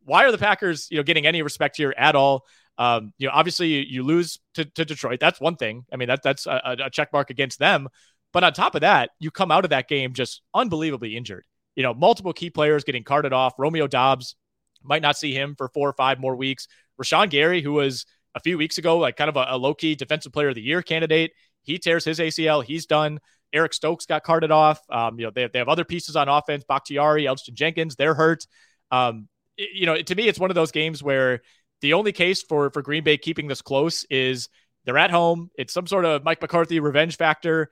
why 0.06 0.26
are 0.26 0.32
the 0.32 0.40
Packers, 0.40 0.88
you 0.90 0.98
know, 0.98 1.04
getting 1.04 1.28
any 1.28 1.44
respect 1.44 1.78
here 1.78 1.94
at 1.96 2.16
all? 2.16 2.48
Um, 2.80 3.14
you 3.20 3.28
know, 3.28 3.34
obviously 3.36 3.68
you, 3.68 3.82
you 3.82 4.04
lose 4.04 4.40
to, 4.56 4.66
to, 4.66 4.84
Detroit. 4.84 5.20
That's 5.20 5.40
one 5.40 5.56
thing. 5.56 5.86
I 5.94 5.98
mean, 5.98 6.08
that 6.08 6.24
that's 6.24 6.48
a, 6.48 6.78
a 6.86 6.90
check 6.90 7.14
mark 7.14 7.30
against 7.30 7.60
them. 7.60 7.88
But 8.34 8.44
on 8.44 8.52
top 8.52 8.74
of 8.74 8.82
that, 8.82 9.12
you 9.20 9.30
come 9.30 9.52
out 9.52 9.66
of 9.66 9.70
that 9.70 9.88
game 9.88 10.14
just 10.14 10.42
unbelievably 10.52 11.16
injured. 11.16 11.46
You 11.76 11.84
know, 11.84 11.94
multiple 11.94 12.34
key 12.34 12.50
players 12.50 12.84
getting 12.84 13.04
carted 13.04 13.34
off. 13.34 13.54
Romeo 13.60 13.86
Doubs 13.86 14.36
might 14.82 15.04
not 15.04 15.16
see 15.16 15.32
him 15.32 15.54
for 15.56 15.68
four 15.68 15.90
or 15.90 15.94
five 15.94 16.20
more 16.20 16.36
weeks. 16.36 16.68
Rashan 17.00 17.30
Gary, 17.30 17.62
who 17.62 17.74
was 17.74 18.08
a 18.36 18.40
few 18.40 18.58
weeks 18.58 18.78
ago, 18.78 18.98
like 18.98 19.16
kind 19.16 19.30
of 19.30 19.38
a, 19.38 19.46
a 19.50 19.58
low 19.58 19.74
key 19.74 19.96
defensive 19.96 20.34
player 20.34 20.50
of 20.50 20.56
the 20.56 20.62
year 20.62 20.82
candidate. 20.82 21.32
He 21.64 21.78
tears 21.78 22.06
his 22.06 22.20
ACL. 22.20 22.64
He's 22.64 22.86
done. 22.86 23.20
Eric 23.54 23.74
Stokes 23.74 24.06
got 24.06 24.24
carted 24.24 24.52
off. 24.52 24.80
Um, 24.90 25.20
you 25.20 25.26
know, 25.26 25.32
they 25.34 25.48
they 25.48 25.60
have 25.60 25.70
other 25.70 25.86
pieces 25.86 26.16
on 26.16 26.30
offense. 26.30 26.64
Bakhtiari, 26.68 27.26
Elgton 27.26 27.54
Jenkins, 27.54 27.96
they're 27.96 28.14
hurt. 28.16 28.46
Um, 28.92 29.28
you 29.58 29.86
know, 29.86 30.02
to 30.02 30.16
me, 30.16 30.28
it's 30.28 30.40
one 30.40 30.50
of 30.50 30.56
those 30.56 30.72
games 30.72 31.04
where 31.04 31.42
the 31.82 31.94
only 31.94 32.12
case 32.12 32.42
for 32.42 32.70
for 32.72 32.82
Green 32.82 33.04
Bay 33.04 33.18
keeping 33.18 33.48
this 33.48 33.62
close 33.62 34.06
is 34.10 34.50
they're 34.86 34.98
at 34.98 35.12
home. 35.12 35.50
It's 35.56 35.74
some 35.74 35.88
sort 35.88 36.06
of 36.06 36.24
Mike 36.24 36.42
McCarthy 36.42 36.80
revenge 36.80 37.18
factor. 37.18 37.70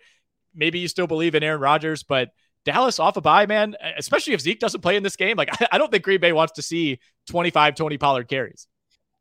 Maybe 0.54 0.80
you 0.80 0.88
still 0.88 1.08
believe 1.08 1.36
in 1.36 1.44
Aaron 1.44 1.62
Rodgers, 1.62 2.04
but 2.04 2.30
Dallas 2.66 3.00
off 3.00 3.18
a 3.18 3.22
bye, 3.22 3.46
man, 3.46 3.76
especially 3.98 4.34
if 4.34 4.42
Zeke 4.42 4.60
doesn't 4.60 4.82
play 4.82 4.96
in 4.96 5.04
this 5.04 5.16
game. 5.16 5.38
Like, 5.38 5.50
I, 5.62 5.68
I 5.74 5.78
don't 5.78 5.92
think 5.92 6.04
Green 6.04 6.20
Bay 6.20 6.34
wants 6.34 6.54
to 6.54 6.62
see 6.62 7.00
25 7.30 7.76
Tony 7.76 7.98
Pollard 7.98 8.28
carries. 8.28 8.68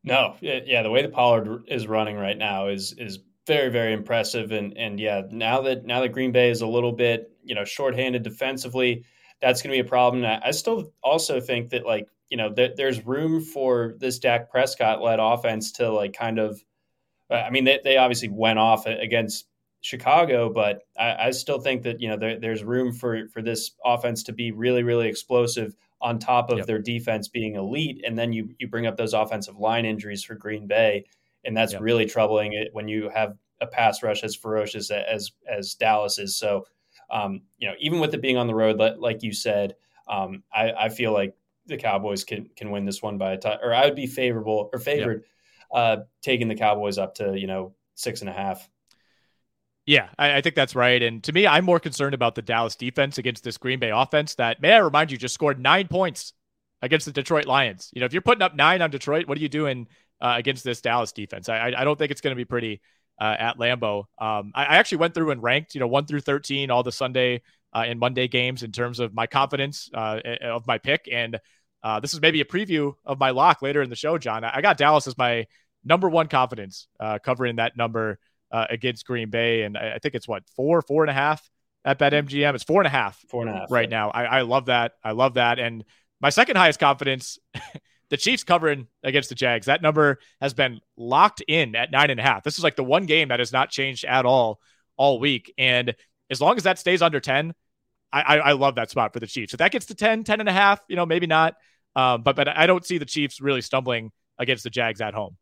No, 0.08 0.36
yeah, 0.40 0.82
the 0.82 0.90
way 0.90 1.02
the 1.02 1.08
Pollard 1.08 1.64
is 1.68 1.86
running 1.86 2.16
right 2.16 2.36
now 2.36 2.68
is 2.68 2.94
is 2.94 3.18
very 3.46 3.70
very 3.70 3.92
impressive, 3.92 4.52
and 4.52 4.76
and 4.76 4.98
yeah, 4.98 5.22
now 5.30 5.60
that 5.62 5.84
now 5.84 6.00
that 6.00 6.10
Green 6.10 6.32
Bay 6.32 6.50
is 6.50 6.62
a 6.62 6.66
little 6.66 6.92
bit 6.92 7.30
you 7.44 7.54
know 7.54 7.64
shorthanded 7.64 8.22
defensively, 8.22 9.04
that's 9.40 9.62
going 9.62 9.70
to 9.70 9.82
be 9.82 9.86
a 9.86 9.88
problem. 9.88 10.24
I 10.24 10.50
still 10.52 10.92
also 11.02 11.40
think 11.40 11.70
that 11.70 11.84
like 11.84 12.08
you 12.30 12.36
know 12.36 12.52
th- 12.52 12.76
there's 12.76 13.06
room 13.06 13.42
for 13.42 13.94
this 13.98 14.18
Dak 14.18 14.50
Prescott 14.50 15.02
led 15.02 15.20
offense 15.20 15.72
to 15.72 15.90
like 15.90 16.14
kind 16.14 16.38
of, 16.38 16.62
uh, 17.30 17.34
I 17.34 17.50
mean 17.50 17.64
they 17.64 17.80
they 17.84 17.96
obviously 17.96 18.28
went 18.28 18.58
off 18.58 18.86
against 18.86 19.46
Chicago, 19.80 20.50
but 20.50 20.82
I, 20.98 21.26
I 21.26 21.30
still 21.32 21.60
think 21.60 21.82
that 21.82 22.00
you 22.00 22.08
know 22.08 22.16
there, 22.16 22.38
there's 22.38 22.64
room 22.64 22.92
for 22.92 23.28
for 23.28 23.42
this 23.42 23.72
offense 23.84 24.22
to 24.24 24.32
be 24.32 24.52
really 24.52 24.82
really 24.82 25.08
explosive 25.08 25.74
on 26.00 26.18
top 26.18 26.50
of 26.50 26.58
yep. 26.58 26.66
their 26.66 26.78
defense 26.78 27.28
being 27.28 27.56
elite. 27.56 28.02
And 28.06 28.18
then 28.18 28.32
you 28.32 28.54
you 28.58 28.68
bring 28.68 28.86
up 28.86 28.96
those 28.96 29.14
offensive 29.14 29.58
line 29.58 29.84
injuries 29.84 30.24
for 30.24 30.34
Green 30.34 30.66
Bay, 30.66 31.04
and 31.44 31.56
that's 31.56 31.72
yep. 31.72 31.82
really 31.82 32.06
troubling 32.06 32.52
it 32.52 32.68
when 32.72 32.88
you 32.88 33.08
have 33.08 33.36
a 33.60 33.66
pass 33.66 34.02
rush 34.02 34.22
as 34.22 34.34
ferocious 34.34 34.90
as 34.90 35.32
as 35.48 35.74
Dallas 35.74 36.18
is. 36.18 36.36
So, 36.36 36.66
um, 37.10 37.42
you 37.58 37.68
know, 37.68 37.74
even 37.80 38.00
with 38.00 38.14
it 38.14 38.22
being 38.22 38.36
on 38.36 38.46
the 38.46 38.54
road, 38.54 38.80
like 38.98 39.22
you 39.22 39.32
said, 39.32 39.74
um, 40.08 40.42
I, 40.52 40.72
I, 40.72 40.88
feel 40.88 41.12
like 41.12 41.34
the 41.66 41.76
Cowboys 41.76 42.24
can 42.24 42.48
can 42.56 42.70
win 42.70 42.84
this 42.84 43.02
one 43.02 43.18
by 43.18 43.32
a 43.32 43.36
tie, 43.36 43.58
or 43.62 43.74
I 43.74 43.84
would 43.84 43.94
be 43.94 44.06
favorable 44.06 44.70
or 44.72 44.78
favored 44.78 45.24
yep. 45.74 46.00
uh, 46.00 46.02
taking 46.22 46.48
the 46.48 46.54
Cowboys 46.54 46.98
up 46.98 47.14
to 47.16 47.38
you 47.38 47.46
know 47.46 47.74
six 47.94 48.20
and 48.20 48.30
a 48.30 48.32
half. 48.32 48.68
Yeah, 49.88 50.10
I, 50.18 50.36
I, 50.36 50.40
think 50.42 50.54
that's 50.54 50.74
right. 50.74 51.02
And 51.02 51.24
to 51.24 51.32
me, 51.32 51.46
I'm 51.46 51.64
more 51.64 51.80
concerned 51.80 52.12
about 52.12 52.34
the 52.34 52.42
Dallas 52.42 52.76
defense 52.76 53.16
against 53.16 53.42
this 53.42 53.56
Green 53.56 53.78
Bay 53.78 53.88
offense 53.88 54.34
that, 54.34 54.60
may 54.60 54.74
I 54.74 54.78
remind 54.80 55.10
you, 55.10 55.16
just 55.16 55.32
scored 55.32 55.58
nine 55.58 55.88
points 55.88 56.34
against 56.82 57.06
the 57.06 57.12
Detroit 57.12 57.46
Lions. 57.46 57.88
You 57.94 58.00
know, 58.00 58.04
if 58.04 58.12
you're 58.12 58.20
putting 58.20 58.42
up 58.42 58.54
nine 58.54 58.82
on 58.82 58.90
Detroit, 58.90 59.26
what 59.26 59.38
are 59.38 59.40
you 59.40 59.48
doing 59.48 59.88
uh, 60.20 60.34
against 60.36 60.62
this 60.62 60.82
Dallas 60.82 61.12
defense? 61.12 61.48
I, 61.48 61.72
I 61.74 61.84
don't 61.84 61.98
think 61.98 62.10
it's 62.10 62.20
going 62.20 62.32
to 62.32 62.36
be 62.36 62.44
pretty 62.44 62.82
uh, 63.18 63.34
at 63.38 63.56
Lambeau. 63.56 64.00
Um, 64.18 64.52
I, 64.54 64.66
I, 64.66 64.76
actually 64.76 64.98
went 64.98 65.14
through 65.14 65.30
and 65.30 65.42
ranked, 65.42 65.74
you 65.74 65.80
know, 65.80 65.88
one 65.88 66.04
through 66.04 66.20
13, 66.20 66.70
all 66.70 66.82
the 66.82 66.92
Sunday 66.92 67.40
uh, 67.72 67.84
and 67.86 67.98
Monday 67.98 68.28
games 68.28 68.62
in 68.62 68.72
terms 68.72 69.00
of 69.00 69.14
my 69.14 69.26
confidence 69.26 69.88
uh, 69.94 70.20
of 70.42 70.66
my 70.66 70.76
pick. 70.76 71.08
And 71.10 71.40
uh, 71.82 71.98
this 72.00 72.12
is 72.12 72.20
maybe 72.20 72.42
a 72.42 72.44
preview 72.44 72.92
of 73.06 73.18
my 73.18 73.30
lock 73.30 73.62
later 73.62 73.80
in 73.80 73.88
the 73.88 73.96
show, 73.96 74.18
John. 74.18 74.44
I, 74.44 74.60
got 74.60 74.76
Dallas 74.76 75.06
as 75.06 75.16
my 75.16 75.46
number 75.82 76.10
one 76.10 76.26
confidence 76.26 76.88
uh, 77.00 77.18
covering 77.24 77.56
that 77.56 77.74
number 77.74 78.18
uh, 78.50 78.66
against 78.70 79.06
Green 79.06 79.30
Bay, 79.30 79.62
and 79.62 79.76
I, 79.76 79.94
I, 79.94 79.98
think 79.98 80.14
it's 80.14 80.28
what 80.28 80.42
four, 80.56 80.82
four 80.82 81.02
and 81.02 81.10
a 81.10 81.14
half 81.14 81.48
at 81.84 81.98
BetMGM. 81.98 82.54
It's 82.54 82.64
four 82.64 82.80
and 82.80 82.86
a 82.86 82.90
half, 82.90 83.18
four 83.28 83.42
and 83.42 83.50
a 83.50 83.58
half 83.58 83.70
right 83.70 83.88
now. 83.88 84.10
I, 84.10 84.24
I 84.24 84.40
love 84.42 84.66
that. 84.66 84.92
I 85.04 85.12
love 85.12 85.34
that. 85.34 85.58
And 85.58 85.84
my 86.20 86.30
second 86.30 86.56
highest 86.56 86.80
confidence, 86.80 87.38
the 88.10 88.16
Chiefs 88.16 88.44
covering 88.44 88.86
against 89.02 89.28
the 89.28 89.34
Jags. 89.34 89.66
That 89.66 89.82
number 89.82 90.18
has 90.40 90.54
been 90.54 90.80
locked 90.96 91.42
in 91.46 91.76
at 91.76 91.90
nine 91.90 92.10
and 92.10 92.20
a 92.20 92.22
half. 92.22 92.42
This 92.42 92.58
is 92.58 92.64
like 92.64 92.76
the 92.76 92.84
one 92.84 93.06
game 93.06 93.28
that 93.28 93.38
has 93.38 93.52
not 93.52 93.70
changed 93.70 94.04
at 94.04 94.24
all 94.24 94.60
all 94.96 95.20
week. 95.20 95.52
And 95.58 95.94
as 96.30 96.40
long 96.40 96.56
as 96.56 96.64
that 96.64 96.78
stays 96.78 97.02
under 97.02 97.20
10, 97.20 97.54
I, 98.12 98.20
I, 98.20 98.36
I 98.36 98.52
love 98.52 98.76
that 98.76 98.90
spot 98.90 99.12
for 99.12 99.20
the 99.20 99.26
Chiefs. 99.26 99.52
If 99.54 99.58
that 99.58 99.70
gets 99.70 99.86
to 99.86 99.94
10, 99.94 100.24
10 100.24 100.40
and 100.40 100.48
a 100.48 100.52
half, 100.52 100.80
you 100.88 100.96
know, 100.96 101.06
maybe 101.06 101.26
not. 101.26 101.54
Um, 101.94 102.22
but 102.22 102.36
but 102.36 102.48
I 102.48 102.66
don't 102.66 102.84
see 102.84 102.98
the 102.98 103.04
Chiefs 103.04 103.40
really 103.40 103.60
stumbling 103.60 104.12
against 104.38 104.64
the 104.64 104.70
Jags 104.70 105.00
at 105.00 105.14
home. 105.14 105.36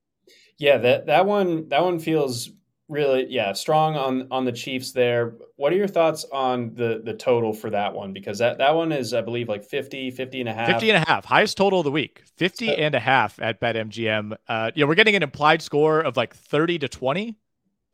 Yeah, 0.59 0.79
that 0.79 1.07
that 1.07 1.27
one 1.27 1.69
that 1.69 1.83
one 1.83 1.99
feels 1.99 2.51
really 2.89 3.27
yeah 3.29 3.53
strong 3.53 3.97
on 3.97 4.29
on 4.31 4.45
the 4.45 4.53
chiefs 4.53 4.93
there. 4.93 5.35
What 5.57 5.73
are 5.73 5.77
your 5.77 5.89
thoughts 5.89 6.25
on 6.33 6.75
the 6.75 7.03
the 7.05 7.15
total 7.15 7.53
for 7.53 7.71
that 7.71 7.95
one? 7.95 8.13
Because 8.13 8.39
that 8.39 8.59
that 8.59 8.75
one 8.75 8.93
is 8.93 9.13
i 9.13 9.21
believe 9.21 9.49
like 9.49 9.65
50 9.65 10.11
50 10.11 10.41
and 10.41 10.49
a 10.49 10.55
half. 10.55 10.69
50 10.69 10.91
and 10.91 11.03
a 11.03 11.09
half. 11.09 11.25
Highest 11.25 11.57
total 11.57 11.81
of 11.81 11.85
the 11.85 11.91
week. 11.91 12.23
50 12.37 12.67
so, 12.67 12.73
and 12.73 12.95
a 12.95 13.01
half 13.01 13.41
at 13.41 13.61
betmgm. 13.61 14.37
Uh 14.49 14.71
yeah 14.75 14.85
we're 14.85 14.95
getting 14.95 15.17
an 15.17 15.23
implied 15.23 15.63
score 15.63 16.01
of 16.01 16.17
like 16.17 16.35
30 16.35 16.79
to 16.81 16.89
20 16.89 17.37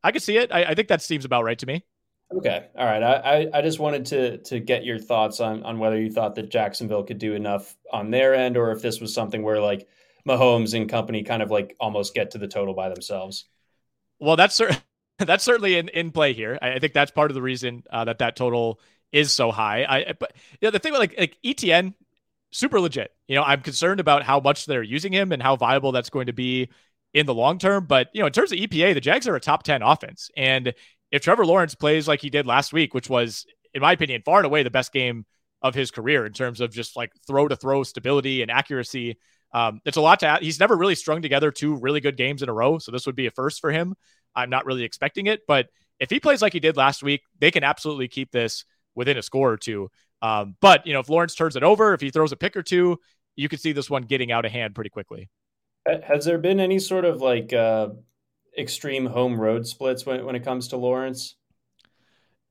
i 0.04 0.12
could 0.12 0.22
see 0.22 0.36
it. 0.36 0.52
I, 0.52 0.64
I 0.64 0.74
think 0.74 0.88
that 0.88 1.00
seems 1.02 1.24
about 1.24 1.44
right 1.44 1.58
to 1.58 1.66
me. 1.66 1.84
Okay. 2.34 2.66
All 2.78 2.86
right. 2.86 3.02
I, 3.02 3.48
I 3.52 3.60
just 3.60 3.78
wanted 3.78 4.06
to 4.06 4.38
to 4.38 4.58
get 4.58 4.84
your 4.84 4.98
thoughts 4.98 5.40
on 5.40 5.62
on 5.62 5.78
whether 5.78 6.00
you 6.00 6.10
thought 6.10 6.34
that 6.34 6.50
jacksonville 6.50 7.04
could 7.04 7.18
do 7.18 7.34
enough 7.34 7.76
on 7.92 8.10
their 8.10 8.34
end 8.34 8.56
or 8.56 8.72
if 8.72 8.82
this 8.82 9.00
was 9.00 9.14
something 9.14 9.42
where 9.42 9.60
like 9.60 9.88
mahomes 10.28 10.74
and 10.74 10.88
company 10.88 11.22
kind 11.22 11.42
of 11.42 11.50
like 11.50 11.74
almost 11.80 12.14
get 12.14 12.30
to 12.30 12.38
the 12.38 12.46
total 12.46 12.74
by 12.74 12.88
themselves 12.88 13.46
well, 14.22 14.36
that's 14.36 14.54
cer- 14.54 14.70
that's 15.18 15.44
certainly 15.44 15.76
in, 15.76 15.88
in 15.88 16.10
play 16.10 16.32
here. 16.32 16.58
I, 16.60 16.74
I 16.74 16.78
think 16.78 16.92
that's 16.92 17.10
part 17.10 17.30
of 17.30 17.34
the 17.34 17.42
reason 17.42 17.82
uh, 17.90 18.04
that 18.06 18.18
that 18.18 18.36
total 18.36 18.80
is 19.12 19.32
so 19.32 19.50
high. 19.50 19.84
I 19.88 20.14
but 20.18 20.32
you 20.60 20.66
know, 20.66 20.70
the 20.70 20.78
thing 20.78 20.92
with 20.92 21.00
like 21.00 21.18
like 21.18 21.36
ETN, 21.44 21.94
super 22.50 22.80
legit. 22.80 23.12
You 23.28 23.36
know, 23.36 23.42
I'm 23.42 23.60
concerned 23.60 24.00
about 24.00 24.22
how 24.22 24.40
much 24.40 24.66
they're 24.66 24.82
using 24.82 25.12
him 25.12 25.32
and 25.32 25.42
how 25.42 25.56
viable 25.56 25.92
that's 25.92 26.10
going 26.10 26.26
to 26.26 26.32
be 26.32 26.70
in 27.12 27.26
the 27.26 27.34
long 27.34 27.58
term. 27.58 27.86
But 27.86 28.08
you 28.12 28.20
know, 28.20 28.26
in 28.26 28.32
terms 28.32 28.52
of 28.52 28.58
EPA, 28.58 28.94
the 28.94 29.00
Jags 29.00 29.28
are 29.28 29.36
a 29.36 29.40
top 29.40 29.64
ten 29.64 29.82
offense, 29.82 30.30
and 30.36 30.72
if 31.10 31.22
Trevor 31.22 31.44
Lawrence 31.44 31.74
plays 31.74 32.08
like 32.08 32.22
he 32.22 32.30
did 32.30 32.46
last 32.46 32.72
week, 32.72 32.94
which 32.94 33.10
was, 33.10 33.44
in 33.74 33.82
my 33.82 33.92
opinion, 33.92 34.22
far 34.24 34.38
and 34.38 34.46
away 34.46 34.62
the 34.62 34.70
best 34.70 34.92
game 34.92 35.26
of 35.60 35.74
his 35.74 35.90
career 35.90 36.26
in 36.26 36.32
terms 36.32 36.60
of 36.60 36.72
just 36.72 36.96
like 36.96 37.12
throw 37.26 37.46
to 37.46 37.54
throw 37.54 37.82
stability 37.82 38.42
and 38.42 38.50
accuracy. 38.50 39.18
Um, 39.52 39.80
it's 39.84 39.96
a 39.96 40.00
lot 40.00 40.20
to 40.20 40.26
add. 40.26 40.42
He's 40.42 40.60
never 40.60 40.76
really 40.76 40.94
strung 40.94 41.22
together 41.22 41.50
two 41.50 41.76
really 41.76 42.00
good 42.00 42.16
games 42.16 42.42
in 42.42 42.48
a 42.48 42.52
row. 42.52 42.78
So 42.78 42.90
this 42.90 43.06
would 43.06 43.16
be 43.16 43.26
a 43.26 43.30
first 43.30 43.60
for 43.60 43.70
him. 43.70 43.94
I'm 44.34 44.50
not 44.50 44.64
really 44.64 44.84
expecting 44.84 45.26
it. 45.26 45.42
But 45.46 45.68
if 46.00 46.10
he 46.10 46.20
plays 46.20 46.42
like 46.42 46.52
he 46.52 46.60
did 46.60 46.76
last 46.76 47.02
week, 47.02 47.22
they 47.38 47.50
can 47.50 47.64
absolutely 47.64 48.08
keep 48.08 48.30
this 48.30 48.64
within 48.94 49.18
a 49.18 49.22
score 49.22 49.52
or 49.52 49.56
two. 49.56 49.90
Um, 50.22 50.56
but, 50.60 50.86
you 50.86 50.92
know, 50.92 51.00
if 51.00 51.08
Lawrence 51.08 51.34
turns 51.34 51.56
it 51.56 51.62
over, 51.62 51.94
if 51.94 52.00
he 52.00 52.10
throws 52.10 52.32
a 52.32 52.36
pick 52.36 52.56
or 52.56 52.62
two, 52.62 52.98
you 53.36 53.48
could 53.48 53.60
see 53.60 53.72
this 53.72 53.90
one 53.90 54.02
getting 54.02 54.32
out 54.32 54.44
of 54.44 54.52
hand 54.52 54.74
pretty 54.74 54.90
quickly. 54.90 55.28
Has 56.04 56.24
there 56.24 56.38
been 56.38 56.60
any 56.60 56.78
sort 56.78 57.04
of 57.04 57.20
like 57.20 57.52
uh, 57.52 57.88
extreme 58.56 59.06
home 59.06 59.38
road 59.38 59.66
splits 59.66 60.06
when, 60.06 60.24
when 60.24 60.36
it 60.36 60.44
comes 60.44 60.68
to 60.68 60.76
Lawrence? 60.76 61.34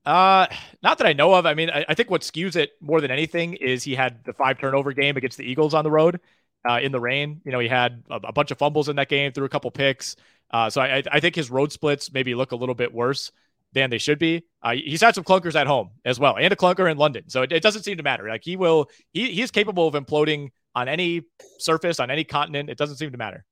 Uh, 0.05 0.47
not 0.81 0.97
that 0.97 1.07
I 1.07 1.13
know 1.13 1.33
of. 1.33 1.45
I 1.45 1.53
mean, 1.53 1.69
I, 1.69 1.85
I, 1.87 1.93
think 1.93 2.09
what 2.09 2.21
skews 2.21 2.55
it 2.55 2.71
more 2.81 3.01
than 3.01 3.11
anything 3.11 3.53
is 3.53 3.83
he 3.83 3.93
had 3.93 4.23
the 4.23 4.33
five 4.33 4.57
turnover 4.57 4.93
game 4.93 5.15
against 5.15 5.37
the 5.37 5.43
Eagles 5.43 5.75
on 5.75 5.83
the 5.83 5.91
road 5.91 6.19
uh, 6.67 6.79
in 6.81 6.91
the 6.91 6.99
rain. 6.99 7.41
You 7.43 7.51
know, 7.51 7.59
he 7.59 7.67
had 7.67 8.03
a, 8.09 8.15
a, 8.15 8.33
bunch 8.33 8.51
of 8.51 8.57
fumbles 8.57 8.89
in 8.89 8.95
that 8.97 9.09
game, 9.09 9.31
threw 9.31 9.45
a 9.45 9.49
couple 9.49 9.71
picks. 9.71 10.15
Uh, 10.51 10.69
so 10.69 10.81
I, 10.81 11.03
I 11.11 11.19
think 11.19 11.35
his 11.35 11.49
road 11.49 11.71
splits 11.71 12.11
maybe 12.11 12.35
look 12.35 12.51
a 12.51 12.55
little 12.55 12.75
bit 12.75 12.93
worse 12.93 13.31
than 13.73 13.89
they 13.89 13.97
should 13.97 14.19
be. 14.19 14.43
Uh, 14.61 14.73
he's 14.73 15.01
had 15.01 15.15
some 15.15 15.23
clunkers 15.23 15.55
at 15.55 15.67
home 15.67 15.91
as 16.05 16.19
well, 16.19 16.37
and 16.37 16.51
a 16.51 16.55
clunker 16.55 16.91
in 16.91 16.97
London. 16.97 17.23
So 17.27 17.41
it, 17.43 17.51
it 17.51 17.63
doesn't 17.63 17.83
seem 17.83 17.97
to 17.97 18.03
matter. 18.03 18.27
Like 18.27 18.43
he 18.43 18.57
will, 18.57 18.89
he 19.13 19.31
he 19.31 19.41
is 19.41 19.51
capable 19.51 19.87
of 19.87 19.93
imploding 19.93 20.49
on 20.75 20.87
any 20.87 21.23
surface 21.57 21.99
on 21.99 22.11
any 22.11 22.23
continent. 22.23 22.69
It 22.69 22.77
doesn't 22.77 22.97
seem 22.97 23.11
to 23.11 23.17
matter. 23.17 23.45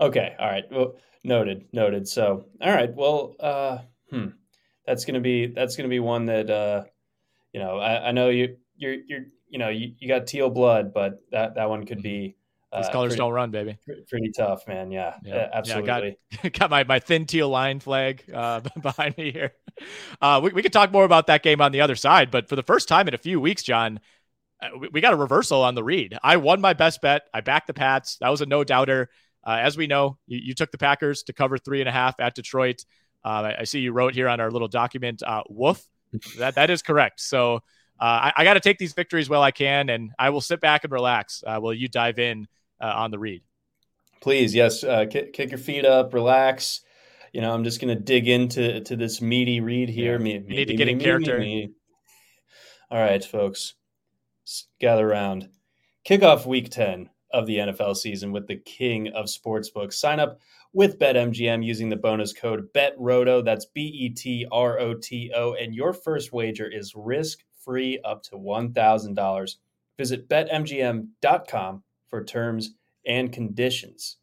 Okay, 0.00 0.34
all 0.38 0.48
right. 0.48 0.64
Well, 0.70 0.96
noted, 1.22 1.66
noted. 1.72 2.06
So 2.08 2.46
all 2.60 2.72
right. 2.72 2.92
Well, 2.94 3.34
uh, 3.40 3.78
hmm, 4.10 4.28
that's 4.86 5.04
gonna 5.04 5.20
be 5.20 5.46
that's 5.46 5.76
gonna 5.76 5.88
be 5.88 6.00
one 6.00 6.26
that 6.26 6.50
uh, 6.50 6.84
you 7.52 7.60
know 7.60 7.78
I, 7.78 8.08
I 8.08 8.12
know 8.12 8.28
you 8.28 8.56
you're 8.76 8.94
you're 8.94 9.24
you 9.48 9.58
know 9.58 9.68
you, 9.68 9.94
you 9.98 10.08
got 10.08 10.26
teal 10.26 10.50
blood, 10.50 10.92
but 10.92 11.20
that 11.30 11.54
that 11.54 11.68
one 11.68 11.86
could 11.86 12.02
be. 12.02 12.36
Uh, 12.74 12.82
These 12.82 12.90
colors 12.90 13.10
pretty, 13.10 13.18
don't 13.18 13.32
run, 13.32 13.50
baby. 13.52 13.78
Pretty 14.08 14.32
tough, 14.32 14.66
man. 14.66 14.90
Yeah, 14.90 15.14
yeah. 15.22 15.48
absolutely. 15.52 15.88
Yeah, 16.32 16.38
got, 16.42 16.52
got, 16.52 16.70
my, 16.70 16.84
my 16.84 16.98
thin 16.98 17.24
teal 17.24 17.48
line 17.48 17.78
flag 17.78 18.24
uh, 18.34 18.60
behind 18.82 19.16
me 19.16 19.30
here. 19.30 19.52
Uh, 20.20 20.40
we, 20.42 20.50
we 20.50 20.62
could 20.62 20.72
talk 20.72 20.90
more 20.90 21.04
about 21.04 21.28
that 21.28 21.44
game 21.44 21.60
on 21.60 21.70
the 21.70 21.80
other 21.80 21.94
side, 21.94 22.32
but 22.32 22.48
for 22.48 22.56
the 22.56 22.64
first 22.64 22.88
time 22.88 23.06
in 23.06 23.14
a 23.14 23.18
few 23.18 23.40
weeks, 23.40 23.62
John, 23.62 24.00
uh, 24.60 24.70
we, 24.78 24.88
we 24.88 25.00
got 25.00 25.12
a 25.12 25.16
reversal 25.16 25.62
on 25.62 25.76
the 25.76 25.84
read. 25.84 26.18
I 26.22 26.36
won 26.36 26.60
my 26.60 26.72
best 26.72 27.00
bet. 27.00 27.22
I 27.32 27.42
backed 27.42 27.68
the 27.68 27.74
Pats. 27.74 28.16
That 28.20 28.30
was 28.30 28.40
a 28.40 28.46
no 28.46 28.64
doubter. 28.64 29.08
Uh, 29.46 29.58
as 29.60 29.76
we 29.76 29.86
know, 29.86 30.18
you, 30.26 30.40
you, 30.42 30.54
took 30.54 30.72
the 30.72 30.78
Packers 30.78 31.22
to 31.24 31.32
cover 31.32 31.58
three 31.58 31.80
and 31.80 31.88
a 31.88 31.92
half 31.92 32.18
at 32.18 32.34
Detroit. 32.34 32.84
Uh, 33.24 33.28
I, 33.28 33.60
I, 33.60 33.64
see 33.64 33.80
you 33.80 33.92
wrote 33.92 34.14
here 34.14 34.28
on 34.28 34.40
our 34.40 34.50
little 34.50 34.68
document, 34.68 35.22
uh, 35.22 35.42
woof. 35.48 35.86
that 36.38 36.54
that 36.56 36.70
is 36.70 36.82
correct. 36.82 37.20
So 37.20 37.56
uh, 38.00 38.30
I, 38.30 38.32
I 38.38 38.44
got 38.44 38.54
to 38.54 38.60
take 38.60 38.78
these 38.78 38.94
victories 38.94 39.28
while 39.28 39.42
I 39.42 39.50
can, 39.50 39.88
and 39.90 40.10
I 40.18 40.30
will 40.30 40.40
sit 40.40 40.60
back 40.60 40.84
and 40.84 40.92
relax 40.92 41.44
uh, 41.46 41.58
while 41.60 41.72
you 41.72 41.88
dive 41.88 42.18
in 42.18 42.48
uh, 42.80 42.92
on 42.94 43.10
the 43.10 43.18
read. 43.18 43.42
Please, 44.20 44.54
yes, 44.54 44.84
uh, 44.84 45.04
kick, 45.10 45.32
kick, 45.32 45.50
your 45.50 45.58
feet 45.58 45.84
up, 45.84 46.14
relax. 46.14 46.80
You 47.32 47.40
know, 47.40 47.52
I'm 47.52 47.64
just 47.64 47.80
going 47.80 47.94
to 47.94 48.02
dig 48.02 48.28
into 48.28 48.80
to 48.80 48.96
this 48.96 49.20
meaty 49.20 49.60
read 49.60 49.88
here. 49.88 50.12
Yeah. 50.12 50.24
Me, 50.24 50.32
you 50.34 50.40
me, 50.40 50.56
need 50.56 50.68
to 50.68 50.76
get 50.76 50.86
me, 50.86 50.92
in 50.92 51.00
character. 51.00 51.44
All 52.90 52.98
right, 52.98 53.24
folks, 53.24 53.74
gather 54.80 55.08
around. 55.08 55.48
Kickoff 56.08 56.46
week 56.46 56.70
10 56.70 57.10
of 57.32 57.46
the 57.46 57.58
NFL 57.58 57.96
season 57.96 58.30
with 58.30 58.46
the 58.46 58.56
king 58.56 59.08
of 59.08 59.26
sportsbooks. 59.26 59.94
Sign 59.94 60.20
up 60.20 60.38
with 60.72 60.98
BetMGM 60.98 61.64
using 61.64 61.88
the 61.88 61.96
bonus 61.96 62.32
code 62.32 62.72
BETROTO. 62.72 63.44
That's 63.44 63.64
B 63.66 63.80
E 63.82 64.10
T 64.10 64.46
R 64.52 64.78
O 64.78 64.94
T 64.94 65.32
O. 65.34 65.54
And 65.54 65.74
your 65.74 65.92
first 65.92 66.32
wager 66.32 66.66
is 66.70 66.94
risk 66.94 67.40
free 67.64 68.00
up 68.04 68.22
to 68.24 68.36
$1,000. 68.36 69.56
Visit 69.96 70.28
betmgm.com 70.28 71.82
for 72.08 72.24
terms 72.24 72.74
and 73.06 73.32
conditions. 73.32 74.18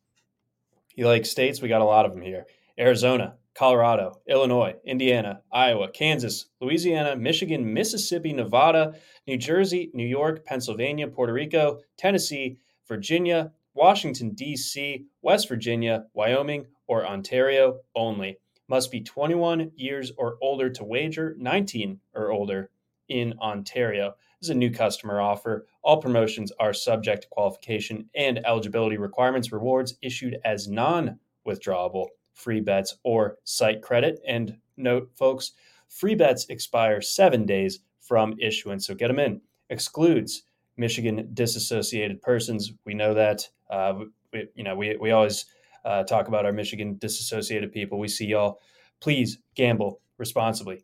You 0.95 1.07
like 1.07 1.25
states? 1.25 1.61
We 1.61 1.69
got 1.69 1.81
a 1.81 1.85
lot 1.85 2.05
of 2.05 2.13
them 2.13 2.21
here 2.21 2.45
Arizona, 2.77 3.35
Colorado, 3.53 4.21
Illinois, 4.27 4.75
Indiana, 4.85 5.41
Iowa, 5.51 5.89
Kansas, 5.89 6.47
Louisiana, 6.59 7.15
Michigan, 7.15 7.73
Mississippi, 7.73 8.33
Nevada, 8.33 8.95
New 9.27 9.37
Jersey, 9.37 9.91
New 9.93 10.07
York, 10.07 10.45
Pennsylvania, 10.45 11.07
Puerto 11.07 11.33
Rico, 11.33 11.79
Tennessee, 11.97 12.57
Virginia, 12.87 13.51
Washington, 13.73 14.31
D.C., 14.31 15.05
West 15.21 15.47
Virginia, 15.47 16.05
Wyoming, 16.13 16.65
or 16.87 17.05
Ontario 17.05 17.79
only. 17.95 18.37
Must 18.67 18.91
be 18.91 19.01
21 19.01 19.71
years 19.75 20.11
or 20.17 20.37
older 20.41 20.69
to 20.69 20.83
wager, 20.83 21.35
19 21.37 21.99
or 22.13 22.31
older 22.31 22.69
in 23.07 23.33
Ontario. 23.39 24.15
Is 24.41 24.49
a 24.49 24.55
new 24.55 24.71
customer 24.71 25.21
offer. 25.21 25.67
All 25.83 26.01
promotions 26.01 26.51
are 26.59 26.73
subject 26.73 27.21
to 27.21 27.29
qualification 27.29 28.09
and 28.15 28.43
eligibility 28.43 28.97
requirements. 28.97 29.51
Rewards 29.51 29.99
issued 30.01 30.39
as 30.43 30.67
non 30.67 31.19
withdrawable 31.47 32.07
free 32.33 32.59
bets 32.59 32.97
or 33.03 33.37
site 33.43 33.83
credit. 33.83 34.19
And 34.27 34.57
note, 34.77 35.11
folks, 35.13 35.51
free 35.89 36.15
bets 36.15 36.47
expire 36.49 37.01
seven 37.01 37.45
days 37.45 37.81
from 37.99 38.33
issuance. 38.39 38.87
So 38.87 38.95
get 38.95 39.09
them 39.09 39.19
in. 39.19 39.41
Excludes 39.69 40.41
Michigan 40.75 41.29
disassociated 41.35 42.19
persons. 42.23 42.73
We 42.83 42.95
know 42.95 43.13
that. 43.13 43.47
Uh, 43.69 44.05
we, 44.33 44.47
you 44.55 44.63
know, 44.63 44.75
we, 44.75 44.97
we 44.99 45.11
always 45.11 45.45
uh, 45.85 46.01
talk 46.03 46.27
about 46.27 46.47
our 46.47 46.51
Michigan 46.51 46.97
disassociated 46.97 47.71
people. 47.71 47.99
We 47.99 48.07
see 48.07 48.25
y'all. 48.25 48.59
Please 49.01 49.37
gamble 49.53 50.01
responsibly. 50.17 50.83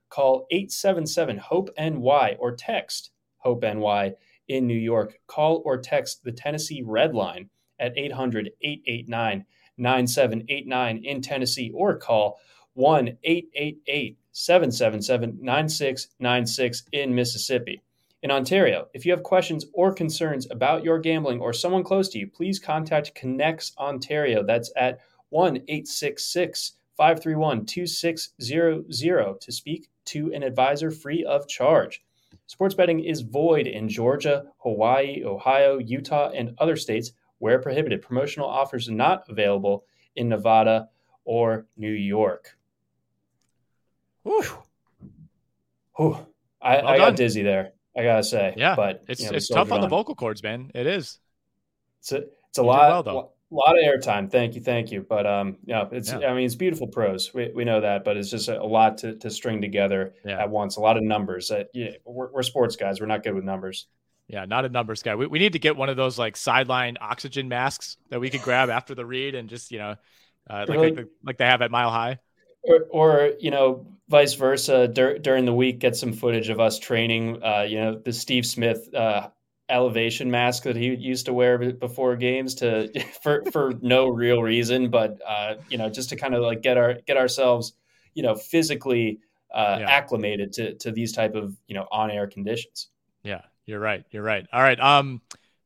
call 0.11 0.45
877 0.51 1.37
HOPE 1.37 1.69
NY 1.77 2.35
or 2.37 2.55
text 2.55 3.09
HOPE 3.37 3.63
NY. 3.63 4.13
In 4.47 4.67
New 4.67 4.73
York, 4.73 5.17
call 5.27 5.61
or 5.63 5.77
text 5.77 6.25
the 6.25 6.31
Tennessee 6.31 6.83
Red 6.85 7.15
Line 7.15 7.49
at 7.79 7.97
800 7.97 8.51
889 8.61 9.45
9789 9.77 11.05
in 11.05 11.21
Tennessee 11.21 11.71
or 11.73 11.97
call 11.97 12.37
1 12.73 13.17
888 13.23 14.17
777 14.31 15.37
9696 15.41 16.83
in 16.91 17.15
Mississippi. 17.15 17.81
In 18.23 18.29
Ontario, 18.29 18.87
if 18.93 19.05
you 19.05 19.11
have 19.13 19.23
questions 19.23 19.65
or 19.73 19.93
concerns 19.93 20.47
about 20.51 20.83
your 20.83 20.99
gambling 20.99 21.39
or 21.39 21.53
someone 21.53 21.83
close 21.83 22.09
to 22.09 22.19
you, 22.19 22.27
please 22.27 22.59
contact 22.59 23.15
ConnexOntario. 23.15 24.45
That's 24.45 24.71
at 24.75 24.99
1 25.29 25.57
866 25.67 26.73
531 26.97 27.65
2600 27.65 29.41
to 29.41 29.51
speak 29.51 29.89
to 30.05 30.33
an 30.33 30.43
advisor 30.43 30.91
free 30.91 31.23
of 31.23 31.47
charge. 31.47 32.03
Sports 32.47 32.75
betting 32.75 33.01
is 33.01 33.21
void 33.21 33.67
in 33.67 33.87
Georgia, 33.87 34.45
Hawaii, 34.57 35.23
Ohio, 35.23 35.77
Utah, 35.77 36.31
and 36.33 36.53
other 36.57 36.75
states 36.75 37.13
where 37.39 37.59
prohibited. 37.59 38.01
Promotional 38.01 38.47
offers 38.47 38.89
are 38.89 38.93
not 38.93 39.23
available 39.29 39.85
in 40.15 40.29
Nevada 40.29 40.89
or 41.23 41.65
New 41.77 41.91
York. 41.91 42.57
Whew. 44.23 44.43
Whew. 45.97 46.17
I, 46.61 46.77
well 46.77 46.87
I 46.87 46.97
got 46.97 47.15
dizzy 47.15 47.41
there. 47.41 47.73
I 47.97 48.03
gotta 48.03 48.23
say. 48.23 48.53
Yeah, 48.55 48.75
but 48.75 49.03
it's 49.07 49.21
you 49.21 49.29
know, 49.29 49.35
it's 49.35 49.49
tough 49.49 49.71
on 49.71 49.81
the 49.81 49.87
vocal 49.87 50.15
cords, 50.15 50.43
man. 50.43 50.71
It 50.73 50.87
is. 50.87 51.19
It's 51.99 52.11
a 52.11 52.23
it's 52.49 52.57
a 52.57 52.61
you 52.61 52.67
lot 52.67 53.05
well, 53.05 53.33
a 53.51 53.55
lot 53.55 53.77
of 53.77 53.83
airtime. 53.83 54.31
Thank 54.31 54.55
you, 54.55 54.61
thank 54.61 54.91
you. 54.91 55.05
But 55.07 55.27
um, 55.27 55.57
yeah, 55.65 55.85
it's 55.91 56.11
yeah. 56.11 56.27
I 56.27 56.33
mean 56.33 56.45
it's 56.45 56.55
beautiful 56.55 56.87
prose. 56.87 57.33
We, 57.33 57.51
we 57.53 57.65
know 57.65 57.81
that, 57.81 58.03
but 58.03 58.17
it's 58.17 58.29
just 58.29 58.47
a, 58.47 58.61
a 58.61 58.63
lot 58.63 58.99
to, 58.99 59.15
to 59.15 59.29
string 59.29 59.61
together 59.61 60.13
yeah. 60.25 60.41
at 60.41 60.49
once. 60.49 60.77
A 60.77 60.79
lot 60.79 60.97
of 60.97 61.03
numbers. 61.03 61.49
That 61.49 61.69
yeah, 61.73 61.91
we're, 62.05 62.31
we're 62.31 62.43
sports 62.43 62.75
guys. 62.75 62.99
We're 62.99 63.07
not 63.07 63.23
good 63.23 63.33
with 63.33 63.43
numbers. 63.43 63.87
Yeah, 64.27 64.45
not 64.45 64.63
a 64.63 64.69
numbers 64.69 65.03
guy. 65.03 65.15
We, 65.15 65.27
we 65.27 65.39
need 65.39 65.53
to 65.53 65.59
get 65.59 65.75
one 65.75 65.89
of 65.89 65.97
those 65.97 66.17
like 66.17 66.37
sideline 66.37 66.97
oxygen 67.01 67.49
masks 67.49 67.97
that 68.09 68.19
we 68.19 68.29
could 68.29 68.41
grab 68.41 68.69
after 68.69 68.95
the 68.95 69.05
read 69.05 69.35
and 69.35 69.49
just 69.49 69.71
you 69.71 69.79
know, 69.79 69.95
uh, 70.49 70.65
like, 70.67 70.95
like, 70.95 71.07
like 71.23 71.37
they 71.37 71.45
have 71.45 71.61
at 71.61 71.71
Mile 71.71 71.91
High 71.91 72.19
or, 72.63 72.85
or 72.89 73.31
you 73.39 73.51
know 73.51 73.85
vice 74.09 74.33
versa 74.33 74.87
dur- 74.87 75.17
during 75.17 75.45
the 75.45 75.53
week 75.53 75.79
get 75.79 75.95
some 75.95 76.13
footage 76.13 76.49
of 76.49 76.59
us 76.59 76.79
training 76.79 77.41
uh, 77.43 77.61
you 77.61 77.79
know 77.79 77.97
the 77.97 78.13
steve 78.13 78.45
smith 78.45 78.93
uh, 78.93 79.29
elevation 79.71 80.29
mask 80.29 80.63
that 80.63 80.75
he 80.75 80.93
used 80.95 81.25
to 81.25 81.33
wear 81.33 81.57
before 81.57 82.15
games 82.15 82.55
to 82.55 82.91
for 83.23 83.43
for 83.51 83.73
no 83.81 84.07
real 84.07 84.41
reason 84.41 84.89
but 84.89 85.19
uh, 85.27 85.55
you 85.69 85.77
know 85.77 85.89
just 85.89 86.09
to 86.09 86.15
kind 86.15 86.35
of 86.35 86.41
like 86.41 86.61
get 86.61 86.77
our 86.77 86.95
get 87.07 87.17
ourselves 87.17 87.73
you 88.13 88.23
know 88.23 88.35
physically 88.35 89.19
uh, 89.53 89.77
yeah. 89.79 89.89
acclimated 89.89 90.53
to 90.53 90.73
to 90.75 90.91
these 90.91 91.11
type 91.11 91.35
of 91.35 91.55
you 91.67 91.75
know 91.75 91.87
on 91.91 92.11
air 92.11 92.27
conditions 92.27 92.89
yeah 93.23 93.41
you're 93.65 93.79
right 93.79 94.05
you're 94.11 94.23
right 94.23 94.45
all 94.53 94.61
right 94.61 94.79
um 94.79 95.21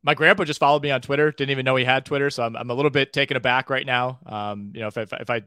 my 0.05 0.13
grandpa 0.13 0.43
just 0.43 0.59
followed 0.59 0.83
me 0.83 0.91
on 0.91 1.01
Twitter. 1.01 1.31
Didn't 1.31 1.49
even 1.49 1.65
know 1.65 1.75
he 1.75 1.83
had 1.83 2.05
Twitter, 2.05 2.29
so 2.29 2.43
I'm, 2.43 2.55
I'm 2.55 2.69
a 2.69 2.75
little 2.75 2.91
bit 2.91 3.11
taken 3.11 3.37
aback 3.37 3.71
right 3.71 3.87
now. 3.87 4.19
Um, 4.27 4.71
you 4.75 4.81
know, 4.81 4.87
if, 4.87 4.97
if, 4.97 5.11
if 5.13 5.31
I 5.31 5.41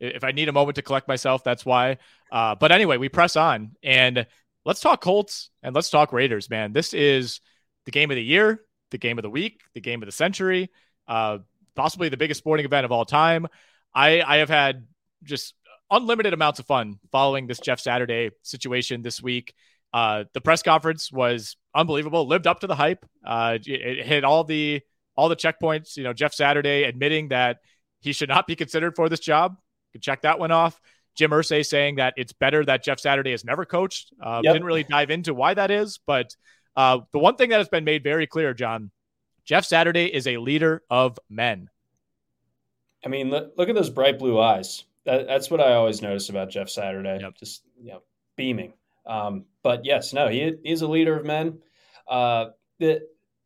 if 0.00 0.24
I 0.24 0.32
need 0.32 0.48
a 0.48 0.52
moment 0.52 0.76
to 0.76 0.82
collect 0.82 1.06
myself, 1.06 1.44
that's 1.44 1.66
why. 1.66 1.98
Uh, 2.32 2.54
but 2.54 2.72
anyway, 2.72 2.96
we 2.96 3.10
press 3.10 3.36
on 3.36 3.76
and 3.82 4.26
let's 4.64 4.80
talk 4.80 5.02
Colts 5.02 5.50
and 5.62 5.74
let's 5.74 5.90
talk 5.90 6.14
Raiders, 6.14 6.48
man. 6.48 6.72
This 6.72 6.94
is 6.94 7.40
the 7.84 7.90
game 7.90 8.10
of 8.10 8.16
the 8.16 8.22
year, 8.22 8.62
the 8.90 8.98
game 8.98 9.18
of 9.18 9.22
the 9.22 9.30
week, 9.30 9.60
the 9.74 9.80
game 9.80 10.02
of 10.02 10.06
the 10.06 10.12
century, 10.12 10.70
uh, 11.08 11.38
possibly 11.74 12.08
the 12.08 12.16
biggest 12.16 12.38
sporting 12.38 12.66
event 12.66 12.84
of 12.84 12.92
all 12.92 13.04
time. 13.04 13.46
I, 13.94 14.22
I 14.22 14.36
have 14.38 14.48
had 14.48 14.86
just 15.22 15.54
unlimited 15.90 16.32
amounts 16.32 16.60
of 16.60 16.66
fun 16.66 16.98
following 17.10 17.46
this 17.46 17.58
Jeff 17.58 17.80
Saturday 17.80 18.30
situation 18.42 19.02
this 19.02 19.22
week. 19.22 19.54
Uh, 19.92 20.24
the 20.34 20.40
press 20.40 20.62
conference 20.62 21.10
was 21.10 21.56
unbelievable, 21.74 22.26
lived 22.26 22.46
up 22.46 22.60
to 22.60 22.66
the 22.66 22.76
hype. 22.76 23.04
Uh, 23.26 23.58
it, 23.60 23.68
it 23.68 24.06
hit 24.06 24.24
all 24.24 24.44
the 24.44 24.80
all 25.16 25.28
the 25.28 25.36
checkpoints. 25.36 25.96
You 25.96 26.04
know, 26.04 26.12
Jeff 26.12 26.32
Saturday 26.32 26.84
admitting 26.84 27.28
that 27.28 27.58
he 28.00 28.12
should 28.12 28.28
not 28.28 28.46
be 28.46 28.54
considered 28.54 28.94
for 28.94 29.08
this 29.08 29.20
job 29.20 29.56
could 29.92 30.02
check 30.02 30.22
that 30.22 30.38
one 30.38 30.50
off. 30.50 30.80
Jim 31.16 31.30
Irsay 31.30 31.66
saying 31.66 31.96
that 31.96 32.14
it's 32.16 32.32
better 32.32 32.64
that 32.64 32.84
Jeff 32.84 33.00
Saturday 33.00 33.32
has 33.32 33.44
never 33.44 33.64
coached. 33.64 34.12
Uh, 34.22 34.40
yep. 34.42 34.54
Didn't 34.54 34.66
really 34.66 34.84
dive 34.84 35.10
into 35.10 35.34
why 35.34 35.54
that 35.54 35.70
is, 35.70 35.98
but 36.06 36.34
uh, 36.80 37.00
the 37.12 37.18
one 37.18 37.36
thing 37.36 37.50
that 37.50 37.58
has 37.58 37.68
been 37.68 37.84
made 37.84 38.02
very 38.02 38.26
clear, 38.26 38.54
John, 38.54 38.90
Jeff 39.44 39.66
Saturday 39.66 40.06
is 40.06 40.26
a 40.26 40.38
leader 40.38 40.82
of 40.88 41.18
men. 41.28 41.68
I 43.04 43.08
mean, 43.08 43.28
look, 43.28 43.52
look 43.58 43.68
at 43.68 43.74
those 43.74 43.90
bright 43.90 44.18
blue 44.18 44.40
eyes. 44.40 44.84
That, 45.04 45.26
that's 45.26 45.50
what 45.50 45.60
I 45.60 45.74
always 45.74 46.00
notice 46.00 46.30
about 46.30 46.48
Jeff 46.48 46.70
Saturday. 46.70 47.18
Yep. 47.20 47.34
Just 47.36 47.64
you 47.78 47.92
know, 47.92 48.02
beaming. 48.34 48.72
Um, 49.04 49.44
but 49.62 49.84
yes, 49.84 50.14
no, 50.14 50.28
he, 50.28 50.54
he's 50.64 50.80
a 50.80 50.88
leader 50.88 51.18
of 51.18 51.26
men. 51.26 51.58
Uh, 52.08 52.46
the 52.78 53.02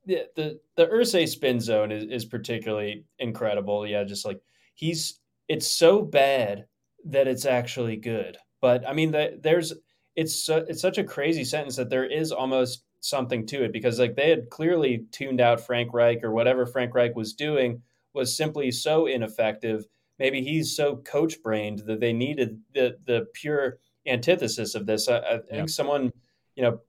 the 0.06 0.28
the 0.36 0.60
the 0.76 0.86
Irsay 0.86 1.28
spin 1.28 1.60
zone 1.60 1.90
is, 1.90 2.04
is 2.04 2.24
particularly 2.24 3.04
incredible. 3.18 3.84
Yeah, 3.84 4.04
just 4.04 4.24
like 4.24 4.40
he's 4.74 5.18
it's 5.48 5.66
so 5.66 6.02
bad 6.02 6.66
that 7.06 7.26
it's 7.26 7.46
actually 7.46 7.96
good. 7.96 8.38
But 8.60 8.88
I 8.88 8.92
mean, 8.92 9.10
the, 9.10 9.40
there's 9.42 9.72
it's 10.14 10.48
it's 10.48 10.80
such 10.80 10.98
a 10.98 11.04
crazy 11.04 11.42
sentence 11.42 11.74
that 11.76 11.90
there 11.90 12.06
is 12.06 12.30
almost 12.30 12.84
something 13.04 13.46
to 13.46 13.62
it 13.62 13.72
because 13.72 13.98
like 13.98 14.16
they 14.16 14.30
had 14.30 14.48
clearly 14.48 15.04
tuned 15.12 15.40
out 15.40 15.60
Frank 15.60 15.92
Reich 15.92 16.24
or 16.24 16.32
whatever 16.32 16.64
Frank 16.64 16.94
Reich 16.94 17.14
was 17.14 17.34
doing 17.34 17.82
was 18.14 18.34
simply 18.34 18.70
so 18.70 19.06
ineffective. 19.06 19.84
Maybe 20.18 20.42
he's 20.42 20.74
so 20.74 20.96
coach 20.96 21.42
brained 21.42 21.80
that 21.80 22.00
they 22.00 22.12
needed 22.12 22.60
the 22.72 22.96
the 23.04 23.26
pure 23.34 23.78
antithesis 24.06 24.74
of 24.74 24.86
this. 24.86 25.08
I, 25.08 25.18
I 25.18 25.38
think 25.38 25.50
yeah. 25.50 25.66
someone, 25.66 26.12
you 26.56 26.62
know, 26.62 26.80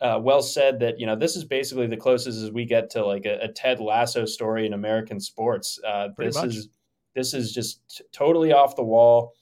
uh, 0.00 0.20
well 0.22 0.42
said 0.42 0.80
that 0.80 1.00
you 1.00 1.06
know 1.06 1.16
this 1.16 1.36
is 1.36 1.44
basically 1.44 1.86
the 1.86 1.96
closest 1.96 2.42
as 2.42 2.50
we 2.50 2.66
get 2.66 2.90
to 2.90 3.04
like 3.04 3.24
a, 3.24 3.38
a 3.44 3.48
Ted 3.48 3.80
Lasso 3.80 4.26
story 4.26 4.66
in 4.66 4.74
American 4.74 5.20
sports. 5.20 5.80
Uh, 5.86 6.08
this 6.18 6.34
much. 6.34 6.48
is 6.48 6.68
this 7.14 7.32
is 7.32 7.52
just 7.52 7.80
t- 7.96 8.04
totally 8.12 8.52
off 8.52 8.76
the 8.76 8.84
wall. 8.84 9.32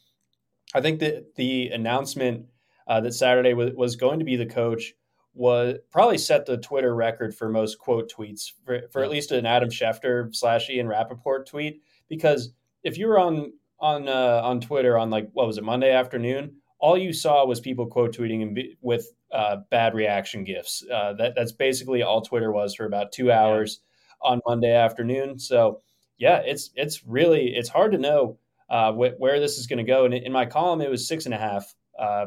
I 0.74 0.80
think 0.80 1.00
that 1.00 1.34
the 1.34 1.68
announcement 1.68 2.46
uh, 2.86 3.00
that 3.00 3.14
Saturday 3.14 3.54
was 3.54 3.96
going 3.96 4.20
to 4.20 4.24
be 4.24 4.36
the 4.36 4.46
coach 4.46 4.92
was 5.34 5.76
probably 5.90 6.18
set 6.18 6.46
the 6.46 6.56
Twitter 6.58 6.94
record 6.94 7.34
for 7.34 7.48
most 7.48 7.78
quote 7.78 8.10
tweets 8.10 8.52
for, 8.64 8.82
for 8.90 9.02
at 9.02 9.10
least 9.10 9.32
an 9.32 9.46
Adam 9.46 9.68
Schefter 9.68 10.34
slash 10.34 10.70
Ian 10.70 10.88
Rapoport 10.88 11.46
tweet. 11.46 11.82
Because 12.08 12.52
if 12.84 12.96
you 12.96 13.08
were 13.08 13.18
on 13.18 13.52
on 13.80 14.08
uh, 14.08 14.40
on 14.42 14.60
Twitter 14.60 14.96
on 14.96 15.10
like 15.10 15.28
what 15.32 15.46
was 15.46 15.58
it 15.58 15.64
Monday 15.64 15.92
afternoon, 15.92 16.56
all 16.78 16.96
you 16.96 17.12
saw 17.12 17.44
was 17.44 17.60
people 17.60 17.86
quote 17.86 18.16
tweeting 18.16 18.42
and 18.42 18.58
with 18.80 19.12
uh, 19.32 19.56
bad 19.70 19.94
reaction 19.94 20.44
gifs. 20.44 20.84
Uh, 20.92 21.12
that 21.14 21.34
that's 21.34 21.52
basically 21.52 22.02
all 22.02 22.22
Twitter 22.22 22.52
was 22.52 22.74
for 22.74 22.86
about 22.86 23.10
two 23.10 23.32
hours 23.32 23.80
yeah. 24.22 24.30
on 24.30 24.40
Monday 24.46 24.74
afternoon. 24.74 25.38
So 25.38 25.80
yeah, 26.18 26.42
it's 26.44 26.70
it's 26.76 27.04
really 27.04 27.54
it's 27.56 27.68
hard 27.68 27.92
to 27.92 27.98
know 27.98 28.38
uh, 28.70 28.92
wh- 28.92 29.18
where 29.18 29.40
this 29.40 29.58
is 29.58 29.66
going 29.66 29.84
to 29.84 29.90
go. 29.90 30.04
And 30.04 30.14
in 30.14 30.30
my 30.30 30.46
column, 30.46 30.80
it 30.80 30.90
was 30.90 31.08
six 31.08 31.24
and 31.24 31.34
a 31.34 31.38
half 31.38 31.74
uh, 31.98 32.26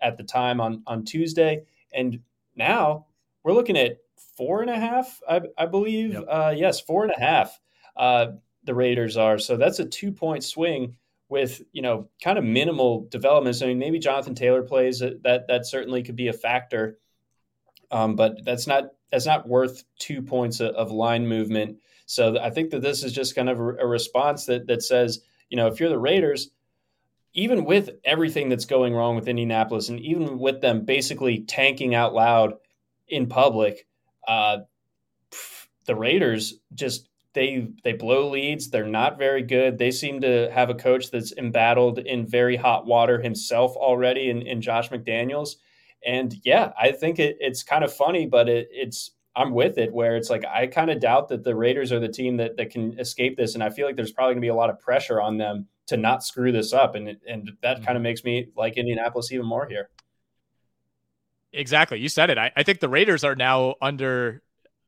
at 0.00 0.16
the 0.16 0.24
time 0.24 0.60
on 0.60 0.82
on 0.86 1.04
Tuesday, 1.04 1.64
and 1.92 2.20
now 2.56 3.06
we're 3.42 3.52
looking 3.52 3.76
at 3.76 3.98
four 4.36 4.62
and 4.62 4.70
a 4.70 4.76
half. 4.76 5.20
I, 5.28 5.42
I 5.56 5.66
believe 5.66 6.14
yep. 6.14 6.24
Uh, 6.28 6.54
yes, 6.56 6.80
four 6.80 7.04
and 7.04 7.12
a 7.16 7.20
half. 7.20 7.58
Uh, 7.96 8.26
the 8.64 8.74
Raiders 8.74 9.16
are 9.16 9.38
so 9.38 9.56
that's 9.56 9.78
a 9.78 9.84
two 9.84 10.10
point 10.10 10.42
swing 10.42 10.96
with 11.28 11.62
you 11.72 11.82
know 11.82 12.08
kind 12.22 12.38
of 12.38 12.44
minimal 12.44 13.06
developments. 13.10 13.62
I 13.62 13.66
mean, 13.66 13.78
maybe 13.78 13.98
Jonathan 13.98 14.34
Taylor 14.34 14.62
plays 14.62 15.00
that 15.00 15.44
that 15.48 15.66
certainly 15.66 16.02
could 16.02 16.16
be 16.16 16.28
a 16.28 16.32
factor, 16.32 16.98
um, 17.90 18.16
but 18.16 18.44
that's 18.44 18.66
not 18.66 18.84
that's 19.10 19.26
not 19.26 19.48
worth 19.48 19.84
two 19.98 20.22
points 20.22 20.60
of 20.60 20.90
line 20.90 21.26
movement. 21.26 21.78
So 22.06 22.38
I 22.38 22.50
think 22.50 22.70
that 22.70 22.82
this 22.82 23.04
is 23.04 23.12
just 23.12 23.34
kind 23.34 23.48
of 23.48 23.58
a, 23.58 23.76
a 23.76 23.86
response 23.86 24.46
that 24.46 24.66
that 24.66 24.82
says 24.82 25.20
you 25.48 25.56
know 25.56 25.66
if 25.66 25.80
you're 25.80 25.90
the 25.90 25.98
Raiders. 25.98 26.50
Even 27.34 27.64
with 27.64 27.90
everything 28.04 28.48
that's 28.48 28.64
going 28.64 28.94
wrong 28.94 29.16
with 29.16 29.28
Indianapolis, 29.28 29.88
and 29.88 30.00
even 30.00 30.38
with 30.38 30.60
them 30.60 30.84
basically 30.84 31.40
tanking 31.40 31.94
out 31.94 32.14
loud 32.14 32.54
in 33.08 33.26
public, 33.26 33.86
uh, 34.26 34.58
the 35.86 35.96
Raiders 35.96 36.54
just 36.74 37.08
they 37.34 37.68
they 37.82 37.92
blow 37.92 38.30
leads. 38.30 38.70
They're 38.70 38.86
not 38.86 39.18
very 39.18 39.42
good. 39.42 39.76
They 39.76 39.90
seem 39.90 40.20
to 40.20 40.50
have 40.52 40.70
a 40.70 40.74
coach 40.74 41.10
that's 41.10 41.32
embattled 41.32 41.98
in 41.98 42.26
very 42.26 42.56
hot 42.56 42.86
water 42.86 43.20
himself 43.20 43.76
already 43.76 44.30
in, 44.30 44.42
in 44.42 44.62
Josh 44.62 44.88
McDaniels. 44.90 45.56
And 46.06 46.34
yeah, 46.44 46.72
I 46.80 46.92
think 46.92 47.18
it, 47.18 47.36
it's 47.40 47.62
kind 47.62 47.82
of 47.82 47.92
funny, 47.92 48.26
but 48.26 48.48
it, 48.48 48.68
it's 48.70 49.10
I'm 49.36 49.52
with 49.52 49.78
it 49.78 49.92
where 49.92 50.16
it's 50.16 50.30
like 50.30 50.44
I 50.46 50.68
kind 50.68 50.90
of 50.90 51.00
doubt 51.00 51.28
that 51.28 51.42
the 51.42 51.56
Raiders 51.56 51.90
are 51.92 52.00
the 52.00 52.08
team 52.08 52.36
that, 52.36 52.56
that 52.56 52.70
can 52.70 52.98
escape 52.98 53.36
this. 53.36 53.54
And 53.54 53.62
I 53.62 53.70
feel 53.70 53.86
like 53.86 53.96
there's 53.96 54.12
probably 54.12 54.34
gonna 54.34 54.40
be 54.40 54.48
a 54.48 54.54
lot 54.54 54.70
of 54.70 54.78
pressure 54.78 55.20
on 55.20 55.36
them 55.36 55.66
to 55.88 55.96
not 55.96 56.24
screw 56.24 56.52
this 56.52 56.72
up. 56.72 56.94
And 56.94 57.16
and 57.26 57.52
that 57.62 57.76
mm-hmm. 57.76 57.84
kind 57.84 57.96
of 57.96 58.02
makes 58.02 58.24
me 58.24 58.48
like 58.56 58.76
Indianapolis 58.76 59.32
even 59.32 59.46
more 59.46 59.66
here. 59.66 59.90
Exactly. 61.52 62.00
You 62.00 62.08
said 62.08 62.30
it. 62.30 62.38
I, 62.38 62.50
I 62.56 62.64
think 62.64 62.80
the 62.80 62.88
Raiders 62.88 63.22
are 63.22 63.36
now 63.36 63.76
under 63.80 64.42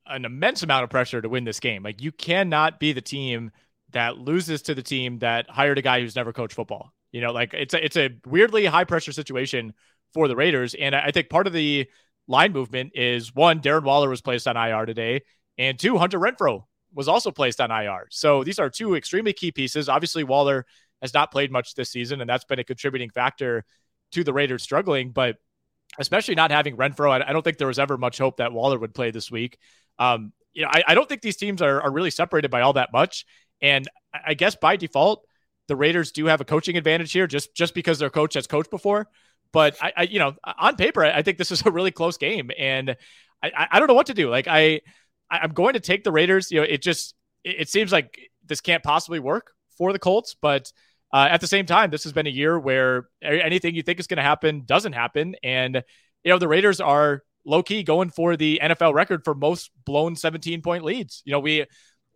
an 0.07 0.25
immense 0.25 0.63
amount 0.63 0.85
of 0.85 0.91
pressure 0.91 1.23
to 1.23 1.29
win 1.29 1.45
this 1.45 1.61
game. 1.61 1.83
Like 1.83 2.03
you 2.03 2.13
cannot 2.13 2.81
be 2.81 2.93
the 2.93 3.01
team 3.01 3.53
that 3.93 4.19
loses 4.19 4.63
to 4.63 4.75
the 4.75 4.83
team 4.83 5.21
that 5.21 5.49
hired 5.49 5.79
a 5.79 5.83
guy 5.83 6.01
who's 6.01 6.17
never 6.17 6.33
coached 6.33 6.55
football. 6.55 6.93
You 7.13 7.21
know, 7.21 7.33
like 7.33 7.55
it's 7.55 7.75
a 7.75 7.85
it's 7.85 7.97
a 7.97 8.11
weirdly 8.27 8.67
high 8.67 8.85
pressure 8.85 9.13
situation 9.13 9.75
for 10.13 10.29
the 10.29 10.37
Raiders, 10.37 10.75
and 10.75 10.95
I 10.95 11.11
think 11.11 11.31
part 11.31 11.47
of 11.47 11.53
the 11.53 11.89
line 12.29 12.53
movement 12.53 12.93
is 12.95 13.35
one, 13.35 13.61
Darren 13.61 13.85
Waller 13.85 14.09
was 14.09 14.21
placed 14.21 14.49
on 14.49 14.57
IR 14.57 14.87
today, 14.87 15.23
and 15.59 15.79
two, 15.79 15.99
Hunter 15.99 16.19
Renfrow 16.19 16.65
was 16.93 17.09
also 17.09 17.31
placed 17.31 17.61
on 17.61 17.71
IR. 17.71 18.09
So 18.11 18.43
these 18.43 18.59
are 18.59 18.71
two 18.71 18.97
extremely 18.97 19.33
key 19.33 19.53
pieces. 19.53 19.89
Obviously, 19.89 20.25
Waller 20.25 20.67
has 21.03 21.15
not 21.15 21.31
played 21.31 21.51
much 21.51 21.75
this 21.75 21.91
season, 21.91 22.21
and 22.21 22.29
that's 22.29 22.45
been 22.45 22.59
a 22.59 22.65
contributing 22.65 23.11
factor 23.11 23.65
to 24.13 24.25
the 24.25 24.33
Raiders 24.33 24.63
struggling. 24.63 25.11
But 25.11 25.37
especially 25.99 26.35
not 26.35 26.51
having 26.51 26.77
Renfrow, 26.77 27.23
I 27.23 27.33
don't 27.33 27.43
think 27.43 27.59
there 27.59 27.67
was 27.67 27.79
ever 27.79 27.97
much 27.97 28.19
hope 28.19 28.39
that 28.39 28.53
Waller 28.53 28.79
would 28.79 28.95
play 28.95 29.11
this 29.11 29.31
week. 29.31 29.59
Um, 29.99 30.33
you 30.53 30.63
know, 30.63 30.69
I, 30.73 30.83
I, 30.89 30.95
don't 30.95 31.09
think 31.09 31.23
these 31.23 31.37
teams 31.37 31.63
are, 31.63 31.81
are 31.81 31.91
really 31.91 32.11
separated 32.11 32.51
by 32.51 32.63
all 32.63 32.75
that 32.75 32.93
much. 32.93 33.25
And 33.63 33.89
I 34.13 34.35
guess 34.35 34.57
by 34.57 34.77
default, 34.77 35.27
the 35.69 35.77
Raiders 35.77 36.13
do 36.13 36.27
have 36.27 36.41
a 36.41 36.45
coaching 36.45 36.77
advantage 36.77 37.13
here 37.13 37.27
just 37.27 37.55
just 37.55 37.75
because 37.75 37.99
their 37.99 38.11
coach 38.11 38.35
has 38.35 38.47
coached 38.47 38.71
before. 38.71 39.09
But 39.53 39.77
I, 39.81 39.93
I 39.97 40.03
you 40.03 40.19
know, 40.19 40.35
on 40.45 40.77
paper, 40.77 41.05
I 41.05 41.23
think 41.23 41.39
this 41.39 41.51
is 41.51 41.65
a 41.65 41.71
really 41.71 41.91
close 41.91 42.17
game, 42.17 42.51
and 42.59 42.97
I, 43.43 43.69
I 43.73 43.79
don't 43.79 43.89
know 43.89 43.95
what 43.95 44.07
to 44.07 44.15
do. 44.15 44.29
Like 44.31 44.49
I, 44.49 44.81
I'm 45.31 45.53
going 45.53 45.75
to 45.75 45.81
take 45.81 46.05
the 46.05 46.13
Raiders. 46.13 46.51
You 46.51 46.61
know, 46.61 46.67
it 46.69 46.83
just 46.83 47.15
it, 47.43 47.57
it 47.61 47.69
seems 47.69 47.93
like 47.93 48.19
this 48.45 48.61
can't 48.61 48.83
possibly 48.83 49.19
work 49.19 49.53
for 49.77 49.93
the 49.93 49.99
Colts, 49.99 50.35
but 50.41 50.73
uh, 51.13 51.29
at 51.31 51.41
the 51.41 51.47
same 51.47 51.67
time, 51.67 51.91
this 51.91 52.05
has 52.05 52.13
been 52.13 52.27
a 52.27 52.31
year 52.31 52.59
where 52.59 53.09
anything 53.23 53.75
you 53.75 53.83
think 53.83 54.01
is 54.01 54.07
going 54.07 54.17
to 54.17 54.23
happen 54.23 54.65
doesn't 54.67 54.93
happen, 54.93 55.37
and 55.43 55.83
you 56.25 56.31
know 56.31 56.39
the 56.39 56.49
Raiders 56.49 56.81
are 56.81 57.23
low 57.45 57.63
key 57.63 57.83
going 57.83 58.11
for 58.11 58.37
the 58.37 58.61
NFL 58.63 58.93
record 58.93 59.25
for 59.25 59.35
most 59.35 59.71
blown 59.85 60.17
17 60.17 60.63
point 60.63 60.85
leads. 60.85 61.23
You 61.25 61.33
know, 61.33 61.41
we 61.41 61.65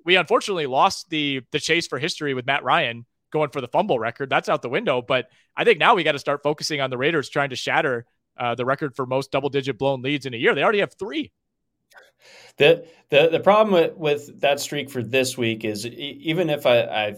we 0.04 0.16
unfortunately 0.16 0.66
lost 0.66 1.08
the 1.08 1.42
the 1.52 1.60
chase 1.60 1.86
for 1.86 1.98
history 1.98 2.34
with 2.34 2.46
Matt 2.46 2.64
Ryan 2.64 3.06
going 3.32 3.50
for 3.50 3.60
the 3.60 3.68
fumble 3.68 3.98
record. 3.98 4.28
That's 4.28 4.48
out 4.48 4.60
the 4.60 4.68
window. 4.68 5.02
But 5.02 5.28
I 5.56 5.64
think 5.64 5.78
now 5.78 5.94
we 5.94 6.02
got 6.02 6.12
to 6.12 6.18
start 6.18 6.42
focusing 6.42 6.80
on 6.80 6.90
the 6.90 6.98
Raiders 6.98 7.28
trying 7.28 7.50
to 7.50 7.56
shatter 7.56 8.04
uh, 8.36 8.54
the 8.56 8.64
record 8.64 8.96
for 8.96 9.06
most 9.06 9.30
double 9.30 9.48
digit 9.48 9.78
blown 9.78 10.02
leads 10.02 10.26
in 10.26 10.34
a 10.34 10.36
year. 10.36 10.54
They 10.54 10.62
already 10.62 10.80
have 10.80 10.94
three. 10.98 11.30
The 12.58 12.86
the 13.08 13.28
the 13.28 13.40
problem 13.40 13.72
with, 13.72 13.96
with 13.96 14.40
that 14.40 14.60
streak 14.60 14.90
for 14.90 15.02
this 15.02 15.38
week 15.38 15.64
is 15.64 15.86
even 15.86 16.50
if 16.50 16.66
I, 16.66 16.80
I 16.80 17.16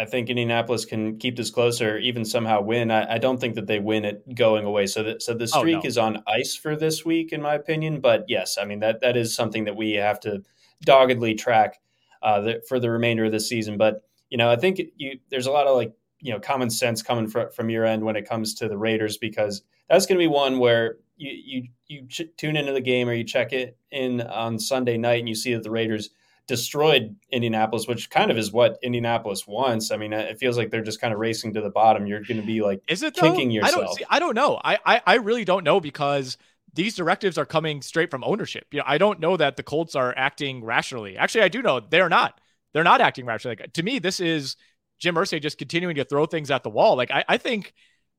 I 0.00 0.06
think 0.06 0.30
Indianapolis 0.30 0.86
can 0.86 1.18
keep 1.18 1.36
this 1.36 1.50
closer, 1.50 1.98
even 1.98 2.24
somehow 2.24 2.62
win. 2.62 2.90
I, 2.90 3.16
I, 3.16 3.18
don't 3.18 3.38
think 3.38 3.54
that 3.56 3.66
they 3.66 3.80
win 3.80 4.06
it 4.06 4.34
going 4.34 4.64
away. 4.64 4.86
So 4.86 5.02
that 5.02 5.20
so 5.20 5.34
the 5.34 5.46
streak 5.46 5.76
oh, 5.76 5.80
no. 5.80 5.86
is 5.86 5.98
on 5.98 6.22
ice 6.26 6.56
for 6.56 6.74
this 6.74 7.04
week, 7.04 7.34
in 7.34 7.42
my 7.42 7.54
opinion. 7.54 8.00
But 8.00 8.24
yes, 8.26 8.56
I 8.58 8.64
mean 8.64 8.80
that 8.80 9.02
that 9.02 9.14
is 9.14 9.34
something 9.34 9.64
that 9.64 9.76
we 9.76 9.92
have 9.92 10.18
to 10.20 10.42
doggedly 10.82 11.34
track 11.34 11.80
uh, 12.22 12.40
the, 12.40 12.62
for 12.66 12.80
the 12.80 12.90
remainder 12.90 13.26
of 13.26 13.32
the 13.32 13.40
season. 13.40 13.76
But 13.76 14.02
you 14.30 14.38
know, 14.38 14.50
I 14.50 14.56
think 14.56 14.80
you, 14.96 15.18
there's 15.28 15.46
a 15.46 15.52
lot 15.52 15.66
of 15.66 15.76
like 15.76 15.92
you 16.20 16.32
know 16.32 16.40
common 16.40 16.70
sense 16.70 17.02
coming 17.02 17.28
fr- 17.28 17.50
from 17.54 17.68
your 17.68 17.84
end 17.84 18.02
when 18.02 18.16
it 18.16 18.26
comes 18.26 18.54
to 18.54 18.68
the 18.68 18.78
Raiders 18.78 19.18
because 19.18 19.60
that's 19.90 20.06
going 20.06 20.18
to 20.18 20.22
be 20.22 20.28
one 20.28 20.58
where 20.58 20.96
you 21.18 21.30
you 21.30 21.68
you 21.88 22.06
ch- 22.08 22.30
tune 22.38 22.56
into 22.56 22.72
the 22.72 22.80
game 22.80 23.06
or 23.06 23.12
you 23.12 23.24
check 23.24 23.52
it 23.52 23.76
in 23.90 24.22
on 24.22 24.58
Sunday 24.58 24.96
night 24.96 25.18
and 25.18 25.28
you 25.28 25.34
see 25.34 25.52
that 25.52 25.62
the 25.62 25.70
Raiders 25.70 26.08
destroyed 26.46 27.16
Indianapolis, 27.30 27.86
which 27.86 28.10
kind 28.10 28.30
of 28.30 28.36
is 28.36 28.52
what 28.52 28.78
Indianapolis 28.82 29.46
wants. 29.46 29.90
I 29.90 29.96
mean, 29.96 30.12
it 30.12 30.38
feels 30.38 30.56
like 30.56 30.70
they're 30.70 30.82
just 30.82 31.00
kind 31.00 31.12
of 31.12 31.20
racing 31.20 31.54
to 31.54 31.60
the 31.60 31.70
bottom. 31.70 32.06
You're 32.06 32.22
going 32.22 32.40
to 32.40 32.46
be 32.46 32.60
like, 32.60 32.82
is 32.88 33.02
it 33.02 33.14
kicking 33.14 33.50
yourself? 33.50 33.74
I 33.74 33.84
don't, 33.84 33.94
see, 33.94 34.04
I 34.10 34.18
don't 34.18 34.34
know. 34.34 34.60
I, 34.62 34.78
I, 34.84 35.02
I 35.06 35.14
really 35.16 35.44
don't 35.44 35.64
know 35.64 35.80
because 35.80 36.36
these 36.74 36.96
directives 36.96 37.38
are 37.38 37.46
coming 37.46 37.82
straight 37.82 38.10
from 38.10 38.24
ownership. 38.24 38.66
You 38.72 38.78
know, 38.78 38.84
I 38.86 38.98
don't 38.98 39.20
know 39.20 39.36
that 39.36 39.56
the 39.56 39.62
Colts 39.62 39.94
are 39.94 40.12
acting 40.16 40.64
rationally. 40.64 41.16
Actually, 41.16 41.42
I 41.42 41.48
do 41.48 41.62
know 41.62 41.80
they're 41.80 42.08
not. 42.08 42.40
They're 42.72 42.84
not 42.84 43.00
acting 43.00 43.26
rationally. 43.26 43.56
Like, 43.58 43.72
to 43.74 43.82
me, 43.82 43.98
this 43.98 44.20
is 44.20 44.56
Jim 44.98 45.14
Irsay 45.14 45.40
just 45.40 45.58
continuing 45.58 45.96
to 45.96 46.04
throw 46.04 46.26
things 46.26 46.50
at 46.50 46.62
the 46.62 46.70
wall. 46.70 46.96
Like, 46.96 47.10
I, 47.10 47.24
I 47.28 47.36
think. 47.36 47.72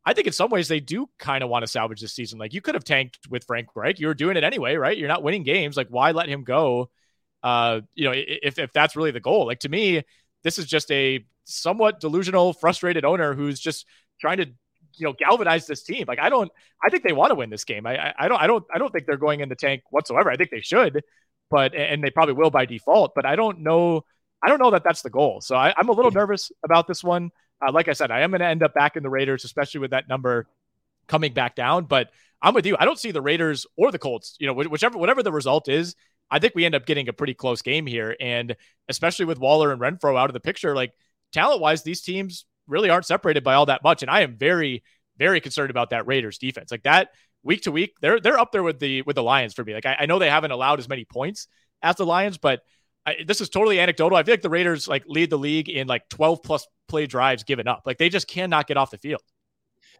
I 0.04 0.14
think 0.14 0.26
in 0.26 0.34
some 0.34 0.50
ways 0.50 0.68
they 0.68 0.80
do 0.80 1.08
kind 1.20 1.44
of 1.44 1.52
want 1.52 1.62
to 1.62 1.68
salvage 1.68 2.02
this 2.02 2.14
season. 2.14 2.40
Like 2.40 2.56
you 2.56 2.62
could 2.62 2.74
have 2.74 2.84
tanked 2.84 3.20
with 3.30 3.44
Frank 3.44 3.68
Reich. 3.76 4.00
You 4.00 4.08
were 4.08 4.16
doing 4.16 4.36
it 4.36 4.44
anyway, 4.44 4.74
right? 4.74 4.98
You're 4.98 5.08
not 5.08 5.22
winning 5.22 5.44
games. 5.44 5.78
Like 5.78 5.90
why 5.90 6.10
let 6.10 6.28
him 6.28 6.44
go 6.44 6.90
uh, 7.44 7.82
you 7.96 8.06
know, 8.06 8.14
if, 8.16 8.60
if 8.60 8.72
that's 8.74 8.96
really 8.96 9.12
the 9.12 9.20
goal. 9.20 9.46
Like 9.48 9.60
to 9.60 9.70
me, 9.70 10.04
this 10.44 10.60
is 10.60 10.66
just 10.66 10.92
a 10.92 11.26
somewhat 11.46 12.00
delusional, 12.00 12.54
frustrated 12.54 13.06
owner 13.06 13.34
who's 13.34 13.60
just 13.60 13.86
trying 14.20 14.38
to, 14.38 14.46
you 14.96 15.08
know, 15.08 15.14
galvanize 15.14 15.66
this 15.68 15.84
team. 15.84 16.06
Like 16.08 16.20
I 16.20 16.30
don't, 16.30 16.52
I 16.84 16.90
think 16.90 17.04
they 17.04 17.14
want 17.14 17.32
to 17.32 17.36
win 17.36 17.50
this 17.50 17.64
game. 17.64 17.86
I, 17.86 18.14
I 18.18 18.28
don't, 18.28 18.42
I 18.42 18.48
don't, 18.48 18.66
I 18.74 18.78
don't 18.78 18.92
think 18.92 19.06
they're 19.06 19.18
going 19.18 19.42
in 19.42 19.50
the 19.50 19.56
tank 19.56 19.84
whatsoever. 19.90 20.30
I 20.30 20.36
think 20.36 20.52
they 20.52 20.62
should, 20.62 21.04
but 21.50 21.74
and 21.74 22.04
they 22.04 22.10
probably 22.10 22.34
will 22.34 22.50
by 22.50 22.66
default. 22.66 23.14
But 23.16 23.26
I 23.26 23.36
don't 23.36 23.60
know, 23.60 24.06
I 24.44 24.50
don't 24.50 24.60
know 24.60 24.72
that 24.72 24.84
that's 24.84 25.02
the 25.02 25.10
goal. 25.10 25.42
So 25.42 25.56
I, 25.56 25.74
am 25.78 25.90
a 25.90 25.94
little 25.94 26.12
nervous 26.12 26.52
about 26.64 26.88
this 26.88 27.04
one. 27.04 27.32
Uh, 27.66 27.72
like 27.72 27.88
I 27.88 27.94
said, 27.94 28.12
I 28.12 28.22
am 28.22 28.32
going 28.32 28.40
to 28.40 28.48
end 28.48 28.64
up 28.64 28.74
back 28.74 28.96
in 28.96 29.04
the 29.04 29.10
Raiders, 29.10 29.46
especially 29.46 29.82
with 29.82 29.92
that 29.92 30.10
number 30.10 30.48
coming 31.08 31.34
back 31.34 31.56
down. 31.56 31.86
But 31.86 32.10
I'm 32.42 32.56
with 32.56 32.66
you. 32.66 32.76
I 32.80 32.86
don't 32.86 32.98
see 32.98 33.12
the 33.12 33.22
Raiders 33.22 33.68
or 33.78 33.92
the 33.92 34.00
Colts. 34.00 34.36
You 34.40 34.48
know, 34.48 34.54
whichever 34.54 34.98
whatever 34.98 35.22
the 35.22 35.32
result 35.32 35.70
is, 35.70 35.96
I 36.32 36.40
think 36.40 36.56
we 36.56 36.66
end 36.66 36.76
up 36.76 36.86
getting 36.86 37.10
a 37.10 37.14
pretty 37.14 37.34
close 37.34 37.62
game 37.62 37.86
here. 37.86 38.16
And 38.20 38.56
especially 38.88 39.26
with 39.26 39.38
Waller 39.38 39.72
and 39.72 39.82
Renfrow 39.82 40.18
out 40.18 40.30
of 40.30 40.34
the 40.34 40.40
picture, 40.40 40.76
like 40.76 40.94
talent 41.34 41.62
wise, 41.62 41.84
these 41.84 42.02
teams 42.02 42.46
really 42.68 42.90
aren't 42.90 43.06
separated 43.06 43.44
by 43.44 43.54
all 43.56 43.66
that 43.66 43.84
much. 43.84 44.02
And 44.02 44.10
I 44.10 44.22
am 44.22 44.38
very, 44.38 44.84
very 45.18 45.42
concerned 45.42 45.70
about 45.70 45.90
that 45.90 46.08
Raiders 46.08 46.38
defense. 46.38 46.72
Like 46.72 46.84
that 46.84 47.10
week 47.44 47.64
to 47.64 47.72
week, 47.72 47.96
they're 48.02 48.20
they're 48.20 48.40
up 48.40 48.52
there 48.52 48.64
with 48.64 48.80
the 48.80 49.02
with 49.04 49.16
the 49.16 49.24
Lions 49.24 49.54
for 49.54 49.64
me. 49.64 49.74
Like 49.74 49.86
I, 49.86 49.98
I 50.00 50.06
know 50.06 50.20
they 50.20 50.30
haven't 50.30 50.52
allowed 50.52 50.80
as 50.80 50.90
many 50.90 51.06
points 51.06 51.48
as 51.82 51.98
the 51.98 52.06
Lions, 52.06 52.38
but 52.38 52.62
I, 53.06 53.18
this 53.26 53.42
is 53.42 53.50
totally 53.50 53.80
anecdotal. 53.80 54.18
I 54.18 54.24
feel 54.24 54.34
like 54.34 54.42
the 54.42 54.50
Raiders 54.50 54.88
like 54.88 55.04
lead 55.08 55.30
the 55.30 55.38
league 55.38 55.70
in 55.70 55.88
like 55.88 56.08
12 56.10 56.44
plus 56.44 56.68
play 56.88 57.08
drives 57.08 57.44
given 57.44 57.68
up. 57.68 57.84
Like 57.86 57.98
they 57.98 58.10
just 58.10 58.28
cannot 58.28 58.68
get 58.68 58.78
off 58.78 58.92
the 58.92 58.98
field. 58.98 59.22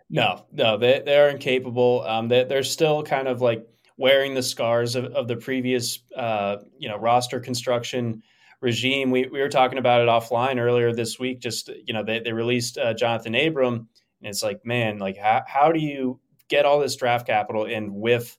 No, 0.10 0.46
no, 0.52 0.78
they 0.78 1.02
they're 1.04 1.30
incapable. 1.30 2.04
Um, 2.06 2.28
they 2.28 2.44
they're 2.44 2.64
still 2.64 3.04
kind 3.04 3.28
of 3.28 3.42
like 3.42 3.66
wearing 3.98 4.34
the 4.34 4.44
scars 4.44 4.96
of, 4.96 5.06
of 5.06 5.28
the 5.28 5.36
previous 5.36 6.00
uh, 6.16 6.58
you 6.78 6.90
know 6.90 6.98
roster 6.98 7.40
construction 7.40 8.22
regime. 8.62 9.12
We 9.12 9.28
we 9.28 9.40
were 9.40 9.50
talking 9.50 9.78
about 9.78 10.02
it 10.02 10.08
offline 10.08 10.60
earlier 10.60 10.94
this 10.94 11.20
week. 11.20 11.40
Just 11.40 11.70
you 11.86 11.94
know 11.94 12.04
they 12.04 12.20
they 12.20 12.34
released 12.34 12.78
uh, 12.78 12.94
Johnathan 12.94 13.48
Abram, 13.48 13.76
and 13.76 14.30
it's 14.30 14.44
like 14.44 14.66
man, 14.66 15.00
like 15.00 15.18
how 15.18 15.44
how 15.48 15.72
do 15.72 15.80
you 15.80 16.20
get 16.48 16.66
all 16.66 16.80
this 16.80 16.96
draft 16.96 17.26
capital 17.26 17.66
and 17.66 17.94
whiff 17.94 18.38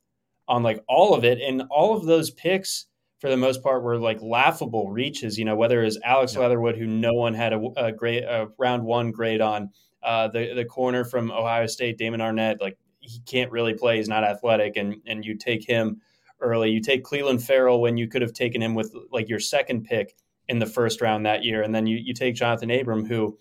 on 0.48 0.62
like 0.62 0.82
all 0.88 1.14
of 1.14 1.24
it 1.24 1.40
and 1.40 1.62
all 1.70 1.96
of 1.96 2.05
those 2.05 2.30
picks 2.30 2.86
for 3.22 3.30
the 3.30 3.36
most 3.36 3.62
part 3.62 3.84
were 3.84 3.98
like 3.98 4.20
laughable 4.20 4.90
reaches. 4.90 5.38
You 5.38 5.44
know, 5.44 5.55
whether 5.55 5.80
it 5.80 5.84
was 5.84 5.98
Alex 6.05 6.34
yeah. 6.34 6.40
Leatherwood, 6.40 6.76
who 6.76 6.86
no 6.86 7.12
one 7.12 7.34
had 7.34 7.53
a, 7.53 7.61
a 7.76 7.92
great 7.92 8.24
a 8.24 8.48
round 8.59 8.84
one 8.84 9.12
grade 9.12 9.40
on, 9.40 9.70
uh, 10.03 10.26
the 10.28 10.53
the 10.55 10.64
corner 10.64 11.05
from 11.05 11.30
Ohio 11.30 11.66
State, 11.66 11.98
Damon 11.98 12.20
Arnette, 12.20 12.61
like 12.61 12.76
he 13.03 13.20
can't 13.26 13.50
really 13.50 13.74
play. 13.74 13.98
He's 13.98 14.09
not 14.09 14.24
athletic, 14.24 14.76
and 14.76 14.96
and 15.07 15.24
you 15.24 15.36
take 15.36 15.66
him 15.66 16.00
early. 16.40 16.70
You 16.70 16.80
take 16.80 17.05
Clelin 17.05 17.42
Ferrell 17.42 17.80
when 17.80 17.96
you 17.96 18.09
could 18.09 18.22
have 18.22 18.32
taken 18.32 18.62
him 18.62 18.74
with 18.74 18.94
like 19.11 19.28
your 19.28 19.40
second 19.40 19.84
pick 19.84 20.14
in 20.48 20.59
the 20.59 20.66
first 20.66 21.00
round 21.00 21.26
that 21.26 21.44
year, 21.44 21.62
and 21.62 21.74
then 21.74 21.86
you 21.86 21.96
you 21.96 22.14
take 22.14 22.36
Johnathan 22.36 22.80
Abram, 22.80 23.05
who 23.05 23.38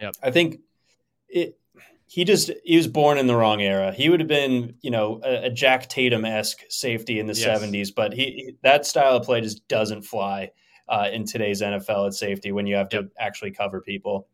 yep. 0.00 0.14
I 0.22 0.30
think 0.30 0.60
it 1.28 1.58
he 2.06 2.24
just 2.24 2.50
he 2.64 2.76
was 2.76 2.86
born 2.86 3.16
in 3.16 3.26
the 3.26 3.36
wrong 3.36 3.62
era. 3.62 3.92
He 3.92 4.10
would 4.10 4.20
have 4.20 4.28
been, 4.28 4.74
you 4.82 4.90
know, 4.90 5.20
a, 5.24 5.46
a 5.46 5.50
Jack 5.50 5.88
Tatum 5.88 6.26
esque 6.26 6.62
safety 6.68 7.18
in 7.18 7.26
the 7.26 7.34
seventies, 7.34 7.90
but 7.90 8.12
he 8.12 8.56
that 8.62 8.84
style 8.84 9.16
of 9.16 9.24
play 9.24 9.40
just 9.40 9.66
doesn't 9.68 10.02
fly 10.02 10.50
uh, 10.88 11.08
in 11.10 11.24
today's 11.24 11.62
NFL 11.62 12.08
at 12.08 12.14
safety 12.14 12.52
when 12.52 12.66
you 12.66 12.76
have 12.76 12.90
to 12.90 13.08
actually 13.18 13.52
cover 13.52 13.80
people. 13.80 14.28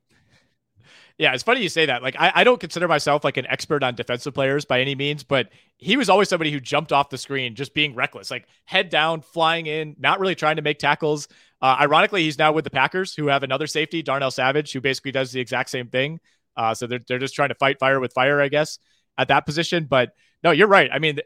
Yeah, 1.18 1.34
it's 1.34 1.42
funny 1.42 1.60
you 1.60 1.68
say 1.68 1.86
that. 1.86 2.00
Like, 2.00 2.14
I, 2.16 2.30
I 2.36 2.44
don't 2.44 2.60
consider 2.60 2.86
myself 2.86 3.24
like 3.24 3.36
an 3.36 3.46
expert 3.48 3.82
on 3.82 3.96
defensive 3.96 4.34
players 4.34 4.64
by 4.64 4.80
any 4.80 4.94
means, 4.94 5.24
but 5.24 5.48
he 5.76 5.96
was 5.96 6.08
always 6.08 6.28
somebody 6.28 6.52
who 6.52 6.60
jumped 6.60 6.92
off 6.92 7.10
the 7.10 7.18
screen 7.18 7.56
just 7.56 7.74
being 7.74 7.96
reckless, 7.96 8.30
like 8.30 8.46
head 8.66 8.88
down, 8.88 9.20
flying 9.20 9.66
in, 9.66 9.96
not 9.98 10.20
really 10.20 10.36
trying 10.36 10.56
to 10.56 10.62
make 10.62 10.78
tackles. 10.78 11.26
Uh, 11.60 11.76
ironically, 11.80 12.22
he's 12.22 12.38
now 12.38 12.52
with 12.52 12.62
the 12.62 12.70
Packers, 12.70 13.14
who 13.14 13.26
have 13.26 13.42
another 13.42 13.66
safety, 13.66 14.00
Darnell 14.00 14.30
Savage, 14.30 14.72
who 14.72 14.80
basically 14.80 15.10
does 15.10 15.32
the 15.32 15.40
exact 15.40 15.70
same 15.70 15.88
thing. 15.88 16.20
Uh, 16.56 16.72
so 16.72 16.86
they're, 16.86 17.00
they're 17.08 17.18
just 17.18 17.34
trying 17.34 17.48
to 17.48 17.56
fight 17.56 17.80
fire 17.80 17.98
with 17.98 18.12
fire, 18.12 18.40
I 18.40 18.46
guess, 18.46 18.78
at 19.18 19.26
that 19.26 19.44
position. 19.44 19.86
But 19.90 20.12
no, 20.44 20.52
you're 20.52 20.68
right. 20.68 20.88
I 20.92 21.00
mean, 21.00 21.18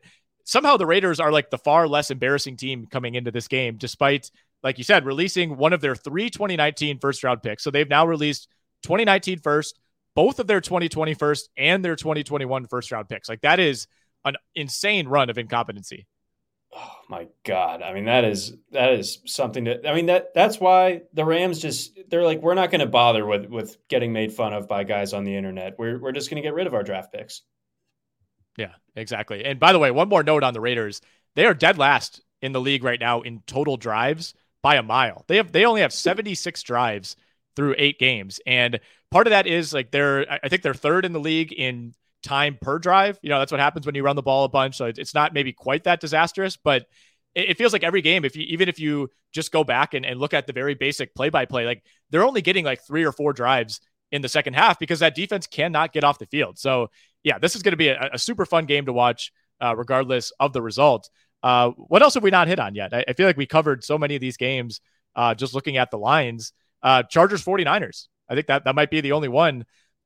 somehow 0.45 0.78
the 0.78 0.86
Raiders 0.86 1.20
are 1.20 1.30
like 1.30 1.51
the 1.51 1.59
far 1.59 1.86
less 1.86 2.11
embarrassing 2.11 2.57
team 2.57 2.86
coming 2.86 3.14
into 3.14 3.30
this 3.30 3.47
game, 3.47 3.76
despite, 3.76 4.30
like 4.62 4.78
you 4.78 4.84
said, 4.84 5.05
releasing 5.05 5.59
one 5.59 5.74
of 5.74 5.82
their 5.82 5.95
three 5.95 6.30
2019 6.30 6.99
first 6.99 7.22
round 7.22 7.43
picks. 7.43 7.62
So 7.62 7.70
they've 7.70 7.88
now 7.88 8.07
released 8.07 8.49
2019 8.82 9.38
first, 9.40 9.78
both 10.15 10.39
of 10.39 10.47
their 10.47 10.61
2020 10.61 11.15
first, 11.15 11.49
and 11.57 11.85
their 11.85 11.97
2021 11.97 12.67
first 12.67 12.93
round 12.93 13.09
picks. 13.09 13.29
Like 13.29 13.43
that 13.43 13.61
is 13.61 13.87
an 14.25 14.37
insane 14.55 15.09
run 15.09 15.31
of 15.31 15.39
incompetency. 15.39 16.07
Oh 16.75 16.97
my 17.09 17.29
god! 17.45 17.83
I 17.83 17.93
mean, 17.93 18.07
that 18.07 18.25
is 18.25 18.55
that 18.71 18.93
is 18.93 19.19
something 19.27 19.65
that 19.65 19.87
I 19.87 19.95
mean 19.95 20.07
that 20.07 20.33
that's 20.35 20.59
why 20.59 21.03
the 21.13 21.25
Rams 21.25 21.59
just 21.59 21.99
they're 22.09 22.25
like 22.25 22.41
we're 22.41 22.55
not 22.55 22.71
going 22.71 22.81
to 22.81 22.87
bother 22.87 23.27
with 23.27 23.47
with 23.47 23.77
getting 23.89 24.13
made 24.13 24.33
fun 24.33 24.55
of 24.55 24.69
by 24.69 24.85
guys 24.85 25.13
on 25.13 25.25
the 25.25 25.37
internet. 25.37 25.79
We're 25.79 25.99
we're 25.99 26.13
just 26.13 26.31
going 26.31 26.43
to 26.43 26.47
get 26.47 26.55
rid 26.55 26.67
of 26.67 26.73
our 26.73 26.83
draft 26.83 27.13
picks. 27.13 27.43
Yeah, 28.57 28.73
exactly. 28.97 29.45
And 29.45 29.61
by 29.61 29.73
the 29.73 29.79
way, 29.79 29.91
one 29.91 30.09
more 30.09 30.23
note 30.23 30.43
on 30.43 30.55
the 30.55 30.63
Raiders: 30.63 31.03
they 31.37 31.45
are 31.45 31.55
dead 31.55 31.77
last 31.77 32.23
in 32.41 32.53
the 32.53 32.61
league 32.61 32.85
right 32.85 33.01
now 33.01 33.21
in 33.21 33.43
total 33.47 33.77
drives 33.77 34.33
by 34.63 34.77
a 34.77 34.83
mile. 34.83 35.25
They 35.29 35.37
have 35.37 35.53
they 35.53 35.67
only 35.67 35.83
have 35.83 35.93
76 35.93 36.63
drives 36.63 37.17
through 37.57 37.75
eight 37.79 37.99
games, 37.99 38.41
and 38.47 38.81
part 39.11 39.27
of 39.27 39.31
that 39.31 39.47
is 39.47 39.73
like 39.73 39.91
they're 39.91 40.31
I 40.31 40.49
think 40.49 40.63
they're 40.63 40.75
third 40.75 41.05
in 41.05 41.13
the 41.13 41.21
league 41.21 41.53
in 41.53 41.95
time 42.23 42.57
per 42.61 42.79
drive. 42.79 43.19
You 43.23 43.31
know, 43.31 43.39
that's 43.39 43.53
what 43.53 43.61
happens 43.61 43.87
when 43.87 43.95
you 43.95 44.03
run 44.03 44.17
the 44.17 44.23
ball 44.23 44.45
a 44.45 44.49
bunch. 44.49 44.77
So 44.77 44.87
it's 44.87 45.15
not 45.15 45.35
maybe 45.35 45.53
quite 45.53 45.85
that 45.85 46.01
disastrous, 46.01 46.57
but 46.57 46.87
it, 47.35 47.57
feels 47.57 47.73
like 47.73 47.83
every 47.83 48.03
game, 48.03 48.25
if 48.25 48.37
you 48.37 48.45
even 48.45 48.69
if 48.69 48.79
you 48.79 49.11
just 49.33 49.53
go 49.53 49.65
back 49.65 49.95
and, 49.95 50.05
and 50.05 50.21
look 50.21 50.35
at 50.35 50.47
the 50.47 50.53
very 50.53 50.75
basic 50.75 51.15
play 51.15 51.31
by 51.31 51.47
play, 51.47 51.65
like 51.65 51.83
they're 52.11 52.25
only 52.25 52.43
getting 52.43 52.65
like 52.65 52.83
three 52.87 53.05
or 53.05 53.13
four 53.13 53.33
drives 53.33 53.81
in 54.11 54.23
the 54.23 54.29
second 54.29 54.55
half 54.55 54.79
because 54.79 55.01
that 55.01 55.15
defense 55.15 55.47
cannot 55.47 55.93
get 55.93 56.05
off 56.05 56.19
the 56.19 56.27
field. 56.27 56.59
So 56.59 56.89
yeah, 57.23 57.39
this 57.39 57.57
is 57.57 57.63
going 57.63 57.73
to 57.73 57.79
be 57.79 57.89
a, 57.89 58.11
a, 58.13 58.19
super 58.19 58.45
fun 58.45 58.67
game 58.67 58.85
to 58.87 58.93
watch, 58.93 59.33
uh, 59.61 59.75
regardless 59.77 60.33
of 60.39 60.53
the 60.53 60.61
result. 60.61 61.09
Uh, 61.43 61.71
what 61.71 62.03
else 62.03 62.15
have 62.15 62.23
we 62.23 62.31
not 62.31 62.49
hit 62.49 62.61
on 62.61 62.75
yet? 62.75 62.93
I, 62.93 63.05
I, 63.09 63.13
feel 63.15 63.27
like 63.27 63.37
we 63.37 63.47
covered 63.47 63.83
so 63.83 63.97
many 63.97 64.15
of 64.15 64.21
these 64.21 64.37
games 64.37 64.81
uh, 65.17 65.35
just 65.35 65.55
looking 65.55 65.77
at 65.77 65.91
the 65.91 65.99
lines. 65.99 66.53
Uh, 66.83 67.03
Chargers 67.05 67.45
49ers. 67.45 68.09
I 68.28 68.35
think 68.35 68.47
that 68.47 68.64
that 68.64 68.74
might 68.74 68.91
be 68.91 69.01
the 69.01 69.12
only 69.12 69.28
one 69.28 69.64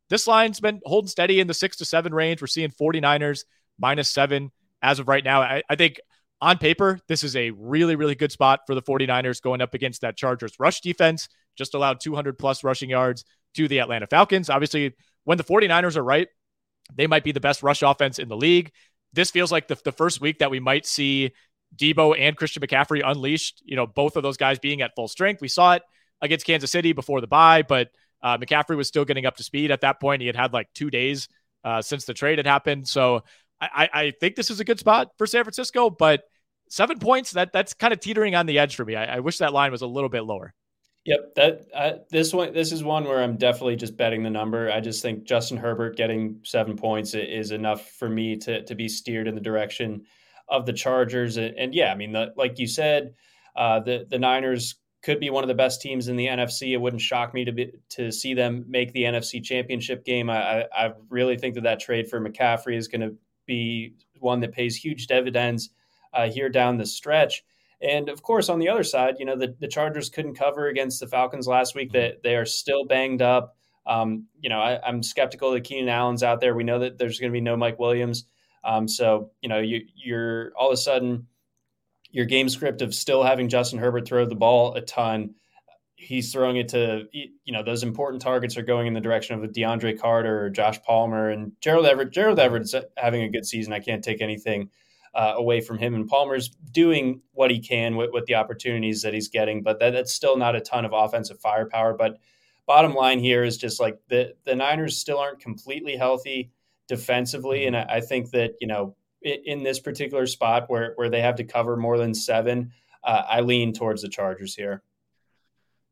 this 0.09 0.27
line's 0.27 0.61
been 0.61 0.81
holding 0.85 1.09
steady 1.09 1.41
in 1.41 1.47
the 1.47 1.55
six 1.55 1.77
to 1.79 1.85
seven 1.85 2.15
range. 2.15 2.41
We're 2.41 2.47
seeing 2.47 2.71
49ers 2.71 3.45
minus 3.79 4.11
seven 4.11 4.53
as 4.83 4.99
of 4.99 5.09
right 5.09 5.25
now. 5.25 5.43
I, 5.43 5.63
I 5.69 5.77
think 5.77 6.01
on 6.41 6.59
paper, 6.59 7.01
this 7.09 7.25
is 7.25 7.35
a 7.35 7.51
really, 7.51 7.97
really 7.97 8.15
good 8.15 8.31
spot 8.31 8.61
for 8.67 8.75
the 8.75 8.83
49ers 8.83 9.43
going 9.43 9.61
up 9.61 9.75
against 9.75 10.03
that 10.03 10.17
Chargers 10.17 10.53
rush 10.59 10.81
defense. 10.81 11.29
Just 11.57 11.75
allowed 11.75 12.01
200 12.01 12.39
plus 12.39 12.63
rushing 12.63 12.91
yards 12.91 13.25
to 13.55 13.67
the 13.67 13.81
Atlanta 13.81 14.07
Falcons. 14.07 14.51
Obviously, 14.51 14.95
when 15.25 15.39
the 15.39 15.45
49ers 15.45 15.97
are 15.97 16.05
right, 16.05 16.29
they 16.95 17.07
might 17.07 17.25
be 17.25 17.33
the 17.33 17.41
best 17.41 17.63
rush 17.63 17.83
offense 17.83 18.19
in 18.19 18.29
the 18.29 18.37
league. 18.37 18.71
This 19.13 19.31
feels 19.31 19.51
like 19.51 19.67
the, 19.67 19.79
the 19.83 19.93
first 19.93 20.21
week 20.21 20.39
that 20.39 20.51
we 20.51 20.61
might 20.61 20.87
see 20.87 21.33
Debo 21.75 22.17
and 22.19 22.37
Christian 22.37 22.63
McCaffrey 22.63 23.03
unleashed, 23.05 23.63
you 23.65 23.75
know, 23.75 23.87
both 23.87 24.17
of 24.17 24.23
those 24.23 24.37
guys 24.37 24.59
being 24.59 24.83
at 24.83 24.95
full 24.95 25.09
strength. 25.09 25.41
We 25.41 25.49
saw 25.49 25.75
it 25.75 25.83
against 26.23 26.47
Kansas 26.47 26.71
City 26.71 26.93
before 26.93 27.21
the 27.21 27.27
bye, 27.27 27.63
but 27.63 27.91
uh, 28.23 28.39
McCaffrey 28.39 28.77
was 28.77 28.89
still 28.89 29.05
getting 29.05 29.27
up 29.27 29.37
to 29.37 29.43
speed 29.43 29.71
at 29.71 29.83
that 29.83 30.01
point. 30.01 30.21
He 30.21 30.27
had 30.27 30.37
had 30.37 30.53
like 30.53 30.69
two 30.75 30.91
days 30.91 31.29
uh, 31.65 31.83
since 31.83 32.05
the 32.05 32.15
trade 32.15 32.39
had 32.39 32.47
happened. 32.47 32.89
So 32.89 33.23
I, 33.61 33.89
I, 33.93 34.13
think 34.21 34.37
this 34.37 34.51
is 34.51 34.61
a 34.61 34.65
good 34.65 34.79
spot 34.79 35.09
for 35.19 35.27
San 35.27 35.45
Francisco, 35.45 35.91
but 35.91 36.23
seven 36.69 36.99
points 36.99 37.33
that 37.33 37.53
that's 37.53 37.75
kind 37.75 37.93
of 37.93 38.01
teetering 38.01 38.35
on 38.35 38.47
the 38.47 38.59
edge 38.59 38.77
for 38.77 38.85
me. 38.85 38.95
I, 38.97 39.17
I 39.17 39.21
wish 39.21 39.39
that 39.39 39.53
line 39.53 39.73
was 39.73 39.83
a 39.83 39.87
little 39.87 40.11
bit 40.11 40.23
lower. 40.23 40.55
Yep, 41.07 41.35
that 41.37 41.67
uh, 41.73 41.93
this 42.11 42.35
one 42.35 42.53
this 42.53 42.73
is 42.73 42.83
one 42.83 43.05
where 43.05 43.23
I'm 43.23 43.37
definitely 43.37 43.77
just 43.77 43.97
betting 43.97 44.25
the 44.25 44.31
number. 44.31 44.71
I 44.71 44.81
just 44.81 45.03
think 45.03 45.25
Justin 45.25 45.57
Herbert 45.57 45.97
getting 45.97 46.41
seven 46.43 46.77
points 46.77 47.15
is 47.15 47.53
enough 47.53 47.91
for 47.91 48.09
me 48.09 48.37
to 48.39 48.65
to 48.65 48.75
be 48.75 48.89
steered 48.89 49.29
in 49.29 49.37
the 49.37 49.41
direction 49.41 50.05
of 50.49 50.67
the 50.67 50.73
Chargers. 50.73 51.37
And, 51.37 51.57
and 51.57 51.75
yeah, 51.75 51.93
I 51.93 51.95
mean, 51.95 52.13
the, 52.13 52.33
like 52.37 52.59
you 52.59 52.67
said, 52.67 53.15
uh, 53.55 53.81
the 53.81 54.07
the 54.11 54.19
Niners 54.19 54.75
could 55.03 55.21
be 55.21 55.31
one 55.31 55.45
of 55.45 55.49
the 55.49 55.55
best 55.55 55.81
teams 55.81 56.09
in 56.09 56.17
the 56.17 56.27
NFC. 56.27 56.73
It 56.73 56.79
wouldn't 56.79 57.03
shock 57.03 57.33
me 57.33 57.45
to 57.45 57.53
be, 57.53 57.73
to 57.91 58.11
see 58.11 58.35
them 58.35 58.65
make 58.69 58.93
the 58.93 59.05
NFC 59.05 59.43
Championship 59.43 60.05
game. 60.05 60.29
I, 60.29 60.63
I, 60.63 60.67
I 60.87 60.93
really 61.09 61.37
think 61.37 61.55
that 61.55 61.65
that 61.65 61.81
trade 61.81 62.09
for 62.09 62.21
McCaffrey 62.21 62.77
is 62.77 62.89
going 62.89 63.03
to 63.03 63.15
be 63.47 63.95
one 64.19 64.41
that 64.41 64.53
pays 64.53 64.77
huge 64.77 65.07
dividends 65.07 65.71
uh, 66.13 66.29
here 66.29 66.49
down 66.49 66.79
the 66.79 66.87
stretch. 66.87 67.45
And 67.81 68.09
of 68.09 68.23
course, 68.23 68.49
on 68.49 68.59
the 68.59 68.69
other 68.69 68.83
side, 68.83 69.17
you 69.19 69.27
know 69.27 69.37
the, 69.37 69.55
the 69.61 69.69
Chargers 69.69 70.09
couldn't 70.09 70.35
cover 70.35 70.69
against 70.69 70.99
the 71.01 71.07
Falcons 71.07 71.47
last 71.47 71.75
week. 71.75 71.93
That 71.93 72.23
they, 72.23 72.31
they 72.31 72.37
are 72.37 72.47
still 72.47 72.85
banged 72.85 73.23
up. 73.23 73.57
Um, 73.87 74.27
you 74.41 74.49
know, 74.49 74.61
I, 74.61 74.89
am 74.89 75.03
skeptical 75.03 75.53
that 75.53 75.65
Keenan 75.65 75.89
Allen's 75.89 76.23
out 76.23 76.41
there. 76.41 76.55
We 76.55 76.65
know 76.65 76.81
that 76.81 76.99
there's 76.99 77.21
going 77.21 77.31
to 77.31 77.37
be 77.37 77.43
no 77.43 77.57
Mike 77.57 77.79
Williams. 77.79 78.25
Um, 78.65 78.89
so 78.89 79.31
you 79.43 79.49
know, 79.49 79.59
you, 79.59 79.83
you're 79.95 80.53
all 80.57 80.69
of 80.69 80.75
a 80.75 80.79
sudden 80.79 81.27
your 82.11 82.25
game 82.25 82.49
script 82.49 82.83
of 82.83 82.95
still 82.95 83.23
having 83.23 83.49
Justin 83.49 83.79
Herbert 83.79 84.07
throw 84.07 84.27
the 84.27 84.35
ball 84.35 84.75
a 84.75 84.81
ton. 84.81 85.35
He's 85.97 86.33
throwing 86.33 86.57
it 86.57 86.69
to 86.69 87.05
you 87.13 87.53
know 87.53 87.63
those 87.63 87.83
important 87.83 88.23
targets 88.23 88.57
are 88.57 88.63
going 88.63 88.87
in 88.87 88.95
the 88.95 89.01
direction 89.01 89.43
of 89.43 89.51
DeAndre 89.51 89.99
Carter 89.99 90.45
or 90.45 90.51
Josh 90.51 90.81
Palmer 90.83 91.31
and 91.31 91.53
Gerald 91.61 91.87
Everett. 91.87 92.13
Gerald 92.13 92.39
Everett's 92.39 92.75
having 92.97 93.23
a 93.23 93.29
good 93.29 93.47
season. 93.47 93.73
I 93.73 93.81
can't 93.81 94.05
take 94.05 94.21
anything 94.21 94.71
uh, 95.15 95.35
away 95.37 95.63
from 95.63 95.79
him, 95.79 95.95
and 95.95 96.07
Palmer's 96.07 96.51
doing 96.73 97.23
what 97.33 97.51
he 97.51 97.59
can 97.59 97.97
with, 97.97 98.11
with 98.13 98.27
the 98.27 98.35
opportunities 98.35 99.01
that 99.01 99.15
he's 99.15 99.29
getting, 99.29 99.63
but 99.63 99.79
that, 99.81 99.95
that's 99.95 100.13
still 100.13 100.37
not 100.37 100.55
a 100.55 100.61
ton 100.61 100.85
of 100.85 100.93
offensive 100.93 101.41
firepower. 101.41 101.95
But 101.95 102.19
bottom 102.67 102.95
line 102.95 103.19
here 103.19 103.43
is 103.43 103.57
just 103.57 103.81
like 103.81 103.99
the 104.09 104.35
the 104.45 104.55
Niners 104.55 104.99
still 104.99 105.19
aren't 105.19 105.41
completely 105.41 105.97
healthy 105.97 106.51
defensively, 106.87 107.67
and 107.67 107.77
I, 107.77 107.87
I 107.89 108.01
think 108.01 108.31
that 108.33 108.55
you 108.61 108.67
know 108.67 108.95
in 109.27 109.63
this 109.63 109.81
particular 109.81 110.27
spot 110.27 110.69
where 110.69 110.93
where 110.97 111.11
they 111.11 111.21
have 111.21 111.37
to 111.37 111.45
cover 111.45 111.77
more 111.77 111.99
than 111.99 112.15
seven, 112.15 112.73
uh, 113.05 113.23
I 113.29 113.41
lean 113.41 113.73
towards 113.73 114.03
the 114.03 114.09
Chargers 114.09 114.55
here. 114.55 114.83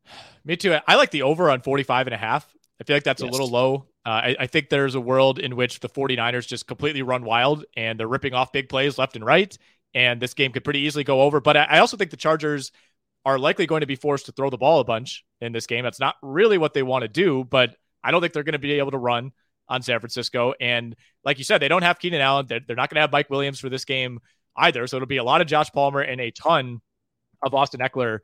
Me 0.44 0.56
too. 0.56 0.76
I 0.86 0.96
like 0.96 1.10
the 1.10 1.22
over 1.22 1.50
on 1.50 1.62
45 1.62 2.06
and 2.06 2.14
a 2.14 2.18
half. 2.18 2.46
I 2.80 2.84
feel 2.84 2.96
like 2.96 3.04
that's 3.04 3.22
yes. 3.22 3.28
a 3.28 3.32
little 3.32 3.48
low. 3.48 3.86
Uh, 4.04 4.10
I, 4.10 4.36
I, 4.40 4.46
think 4.46 4.68
there's 4.68 4.94
a 4.94 5.00
world 5.00 5.38
in 5.38 5.56
which 5.56 5.80
the 5.80 5.88
49ers 5.88 6.46
just 6.46 6.66
completely 6.66 7.00
run 7.00 7.24
wild 7.24 7.64
and 7.74 7.98
they're 7.98 8.08
ripping 8.08 8.34
off 8.34 8.52
big 8.52 8.68
plays 8.68 8.98
left 8.98 9.16
and 9.16 9.24
right. 9.24 9.56
and 9.94 10.20
this 10.20 10.34
game 10.34 10.52
could 10.52 10.64
pretty 10.64 10.80
easily 10.80 11.04
go 11.04 11.22
over. 11.22 11.40
But 11.40 11.56
I 11.56 11.78
also 11.78 11.96
think 11.96 12.10
the 12.10 12.18
Chargers 12.18 12.72
are 13.24 13.38
likely 13.38 13.66
going 13.66 13.80
to 13.80 13.86
be 13.86 13.96
forced 13.96 14.26
to 14.26 14.32
throw 14.32 14.50
the 14.50 14.58
ball 14.58 14.80
a 14.80 14.84
bunch 14.84 15.24
in 15.40 15.52
this 15.52 15.66
game. 15.66 15.84
That's 15.84 16.00
not 16.00 16.16
really 16.20 16.58
what 16.58 16.74
they 16.74 16.82
want 16.82 17.02
to 17.02 17.08
do, 17.08 17.44
but 17.44 17.76
I 18.02 18.10
don't 18.10 18.20
think 18.20 18.34
they're 18.34 18.42
going 18.42 18.52
to 18.52 18.58
be 18.58 18.72
able 18.72 18.90
to 18.90 18.98
run 18.98 19.32
on 19.68 19.82
San 19.82 20.00
Francisco. 20.00 20.54
And 20.60 20.96
like 21.24 21.38
you 21.38 21.44
said, 21.44 21.58
they 21.58 21.68
don't 21.68 21.82
have 21.82 21.98
Keenan 21.98 22.20
Allen. 22.20 22.46
They're, 22.48 22.60
they're 22.66 22.76
not 22.76 22.90
going 22.90 22.96
to 22.96 23.00
have 23.02 23.12
Mike 23.12 23.30
Williams 23.30 23.60
for 23.60 23.68
this 23.68 23.84
game 23.84 24.20
either. 24.56 24.86
So 24.86 24.96
it'll 24.96 25.06
be 25.06 25.16
a 25.16 25.24
lot 25.24 25.40
of 25.40 25.46
Josh 25.46 25.70
Palmer 25.72 26.00
and 26.00 26.20
a 26.20 26.30
ton 26.30 26.80
of 27.42 27.54
Austin 27.54 27.80
Ekeler 27.80 28.20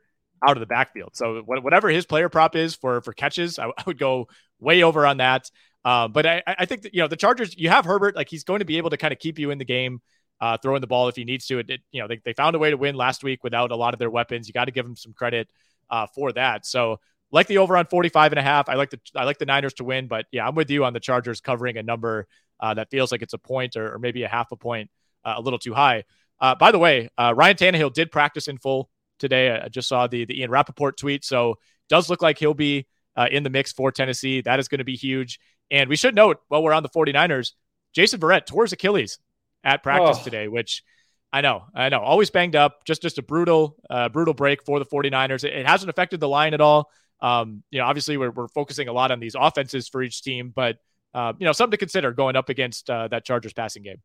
out 0.47 0.57
of 0.57 0.59
the 0.59 0.65
backfield. 0.65 1.15
So 1.15 1.41
whatever 1.41 1.89
his 1.89 2.05
player 2.05 2.29
prop 2.29 2.55
is 2.55 2.75
for 2.75 3.01
for 3.01 3.13
catches, 3.13 3.59
I, 3.59 3.71
would 3.85 3.99
go 3.99 4.27
way 4.59 4.83
over 4.83 5.05
on 5.05 5.17
that. 5.17 5.49
Uh, 5.83 6.07
but 6.07 6.25
I, 6.25 6.43
I 6.45 6.65
think 6.65 6.83
that 6.83 6.93
you 6.93 7.01
know 7.01 7.07
the 7.07 7.15
Chargers, 7.15 7.57
you 7.57 7.69
have 7.69 7.85
Herbert, 7.85 8.15
like 8.15 8.29
he's 8.29 8.43
going 8.43 8.59
to 8.59 8.65
be 8.65 8.77
able 8.77 8.91
to 8.91 8.97
kind 8.97 9.11
of 9.11 9.19
keep 9.19 9.39
you 9.39 9.51
in 9.51 9.57
the 9.57 9.65
game, 9.65 10.01
uh, 10.39 10.57
throwing 10.57 10.81
the 10.81 10.87
ball 10.87 11.07
if 11.07 11.15
he 11.15 11.25
needs 11.25 11.47
to. 11.47 11.59
It, 11.59 11.69
it, 11.69 11.81
you 11.91 12.01
know 12.01 12.07
they, 12.07 12.19
they 12.23 12.33
found 12.33 12.55
a 12.55 12.59
way 12.59 12.69
to 12.69 12.77
win 12.77 12.95
last 12.95 13.23
week 13.23 13.43
without 13.43 13.71
a 13.71 13.75
lot 13.75 13.93
of 13.93 13.99
their 13.99 14.09
weapons. 14.09 14.47
You 14.47 14.53
got 14.53 14.65
to 14.65 14.71
give 14.71 14.85
them 14.85 14.95
some 14.95 15.13
credit 15.13 15.49
uh, 15.89 16.07
for 16.13 16.31
that. 16.33 16.65
So 16.65 16.99
like 17.31 17.47
the 17.47 17.59
over 17.59 17.77
on 17.77 17.85
45 17.85 18.33
and 18.33 18.39
a 18.39 18.43
half. 18.43 18.69
I 18.69 18.75
like 18.75 18.89
the 18.89 18.99
I 19.15 19.23
like 19.23 19.37
the 19.37 19.45
Niners 19.45 19.73
to 19.75 19.83
win, 19.83 20.07
but 20.07 20.25
yeah, 20.31 20.47
I'm 20.47 20.55
with 20.55 20.69
you 20.69 20.85
on 20.85 20.93
the 20.93 20.99
Chargers 20.99 21.41
covering 21.41 21.77
a 21.77 21.83
number 21.83 22.27
uh, 22.59 22.73
that 22.73 22.89
feels 22.91 23.11
like 23.11 23.21
it's 23.21 23.33
a 23.33 23.37
point 23.37 23.75
or, 23.75 23.95
or 23.95 23.99
maybe 23.99 24.23
a 24.23 24.27
half 24.27 24.51
a 24.51 24.55
point, 24.55 24.89
uh, 25.23 25.35
a 25.37 25.41
little 25.41 25.59
too 25.59 25.73
high. 25.73 26.03
Uh, 26.39 26.55
by 26.55 26.71
the 26.71 26.79
way, 26.79 27.09
uh, 27.17 27.33
Ryan 27.35 27.55
Tannehill 27.55 27.93
did 27.93 28.11
practice 28.11 28.47
in 28.47 28.57
full 28.57 28.89
today. 29.19 29.51
I 29.51 29.69
just 29.69 29.87
saw 29.87 30.07
the 30.07 30.25
the 30.25 30.39
Ian 30.39 30.51
Rapoport 30.51 30.97
tweet, 30.97 31.23
so 31.23 31.55
does 31.89 32.09
look 32.09 32.21
like 32.21 32.37
he'll 32.37 32.53
be 32.53 32.87
uh, 33.15 33.27
in 33.31 33.43
the 33.43 33.49
mix 33.49 33.71
for 33.71 33.91
Tennessee. 33.91 34.41
That 34.41 34.59
is 34.59 34.67
going 34.67 34.79
to 34.79 34.85
be 34.85 34.95
huge. 34.95 35.39
And 35.69 35.89
we 35.89 35.95
should 35.95 36.15
note 36.15 36.39
while 36.49 36.63
we're 36.63 36.73
on 36.73 36.83
the 36.83 36.89
49ers, 36.89 37.53
Jason 37.93 38.19
Verrett 38.19 38.45
tore 38.45 38.63
his 38.63 38.73
Achilles 38.73 39.19
at 39.63 39.83
practice 39.83 40.17
oh. 40.19 40.23
today, 40.23 40.47
which 40.47 40.83
I 41.31 41.41
know, 41.41 41.63
I 41.73 41.89
know, 41.89 41.99
always 41.99 42.29
banged 42.29 42.55
up. 42.55 42.83
Just 42.85 43.01
just 43.01 43.17
a 43.17 43.21
brutal, 43.21 43.77
uh, 43.89 44.09
brutal 44.09 44.33
break 44.33 44.63
for 44.65 44.79
the 44.79 44.85
49ers. 44.85 45.43
It, 45.43 45.53
it, 45.53 45.65
hasn't 45.65 45.89
affected 45.89 46.19
the 46.19 46.27
line 46.27 46.53
at 46.53 46.61
all. 46.61 46.89
Um, 47.21 47.63
you 47.71 47.79
know, 47.79 47.85
obviously 47.85 48.17
we're, 48.17 48.31
we're 48.31 48.47
focusing 48.47 48.87
a 48.87 48.93
lot 48.93 49.11
on 49.11 49.19
these 49.19 49.35
offenses 49.39 49.87
for 49.87 50.01
each 50.01 50.23
team, 50.23 50.51
but 50.55 50.77
uh, 51.13 51.33
you 51.39 51.45
know, 51.45 51.51
something 51.51 51.71
to 51.71 51.77
consider 51.77 52.11
going 52.11 52.35
up 52.35 52.49
against 52.49 52.89
uh, 52.89 53.07
that 53.09 53.25
Chargers 53.25 53.53
passing 53.53 53.83
game. 53.83 54.01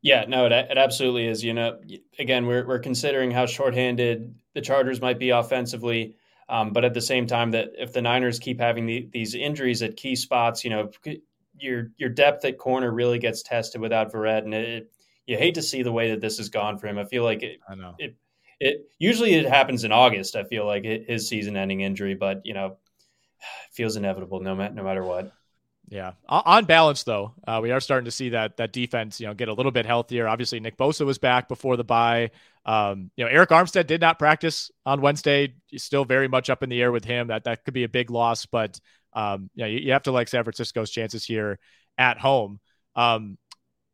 Yeah, 0.00 0.24
no, 0.28 0.46
it, 0.46 0.52
it 0.52 0.78
absolutely 0.78 1.26
is. 1.26 1.44
You 1.44 1.54
know, 1.54 1.78
again, 2.18 2.46
we're 2.46 2.66
we're 2.66 2.78
considering 2.78 3.30
how 3.30 3.46
shorthanded 3.46 4.34
the 4.54 4.60
Chargers 4.60 5.00
might 5.00 5.18
be 5.18 5.30
offensively, 5.30 6.14
um, 6.48 6.72
but 6.72 6.84
at 6.84 6.94
the 6.94 7.00
same 7.00 7.26
time, 7.26 7.50
that 7.50 7.70
if 7.76 7.92
the 7.92 8.02
Niners 8.02 8.38
keep 8.38 8.60
having 8.60 8.86
the, 8.86 9.08
these 9.12 9.34
injuries 9.34 9.82
at 9.82 9.96
key 9.96 10.14
spots, 10.14 10.64
you 10.64 10.70
know, 10.70 10.90
your 11.58 11.90
your 11.96 12.10
depth 12.10 12.44
at 12.44 12.58
corner 12.58 12.92
really 12.92 13.18
gets 13.18 13.42
tested 13.42 13.80
without 13.80 14.12
Verrett, 14.12 14.44
and 14.44 14.54
it, 14.54 14.90
you 15.26 15.36
hate 15.36 15.54
to 15.54 15.62
see 15.62 15.82
the 15.82 15.92
way 15.92 16.10
that 16.10 16.20
this 16.20 16.38
has 16.38 16.48
gone 16.48 16.78
for 16.78 16.86
him. 16.86 16.96
I 16.98 17.04
feel 17.04 17.24
like 17.24 17.42
it. 17.42 17.58
I 17.68 17.74
know 17.74 17.94
it. 17.98 18.16
It 18.60 18.90
usually 18.98 19.34
it 19.34 19.48
happens 19.48 19.84
in 19.84 19.92
August. 19.92 20.36
I 20.36 20.44
feel 20.44 20.66
like 20.66 20.84
his 20.84 21.28
season-ending 21.28 21.80
injury, 21.80 22.14
but 22.14 22.44
you 22.44 22.54
know, 22.54 22.76
feels 23.72 23.96
inevitable 23.96 24.40
no 24.40 24.54
matter 24.54 24.74
no 24.74 24.82
matter 24.82 25.02
what. 25.02 25.32
Yeah. 25.90 26.12
On 26.28 26.66
balance, 26.66 27.02
though, 27.04 27.32
uh, 27.46 27.60
we 27.62 27.70
are 27.70 27.80
starting 27.80 28.04
to 28.04 28.10
see 28.10 28.30
that 28.30 28.58
that 28.58 28.72
defense, 28.72 29.20
you 29.20 29.26
know, 29.26 29.32
get 29.32 29.48
a 29.48 29.54
little 29.54 29.72
bit 29.72 29.86
healthier. 29.86 30.28
Obviously, 30.28 30.60
Nick 30.60 30.76
Bosa 30.76 31.06
was 31.06 31.16
back 31.18 31.48
before 31.48 31.76
the 31.76 31.84
bye. 31.84 32.30
Um, 32.66 33.10
you 33.16 33.24
know, 33.24 33.30
Arik 33.30 33.46
Armstead 33.46 33.86
did 33.86 34.00
not 34.00 34.18
practice 34.18 34.70
on 34.84 35.00
Wednesday. 35.00 35.54
He's 35.66 35.84
still 35.84 36.04
very 36.04 36.28
much 36.28 36.50
up 36.50 36.62
in 36.62 36.68
the 36.68 36.82
air 36.82 36.92
with 36.92 37.04
him. 37.06 37.28
That 37.28 37.44
that 37.44 37.64
could 37.64 37.72
be 37.72 37.84
a 37.84 37.88
big 37.88 38.10
loss, 38.10 38.44
but 38.44 38.78
um, 39.14 39.48
yeah, 39.54 39.66
you, 39.66 39.78
you, 39.78 39.92
have 39.92 40.02
to 40.02 40.12
like 40.12 40.28
San 40.28 40.44
Francisco's 40.44 40.90
chances 40.90 41.24
here 41.24 41.58
at 41.96 42.18
home. 42.18 42.60
Um, 42.94 43.38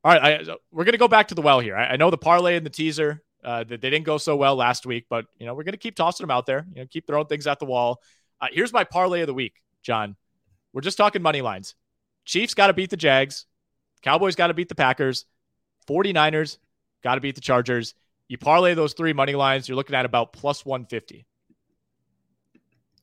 all 0.02 0.12
right, 0.12 0.48
I, 0.48 0.56
we're 0.72 0.84
gonna 0.84 0.98
go 0.98 1.08
back 1.08 1.28
to 1.28 1.36
the 1.36 1.42
well 1.42 1.60
here. 1.60 1.76
I, 1.76 1.90
I 1.90 1.96
know 1.96 2.10
the 2.10 2.18
parlay 2.18 2.56
and 2.56 2.66
the 2.66 2.70
teaser. 2.70 3.22
Uh, 3.44 3.64
they 3.64 3.76
didn't 3.76 4.04
go 4.04 4.18
so 4.18 4.36
well 4.36 4.56
last 4.56 4.86
week, 4.86 5.06
but 5.08 5.26
you 5.38 5.46
know 5.46 5.54
we're 5.54 5.64
gonna 5.64 5.76
keep 5.76 5.96
tossing 5.96 6.24
them 6.24 6.30
out 6.30 6.46
there. 6.46 6.66
You 6.74 6.82
know, 6.82 6.86
keep 6.86 7.06
throwing 7.06 7.26
things 7.26 7.46
at 7.46 7.58
the 7.58 7.66
wall. 7.66 8.00
Uh, 8.40 8.48
here's 8.52 8.72
my 8.72 8.84
parlay 8.84 9.20
of 9.20 9.26
the 9.26 9.34
week, 9.34 9.62
John. 9.82 10.16
We're 10.72 10.80
just 10.80 10.98
talking 10.98 11.22
money 11.22 11.40
lines. 11.40 11.74
Chiefs 12.24 12.54
got 12.54 12.68
to 12.68 12.72
beat 12.72 12.90
the 12.90 12.96
Jags. 12.96 13.46
Cowboys 14.02 14.34
got 14.34 14.48
to 14.48 14.54
beat 14.54 14.68
the 14.68 14.74
Packers. 14.74 15.24
49ers 15.88 16.58
got 17.02 17.14
to 17.16 17.20
beat 17.20 17.34
the 17.34 17.40
Chargers. 17.40 17.94
You 18.28 18.38
parlay 18.38 18.74
those 18.74 18.94
three 18.94 19.12
money 19.12 19.34
lines, 19.34 19.68
you're 19.68 19.76
looking 19.76 19.94
at 19.94 20.06
about 20.06 20.32
plus 20.32 20.64
150. 20.64 21.26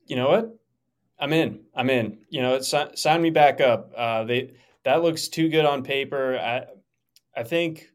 You 0.08 0.16
know 0.16 0.30
what? 0.30 0.58
I'm 1.20 1.32
in. 1.34 1.62
I'm 1.76 1.90
in. 1.90 2.18
You 2.30 2.42
know, 2.42 2.60
sign 2.62 3.22
me 3.22 3.30
back 3.30 3.62
up. 3.62 3.94
Uh, 3.96 4.24
they 4.24 4.54
that 4.84 5.04
looks 5.04 5.28
too 5.28 5.50
good 5.50 5.66
on 5.66 5.84
paper. 5.84 6.38
I 6.38 6.66
I 7.40 7.44
think 7.44 7.91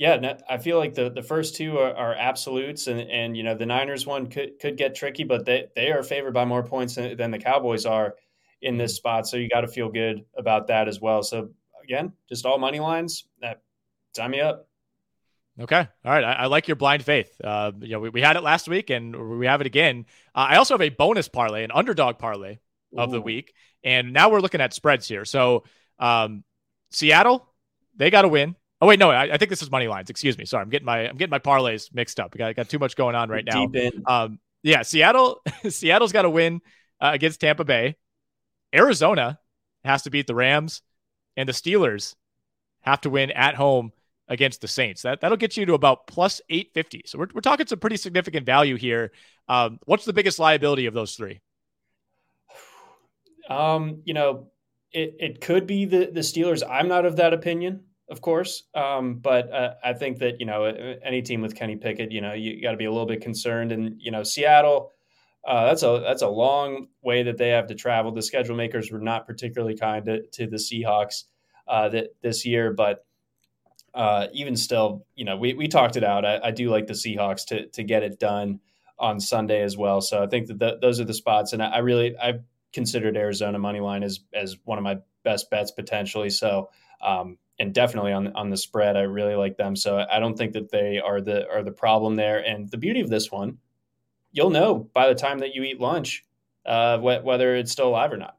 yeah, 0.00 0.38
I 0.48 0.56
feel 0.56 0.78
like 0.78 0.94
the, 0.94 1.10
the 1.10 1.22
first 1.22 1.56
two 1.56 1.76
are, 1.76 1.94
are, 1.94 2.14
absolutes, 2.14 2.86
and, 2.86 2.98
and 3.02 3.36
you 3.36 3.42
know 3.42 3.54
the 3.54 3.66
Niners 3.66 4.06
one 4.06 4.28
could 4.28 4.58
could 4.58 4.78
get 4.78 4.94
tricky, 4.94 5.24
but 5.24 5.44
they, 5.44 5.66
they 5.76 5.90
are 5.90 6.02
favored 6.02 6.32
by 6.32 6.46
more 6.46 6.62
points 6.62 6.94
than, 6.94 7.18
than 7.18 7.30
the 7.30 7.38
Cowboys 7.38 7.84
are 7.84 8.14
in 8.62 8.78
this 8.78 8.96
spot. 8.96 9.28
So 9.28 9.36
you 9.36 9.46
got 9.50 9.60
to 9.60 9.68
feel 9.68 9.90
good 9.90 10.24
about 10.38 10.68
that 10.68 10.88
as 10.88 11.02
well. 11.02 11.22
So 11.22 11.50
again, 11.84 12.14
just 12.30 12.46
all 12.46 12.58
money 12.58 12.80
lines. 12.80 13.24
That 13.42 13.60
sign 14.16 14.30
me 14.30 14.40
up. 14.40 14.70
Okay. 15.60 15.86
All 16.04 16.12
right. 16.12 16.24
I, 16.24 16.32
I 16.32 16.46
like 16.46 16.66
your 16.66 16.76
blind 16.76 17.04
faith. 17.04 17.38
Uh, 17.44 17.72
you 17.80 17.90
know, 17.90 18.00
we, 18.00 18.08
we 18.08 18.22
had 18.22 18.36
it 18.36 18.42
last 18.42 18.68
week 18.68 18.88
and 18.88 19.38
we 19.38 19.44
have 19.44 19.60
it 19.60 19.66
again. 19.66 20.06
Uh, 20.34 20.46
I 20.48 20.56
also 20.56 20.72
have 20.72 20.80
a 20.80 20.88
bonus 20.88 21.28
parlay, 21.28 21.62
an 21.62 21.72
underdog 21.72 22.18
parlay 22.18 22.58
of 22.96 23.10
Ooh. 23.10 23.12
the 23.12 23.20
week. 23.20 23.52
And 23.84 24.14
now 24.14 24.30
we're 24.30 24.40
looking 24.40 24.62
at 24.62 24.72
spreads 24.72 25.06
here. 25.06 25.26
So 25.26 25.64
um, 25.98 26.42
Seattle, 26.90 27.46
they 27.96 28.08
got 28.08 28.22
to 28.22 28.28
win. 28.28 28.56
Oh 28.80 28.86
wait, 28.86 28.98
no, 28.98 29.10
I, 29.10 29.34
I, 29.34 29.36
think 29.36 29.50
this 29.50 29.60
is 29.60 29.70
money 29.70 29.88
lines. 29.88 30.08
Excuse 30.08 30.38
me. 30.38 30.46
Sorry, 30.46 30.62
I'm 30.62 30.70
getting 30.70 30.86
my 30.86 31.08
I'm 31.08 31.16
getting 31.16 31.30
my 31.30 31.38
parlays 31.38 31.92
mixed 31.92 32.18
up. 32.18 32.32
I 32.34 32.38
got, 32.38 32.56
got 32.56 32.68
too 32.68 32.78
much 32.78 32.96
going 32.96 33.14
on 33.14 33.28
right 33.28 33.44
now. 33.44 33.66
Um, 34.06 34.38
yeah, 34.62 34.82
Seattle, 34.82 35.42
Seattle's 35.68 36.12
got 36.12 36.22
to 36.22 36.30
win 36.30 36.60
uh, 37.00 37.10
against 37.12 37.40
Tampa 37.40 37.64
Bay. 37.64 37.96
Arizona 38.74 39.38
has 39.84 40.02
to 40.02 40.10
beat 40.10 40.26
the 40.26 40.34
Rams, 40.34 40.82
and 41.36 41.48
the 41.48 41.52
Steelers 41.52 42.14
have 42.80 43.00
to 43.02 43.10
win 43.10 43.30
at 43.30 43.54
home 43.54 43.92
against 44.28 44.62
the 44.62 44.68
Saints. 44.68 45.02
That 45.02 45.20
that'll 45.20 45.36
get 45.36 45.56
you 45.56 45.66
to 45.66 45.74
about 45.74 46.06
plus 46.06 46.40
eight 46.48 46.70
fifty. 46.72 47.02
So 47.04 47.18
we're 47.18 47.28
we're 47.34 47.40
talking 47.42 47.66
some 47.66 47.80
pretty 47.80 47.96
significant 47.96 48.46
value 48.46 48.76
here. 48.76 49.12
Um, 49.48 49.78
what's 49.84 50.06
the 50.06 50.12
biggest 50.14 50.38
liability 50.38 50.86
of 50.86 50.94
those 50.94 51.16
three? 51.16 51.40
Um, 53.48 54.02
you 54.04 54.14
know, 54.14 54.46
it, 54.92 55.16
it 55.18 55.40
could 55.40 55.66
be 55.66 55.84
the 55.84 56.10
the 56.12 56.20
Steelers. 56.20 56.62
I'm 56.66 56.88
not 56.88 57.04
of 57.04 57.16
that 57.16 57.34
opinion, 57.34 57.84
of 58.10 58.20
course. 58.20 58.64
Um, 58.74 59.16
but 59.16 59.52
uh, 59.52 59.74
I 59.82 59.92
think 59.92 60.18
that 60.18 60.40
you 60.40 60.46
know 60.46 60.64
any 61.02 61.22
team 61.22 61.40
with 61.40 61.54
Kenny 61.54 61.76
Pickett, 61.76 62.12
you 62.12 62.20
know, 62.20 62.32
you 62.32 62.60
got 62.60 62.72
to 62.72 62.76
be 62.76 62.86
a 62.86 62.90
little 62.90 63.06
bit 63.06 63.20
concerned. 63.20 63.72
And 63.72 64.00
you 64.00 64.10
know, 64.10 64.22
Seattle 64.22 64.92
uh, 65.46 65.66
that's 65.66 65.82
a 65.82 66.02
that's 66.04 66.22
a 66.22 66.28
long 66.28 66.88
way 67.02 67.22
that 67.22 67.38
they 67.38 67.48
have 67.48 67.66
to 67.68 67.74
travel. 67.74 68.12
The 68.12 68.22
schedule 68.22 68.56
makers 68.56 68.90
were 68.90 68.98
not 68.98 69.26
particularly 69.26 69.76
kind 69.76 70.04
to, 70.04 70.22
to 70.22 70.46
the 70.46 70.56
Seahawks 70.56 71.24
uh, 71.66 71.88
that 71.90 72.08
this 72.22 72.44
year, 72.44 72.72
but 72.72 73.04
uh, 73.94 74.26
even 74.32 74.54
still, 74.54 75.06
you 75.14 75.24
know, 75.24 75.36
we, 75.36 75.54
we 75.54 75.66
talked 75.66 75.96
it 75.96 76.04
out. 76.04 76.24
I, 76.24 76.38
I, 76.44 76.50
do 76.52 76.70
like 76.70 76.86
the 76.86 76.92
Seahawks 76.92 77.46
to 77.46 77.66
to 77.68 77.82
get 77.82 78.02
it 78.02 78.20
done 78.20 78.60
on 78.98 79.18
Sunday 79.18 79.62
as 79.62 79.76
well. 79.76 80.00
So 80.00 80.22
I 80.22 80.26
think 80.26 80.46
that 80.48 80.80
those 80.80 81.00
are 81.00 81.04
the 81.04 81.14
spots, 81.14 81.54
and 81.54 81.62
I, 81.62 81.68
I 81.68 81.78
really 81.78 82.16
I've 82.18 82.42
considered 82.72 83.16
Arizona 83.16 83.58
money 83.58 83.80
line 83.80 84.02
as 84.02 84.20
as 84.34 84.56
one 84.64 84.76
of 84.76 84.84
my 84.84 84.98
best 85.24 85.50
bets 85.50 85.70
potentially. 85.70 86.30
So 86.30 86.68
um, 87.02 87.38
and 87.60 87.72
definitely 87.72 88.12
on 88.12 88.34
on 88.34 88.50
the 88.50 88.56
spread, 88.56 88.96
I 88.96 89.02
really 89.02 89.36
like 89.36 89.56
them. 89.56 89.76
So 89.76 90.04
I 90.10 90.18
don't 90.18 90.36
think 90.36 90.54
that 90.54 90.72
they 90.72 90.98
are 91.00 91.20
the 91.20 91.48
are 91.48 91.62
the 91.62 91.72
problem 91.72 92.16
there. 92.16 92.40
And 92.44 92.68
the 92.70 92.78
beauty 92.78 93.00
of 93.00 93.10
this 93.10 93.30
one 93.30 93.58
you'll 94.32 94.50
know 94.50 94.90
by 94.94 95.08
the 95.08 95.14
time 95.14 95.40
that 95.40 95.54
you 95.54 95.62
eat 95.62 95.80
lunch 95.80 96.24
uh, 96.66 96.98
wh- 96.98 97.24
whether 97.24 97.56
it's 97.56 97.72
still 97.72 97.88
alive 97.88 98.12
or 98.12 98.16
not. 98.16 98.36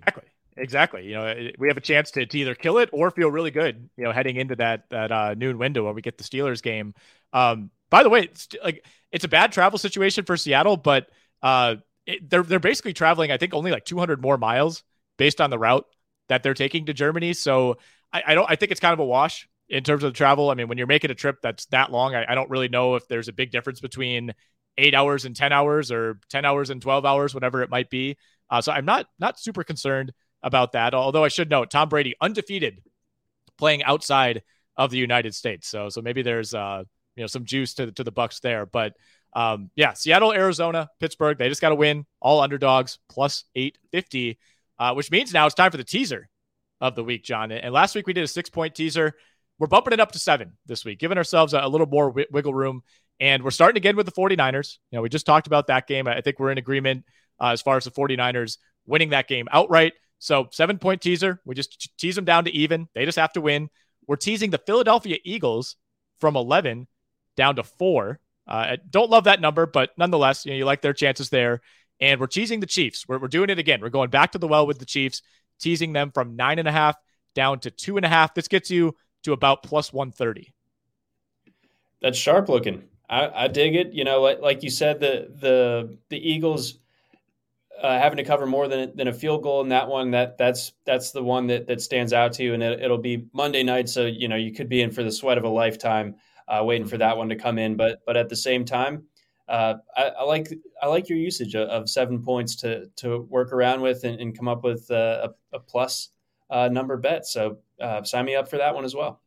Exactly. 0.00 0.28
Exactly. 0.56 1.06
You 1.06 1.14
know, 1.14 1.50
we 1.58 1.68
have 1.68 1.78
a 1.78 1.80
chance 1.82 2.10
to, 2.12 2.26
to 2.26 2.38
either 2.38 2.54
kill 2.54 2.78
it 2.78 2.90
or 2.92 3.10
feel 3.10 3.30
really 3.30 3.50
good, 3.50 3.88
you 3.96 4.04
know, 4.04 4.12
heading 4.12 4.36
into 4.36 4.54
that 4.56 4.84
that 4.90 5.10
uh, 5.10 5.34
noon 5.34 5.56
window 5.56 5.84
where 5.84 5.94
we 5.94 6.02
get 6.02 6.18
the 6.18 6.24
Steelers 6.24 6.62
game. 6.62 6.94
Um, 7.32 7.70
by 7.88 8.02
the 8.02 8.10
way, 8.10 8.24
it's 8.24 8.48
like 8.62 8.84
it's 9.10 9.24
a 9.24 9.28
bad 9.28 9.52
travel 9.52 9.78
situation 9.78 10.24
for 10.26 10.36
Seattle, 10.36 10.76
but 10.76 11.08
uh, 11.42 11.76
it, 12.06 12.28
they're 12.28 12.42
they're 12.42 12.60
basically 12.60 12.92
traveling, 12.92 13.30
I 13.30 13.38
think, 13.38 13.54
only 13.54 13.70
like 13.70 13.86
200 13.86 14.20
more 14.20 14.36
miles 14.36 14.82
based 15.16 15.40
on 15.40 15.48
the 15.48 15.58
route 15.58 15.86
that 16.32 16.42
they're 16.42 16.54
taking 16.54 16.86
to 16.86 16.94
Germany. 16.94 17.34
So 17.34 17.76
I, 18.10 18.22
I 18.28 18.34
don't. 18.34 18.50
I 18.50 18.56
think 18.56 18.72
it's 18.72 18.80
kind 18.80 18.94
of 18.94 19.00
a 19.00 19.04
wash 19.04 19.48
in 19.68 19.84
terms 19.84 20.02
of 20.02 20.12
the 20.12 20.16
travel. 20.16 20.50
I 20.50 20.54
mean, 20.54 20.66
when 20.66 20.78
you're 20.78 20.86
making 20.86 21.10
a 21.10 21.14
trip 21.14 21.36
that's 21.42 21.66
that 21.66 21.92
long, 21.92 22.14
I, 22.14 22.24
I 22.26 22.34
don't 22.34 22.48
really 22.48 22.68
know 22.68 22.94
if 22.94 23.06
there's 23.06 23.28
a 23.28 23.34
big 23.34 23.50
difference 23.50 23.80
between 23.80 24.32
eight 24.78 24.94
hours 24.94 25.26
and 25.26 25.36
10 25.36 25.52
hours 25.52 25.92
or 25.92 26.18
10 26.30 26.46
hours 26.46 26.70
and 26.70 26.80
12 26.80 27.04
hours, 27.04 27.34
whatever 27.34 27.62
it 27.62 27.68
might 27.68 27.90
be. 27.90 28.16
Uh, 28.48 28.62
so 28.62 28.72
I'm 28.72 28.86
not 28.86 29.06
not 29.18 29.38
super 29.38 29.62
concerned 29.62 30.14
about 30.42 30.72
that. 30.72 30.94
Although 30.94 31.24
I 31.24 31.28
should 31.28 31.50
note 31.50 31.70
Tom 31.70 31.90
Brady 31.90 32.14
undefeated 32.18 32.82
playing 33.58 33.84
outside 33.84 34.42
of 34.74 34.90
the 34.90 34.98
United 34.98 35.34
States. 35.34 35.68
So 35.68 35.90
so 35.90 36.00
maybe 36.00 36.22
there's 36.22 36.54
uh 36.54 36.84
you 37.14 37.22
know 37.22 37.26
some 37.26 37.44
juice 37.44 37.74
to 37.74 37.92
to 37.92 38.04
the 38.04 38.12
Bucs 38.12 38.40
there. 38.40 38.64
But 38.64 38.94
um 39.34 39.70
yeah, 39.76 39.92
Seattle, 39.92 40.32
Arizona, 40.32 40.88
Pittsburgh, 40.98 41.36
they 41.36 41.50
just 41.50 41.60
got 41.60 41.68
to 41.68 41.74
win. 41.74 42.06
All 42.20 42.40
underdogs 42.40 42.98
plus 43.10 43.44
850, 43.54 44.38
uh, 44.78 44.94
which 44.94 45.10
means 45.10 45.32
now 45.32 45.46
it's 45.46 45.54
time 45.54 45.70
for 45.70 45.76
the 45.76 45.84
teaser 45.84 46.28
of 46.80 46.94
the 46.94 47.04
week, 47.04 47.24
John. 47.24 47.52
And 47.52 47.72
last 47.72 47.94
week 47.94 48.06
we 48.06 48.12
did 48.12 48.24
a 48.24 48.28
six 48.28 48.50
point 48.50 48.74
teaser. 48.74 49.14
we're 49.58 49.68
bumping 49.68 49.92
it 49.92 50.00
up 50.00 50.12
to 50.12 50.18
seven 50.18 50.52
this 50.66 50.84
week, 50.84 50.98
giving 50.98 51.18
ourselves 51.18 51.54
a, 51.54 51.60
a 51.60 51.68
little 51.68 51.86
more 51.86 52.08
w- 52.08 52.26
wiggle 52.30 52.54
room. 52.54 52.82
And 53.20 53.42
we're 53.44 53.50
starting 53.50 53.76
again 53.76 53.96
with 53.96 54.06
the 54.06 54.12
49ers. 54.12 54.78
You 54.90 54.96
know, 54.96 55.02
we 55.02 55.08
just 55.08 55.26
talked 55.26 55.46
about 55.46 55.68
that 55.68 55.86
game. 55.86 56.08
I 56.08 56.20
think 56.20 56.38
we're 56.38 56.50
in 56.50 56.58
agreement 56.58 57.04
uh, 57.40 57.50
as 57.50 57.62
far 57.62 57.76
as 57.76 57.84
the 57.84 57.90
49ers 57.90 58.58
winning 58.86 59.10
that 59.10 59.28
game 59.28 59.46
outright. 59.52 59.92
So, 60.18 60.48
seven 60.52 60.78
point 60.78 61.00
teaser. 61.00 61.40
We 61.44 61.54
just 61.54 61.96
tease 61.98 62.14
them 62.14 62.24
down 62.24 62.44
to 62.44 62.50
even. 62.52 62.88
They 62.94 63.04
just 63.04 63.18
have 63.18 63.32
to 63.34 63.40
win. 63.40 63.70
We're 64.06 64.16
teasing 64.16 64.50
the 64.50 64.58
Philadelphia 64.58 65.18
Eagles 65.24 65.76
from 66.20 66.36
11 66.36 66.86
down 67.36 67.56
to 67.56 67.62
four. 67.62 68.20
Uh, 68.46 68.76
don't 68.90 69.10
love 69.10 69.24
that 69.24 69.40
number, 69.40 69.66
but 69.66 69.90
nonetheless, 69.96 70.44
you 70.44 70.52
know, 70.52 70.58
you 70.58 70.64
like 70.64 70.80
their 70.80 70.92
chances 70.92 71.30
there. 71.30 71.60
And 72.02 72.20
we're 72.20 72.26
teasing 72.26 72.58
the 72.58 72.66
Chiefs. 72.66 73.06
We're, 73.06 73.18
we're 73.18 73.28
doing 73.28 73.48
it 73.48 73.60
again. 73.60 73.80
We're 73.80 73.88
going 73.88 74.10
back 74.10 74.32
to 74.32 74.38
the 74.38 74.48
well 74.48 74.66
with 74.66 74.80
the 74.80 74.84
Chiefs, 74.84 75.22
teasing 75.60 75.92
them 75.92 76.10
from 76.10 76.34
nine 76.34 76.58
and 76.58 76.66
a 76.66 76.72
half 76.72 76.96
down 77.34 77.60
to 77.60 77.70
two 77.70 77.96
and 77.96 78.04
a 78.04 78.08
half. 78.08 78.34
This 78.34 78.48
gets 78.48 78.70
you 78.70 78.96
to 79.22 79.32
about 79.32 79.62
plus 79.62 79.92
130. 79.92 80.52
That's 82.02 82.18
sharp 82.18 82.48
looking. 82.48 82.82
I, 83.08 83.44
I 83.44 83.48
dig 83.48 83.76
it. 83.76 83.92
You 83.92 84.02
know, 84.02 84.20
like, 84.20 84.40
like 84.40 84.62
you 84.64 84.70
said, 84.70 84.98
the 84.98 85.28
the 85.40 85.96
the 86.08 86.16
Eagles 86.16 86.78
uh, 87.80 87.98
having 87.98 88.16
to 88.16 88.24
cover 88.24 88.46
more 88.46 88.66
than 88.66 88.96
than 88.96 89.06
a 89.06 89.12
field 89.12 89.44
goal 89.44 89.60
in 89.60 89.68
that 89.68 89.86
one. 89.86 90.10
That 90.10 90.36
that's 90.38 90.72
that's 90.84 91.12
the 91.12 91.22
one 91.22 91.46
that 91.46 91.68
that 91.68 91.80
stands 91.80 92.12
out 92.12 92.32
to 92.34 92.42
you, 92.42 92.54
and 92.54 92.62
it, 92.62 92.90
will 92.90 92.98
be 92.98 93.26
Monday 93.32 93.62
night. 93.62 93.88
So 93.88 94.06
you 94.06 94.26
know 94.26 94.36
you 94.36 94.52
could 94.52 94.68
be 94.68 94.82
in 94.82 94.90
for 94.90 95.04
the 95.04 95.12
sweat 95.12 95.38
of 95.38 95.44
a 95.44 95.48
lifetime, 95.48 96.16
uh, 96.48 96.64
waiting 96.64 96.86
for 96.86 96.96
that 96.98 97.16
one 97.16 97.28
to 97.28 97.36
come 97.36 97.58
in. 97.58 97.76
But 97.76 98.00
but 98.04 98.16
at 98.16 98.28
the 98.28 98.36
same 98.36 98.64
time, 98.64 99.04
uh, 99.52 99.74
I, 99.94 100.02
I, 100.04 100.22
like 100.24 100.48
I 100.80 100.86
like 100.86 101.10
your 101.10 101.18
usage 101.18 101.54
of, 101.54 101.68
of, 101.68 101.90
seven 101.90 102.22
points 102.22 102.56
to 102.56 102.86
to 102.96 103.18
work 103.28 103.52
around 103.52 103.82
with 103.82 104.02
and, 104.04 104.18
and 104.18 104.36
come 104.36 104.48
up 104.48 104.64
with 104.64 104.90
a, 104.90 105.34
a 105.52 105.58
plus 105.60 106.08
uh, 106.48 106.70
number 106.72 106.96
bet. 106.96 107.26
So 107.26 107.58
uh, 107.78 108.02
sign 108.02 108.24
me 108.24 108.34
up 108.34 108.48
for 108.48 108.56
that 108.56 108.74
one 108.74 108.86
as 108.86 108.94
well. 108.94 109.20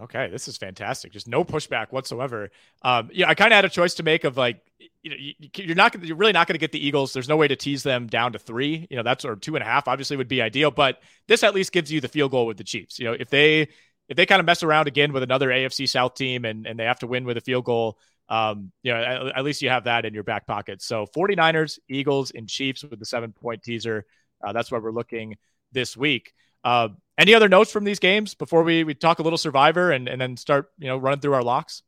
Okay, 0.00 0.28
this 0.30 0.48
is 0.48 0.56
fantastic. 0.56 1.12
Just 1.12 1.28
no 1.28 1.44
pushback 1.44 1.92
whatsoever. 1.92 2.50
Um, 2.80 3.10
yeah, 3.12 3.28
I 3.28 3.34
kind 3.34 3.52
of 3.52 3.56
had 3.56 3.66
a 3.66 3.68
choice 3.68 3.94
to 3.94 4.02
make 4.02 4.24
of 4.24 4.38
like, 4.38 4.60
you 5.02 5.10
know, 5.10 5.16
you, 5.18 5.72
are 5.72 5.74
not, 5.76 6.02
you're 6.02 6.16
really 6.16 6.32
not 6.32 6.48
going 6.48 6.54
to 6.54 6.58
get 6.58 6.72
the 6.72 6.84
Eagles. 6.84 7.12
There's 7.12 7.28
no 7.28 7.36
way 7.36 7.46
to 7.46 7.54
tease 7.54 7.82
them 7.82 8.06
down 8.06 8.32
to 8.32 8.38
three. 8.38 8.86
You 8.90 8.96
know, 8.96 9.02
that's 9.02 9.26
or 9.26 9.36
two 9.36 9.54
and 9.54 9.62
a 9.62 9.66
half. 9.66 9.88
Obviously, 9.88 10.16
would 10.16 10.26
be 10.26 10.40
ideal, 10.40 10.70
but 10.70 11.02
this 11.28 11.42
at 11.42 11.54
least 11.54 11.72
gives 11.72 11.92
you 11.92 12.00
the 12.00 12.08
field 12.08 12.30
goal 12.30 12.46
with 12.46 12.56
the 12.56 12.64
Chiefs. 12.64 12.98
You 12.98 13.04
know, 13.04 13.12
if 13.12 13.28
they 13.28 13.68
if 14.08 14.16
they 14.16 14.26
kind 14.26 14.40
of 14.40 14.46
mess 14.46 14.62
around 14.62 14.88
again 14.88 15.12
with 15.12 15.22
another 15.22 15.50
AFC 15.50 15.88
South 15.88 16.14
team 16.14 16.44
and 16.44 16.66
and 16.66 16.78
they 16.78 16.84
have 16.84 16.98
to 17.00 17.06
win 17.06 17.24
with 17.24 17.36
a 17.36 17.40
field 17.40 17.64
goal, 17.64 17.98
um, 18.28 18.72
you 18.82 18.92
know, 18.92 19.00
at, 19.00 19.38
at 19.38 19.44
least 19.44 19.62
you 19.62 19.68
have 19.68 19.84
that 19.84 20.04
in 20.04 20.14
your 20.14 20.24
back 20.24 20.46
pocket. 20.46 20.82
So 20.82 21.06
49ers, 21.16 21.78
Eagles, 21.88 22.32
and 22.34 22.48
Chiefs 22.48 22.82
with 22.84 22.98
the 22.98 23.06
seven 23.06 23.32
point 23.32 23.62
teaser. 23.62 24.06
Uh, 24.44 24.52
that's 24.52 24.70
where 24.70 24.80
we're 24.80 24.92
looking 24.92 25.36
this 25.72 25.96
week. 25.96 26.32
Uh, 26.64 26.88
any 27.18 27.34
other 27.34 27.48
notes 27.48 27.70
from 27.70 27.84
these 27.84 27.98
games 27.98 28.34
before 28.34 28.62
we, 28.62 28.84
we 28.84 28.94
talk 28.94 29.18
a 29.18 29.22
little 29.22 29.38
survivor 29.38 29.92
and, 29.92 30.08
and 30.08 30.20
then 30.20 30.36
start, 30.36 30.70
you 30.78 30.86
know, 30.86 30.96
running 30.96 31.20
through 31.20 31.34
our 31.34 31.42
locks? 31.42 31.82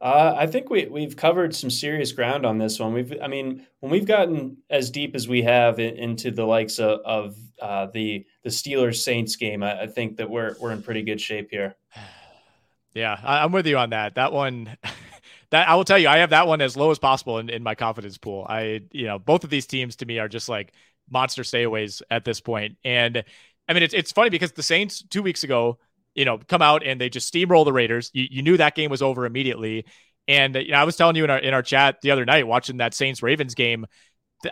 Uh, 0.00 0.34
I 0.38 0.46
think 0.46 0.70
we 0.70 0.86
we've 0.86 1.16
covered 1.16 1.54
some 1.56 1.70
serious 1.70 2.12
ground 2.12 2.46
on 2.46 2.56
this 2.56 2.78
one. 2.78 2.92
We've, 2.92 3.12
I 3.20 3.26
mean, 3.26 3.66
when 3.80 3.90
we've 3.90 4.06
gotten 4.06 4.58
as 4.70 4.90
deep 4.90 5.16
as 5.16 5.26
we 5.26 5.42
have 5.42 5.80
in, 5.80 5.96
into 5.96 6.30
the 6.30 6.44
likes 6.44 6.78
of, 6.78 7.00
of 7.00 7.36
uh, 7.60 7.86
the 7.92 8.24
the 8.44 8.50
Steelers 8.50 9.02
Saints 9.02 9.34
game, 9.34 9.64
I, 9.64 9.82
I, 9.82 9.86
think 9.88 10.18
that 10.18 10.30
we're 10.30 10.54
we're 10.60 10.70
in 10.70 10.82
pretty 10.82 11.02
good 11.02 11.20
shape 11.20 11.48
here. 11.50 11.76
Yeah, 12.94 13.20
I, 13.22 13.44
I'm 13.44 13.52
with 13.52 13.66
you 13.66 13.76
on 13.76 13.90
that. 13.90 14.14
That 14.16 14.32
one, 14.32 14.76
that 15.50 15.68
I 15.68 15.74
will 15.74 15.84
tell 15.84 15.98
you, 15.98 16.08
I 16.08 16.18
have 16.18 16.30
that 16.30 16.46
one 16.46 16.60
as 16.60 16.76
low 16.76 16.90
as 16.90 16.98
possible 16.98 17.38
in, 17.38 17.48
in 17.48 17.62
my 17.62 17.74
confidence 17.74 18.18
pool. 18.18 18.46
I, 18.48 18.82
you 18.92 19.06
know, 19.06 19.18
both 19.18 19.44
of 19.44 19.50
these 19.50 19.66
teams 19.66 19.96
to 19.96 20.06
me 20.06 20.18
are 20.18 20.28
just 20.28 20.48
like 20.48 20.72
monster 21.10 21.42
stayaways 21.42 22.02
at 22.10 22.24
this 22.24 22.40
point. 22.40 22.76
and 22.84 23.24
I 23.68 23.74
mean, 23.74 23.82
it's 23.82 23.94
it's 23.94 24.12
funny 24.12 24.30
because 24.30 24.52
the 24.52 24.62
Saints 24.62 25.02
two 25.02 25.22
weeks 25.22 25.44
ago, 25.44 25.78
you 26.14 26.24
know, 26.24 26.38
come 26.38 26.62
out 26.62 26.84
and 26.84 27.00
they 27.00 27.10
just 27.10 27.32
steamroll 27.32 27.64
the 27.64 27.72
Raiders. 27.72 28.10
You, 28.14 28.26
you 28.30 28.42
knew 28.42 28.56
that 28.56 28.74
game 28.74 28.90
was 28.90 29.02
over 29.02 29.26
immediately. 29.26 29.84
And 30.26 30.54
you 30.56 30.72
know, 30.72 30.78
I 30.78 30.84
was 30.84 30.96
telling 30.96 31.16
you 31.16 31.24
in 31.24 31.30
our 31.30 31.38
in 31.38 31.54
our 31.54 31.62
chat 31.62 32.00
the 32.00 32.10
other 32.10 32.24
night 32.24 32.46
watching 32.46 32.78
that 32.78 32.94
Saints 32.94 33.22
Ravens 33.22 33.54
game, 33.54 33.86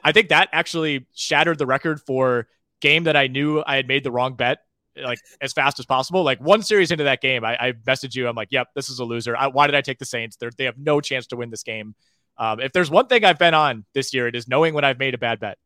I 0.04 0.12
think 0.12 0.28
that 0.28 0.50
actually 0.52 1.06
shattered 1.14 1.58
the 1.58 1.66
record 1.66 2.00
for 2.06 2.46
game 2.80 3.04
that 3.04 3.16
I 3.16 3.26
knew 3.28 3.62
I 3.66 3.76
had 3.76 3.88
made 3.88 4.04
the 4.04 4.10
wrong 4.10 4.34
bet 4.34 4.58
like 5.02 5.18
as 5.40 5.52
fast 5.52 5.78
as 5.78 5.86
possible. 5.86 6.22
Like 6.22 6.40
one 6.40 6.62
series 6.62 6.90
into 6.90 7.04
that 7.04 7.20
game, 7.20 7.44
I, 7.44 7.56
I 7.56 7.72
messaged 7.72 8.14
you. 8.14 8.28
I'm 8.28 8.36
like, 8.36 8.48
"Yep, 8.50 8.68
this 8.74 8.88
is 8.88 8.98
a 8.98 9.04
loser. 9.04 9.36
I, 9.36 9.48
why 9.48 9.66
did 9.66 9.74
I 9.74 9.80
take 9.80 9.98
the 9.98 10.04
Saints? 10.04 10.36
They're, 10.36 10.50
they 10.56 10.64
have 10.64 10.78
no 10.78 11.00
chance 11.00 11.26
to 11.28 11.36
win 11.36 11.50
this 11.50 11.62
game." 11.62 11.94
Um, 12.38 12.60
if 12.60 12.72
there's 12.72 12.90
one 12.90 13.06
thing 13.06 13.24
I've 13.24 13.38
been 13.38 13.54
on 13.54 13.84
this 13.94 14.12
year, 14.12 14.28
it 14.28 14.36
is 14.36 14.46
knowing 14.46 14.74
when 14.74 14.84
I've 14.84 14.98
made 14.98 15.14
a 15.14 15.18
bad 15.18 15.40
bet. 15.40 15.58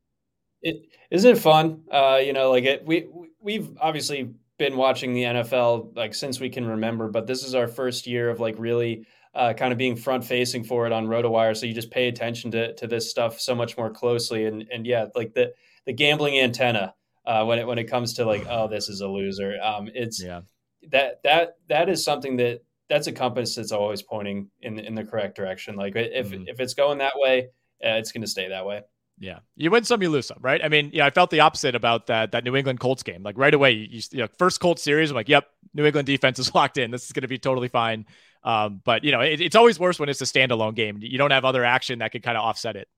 It 0.63 0.77
isn't 1.11 1.37
it 1.37 1.39
fun. 1.39 1.83
Uh, 1.91 2.21
you 2.23 2.33
know, 2.33 2.51
like 2.51 2.65
it, 2.65 2.85
we 2.85 3.09
we've 3.41 3.77
obviously 3.81 4.31
been 4.59 4.77
watching 4.77 5.15
the 5.15 5.23
NFL 5.23 5.97
like 5.97 6.15
since 6.15 6.39
we 6.39 6.51
can 6.51 6.67
remember, 6.67 7.09
but 7.09 7.27
this 7.27 7.45
is 7.45 7.55
our 7.55 7.67
first 7.67 8.07
year 8.07 8.29
of 8.29 8.41
like 8.41 8.57
really 8.59 9.07
uh, 9.35 9.53
kind 9.55 9.73
of 9.73 9.79
being 9.79 9.97
front 9.97 10.25
facing 10.25 10.65
for 10.65 10.87
it 10.87 10.93
on 10.93 11.07
RotoWire. 11.07 11.57
So 11.57 11.67
you 11.67 11.73
just 11.73 11.91
pay 11.91 12.09
attention 12.09 12.51
to 12.53 12.75
to 12.75 12.87
this 12.87 13.11
stuff 13.11 13.41
so 13.41 13.55
much 13.55 13.77
more 13.77 13.91
closely. 13.91 14.47
And 14.47 14.67
and 14.73 14.87
yeah, 14.87 15.07
like 15.15 15.35
the 15.35 15.53
the 15.87 15.93
gambling 15.93 16.39
antenna 16.39 16.95
uh, 17.27 17.45
when 17.45 17.59
it 17.59 17.67
when 17.67 17.79
it 17.79 17.85
comes 17.85 18.15
to 18.15 18.25
like 18.25 18.47
oh 18.49 18.69
this 18.69 18.89
is 18.89 19.01
a 19.01 19.09
loser. 19.09 19.57
Um, 19.63 19.89
it's 19.95 20.23
yeah 20.23 20.43
that 20.91 21.23
that 21.25 21.57
that 21.69 21.89
is 21.89 22.05
something 22.05 22.37
that 22.37 22.63
that's 22.89 23.07
a 23.07 23.13
compass 23.13 23.55
that's 23.55 23.73
always 23.73 24.03
pointing 24.03 24.51
in 24.63 24.79
in 24.79 24.95
the 24.95 25.05
correct 25.05 25.37
direction. 25.37 25.77
Like 25.77 25.95
if 25.97 26.31
mm-hmm. 26.31 26.45
if 26.47 26.61
it's 26.61 26.75
going 26.75 26.99
that 26.99 27.13
way, 27.17 27.49
uh, 27.85 27.97
it's 27.97 28.13
going 28.13 28.23
to 28.23 28.27
stay 28.27 28.49
that 28.49 28.67
way. 28.67 28.83
Yeah, 29.19 29.41
you 29.55 29.71
win 29.71 29.85
some, 29.85 30.01
you 30.01 30.09
lose 30.09 30.27
some, 30.27 30.39
right? 30.41 30.65
I 30.65 30.69
mean, 30.69 30.91
yeah, 30.95 31.05
I 31.05 31.11
felt 31.11 31.29
the 31.29 31.41
opposite 31.41 31.75
about 31.75 32.07
that 32.07 32.33
that 32.33 32.43
New 32.43 32.57
England 32.57 32.81
Colts 32.81 33.03
game. 33.03 33.23
Like 33.23 33.37
right 33.37 33.53
away, 33.53 33.73
you, 33.73 34.01
you 34.13 34.19
know, 34.21 34.29
first 34.39 34.61
Colts 34.61 34.83
series, 34.83 35.11
I'm 35.11 35.15
like, 35.15 35.29
yep, 35.29 35.47
New 35.75 35.85
England 35.85 36.07
defense 36.07 36.39
is 36.39 36.55
locked 36.55 36.79
in. 36.79 36.91
This 36.91 37.05
is 37.05 37.13
going 37.13 37.23
to 37.23 37.29
be 37.29 37.39
totally 37.39 37.69
fine. 37.69 38.07
Um, 38.43 38.81
but 38.83 39.05
you 39.05 39.13
know, 39.13 39.21
it, 39.21 39.41
it's 39.41 39.57
always 39.57 39.79
worse 39.79 39.99
when 39.99 40.09
it's 40.09 40.23
a 40.23 40.25
standalone 40.25 40.75
game. 40.75 40.99
You 41.01 41.19
don't 41.19 41.33
have 41.33 41.45
other 41.45 41.65
action 41.65 41.99
that 41.99 42.13
could 42.13 42.23
kind 42.23 42.39
of 42.39 42.45
offset 42.45 42.77
it. 42.77 42.89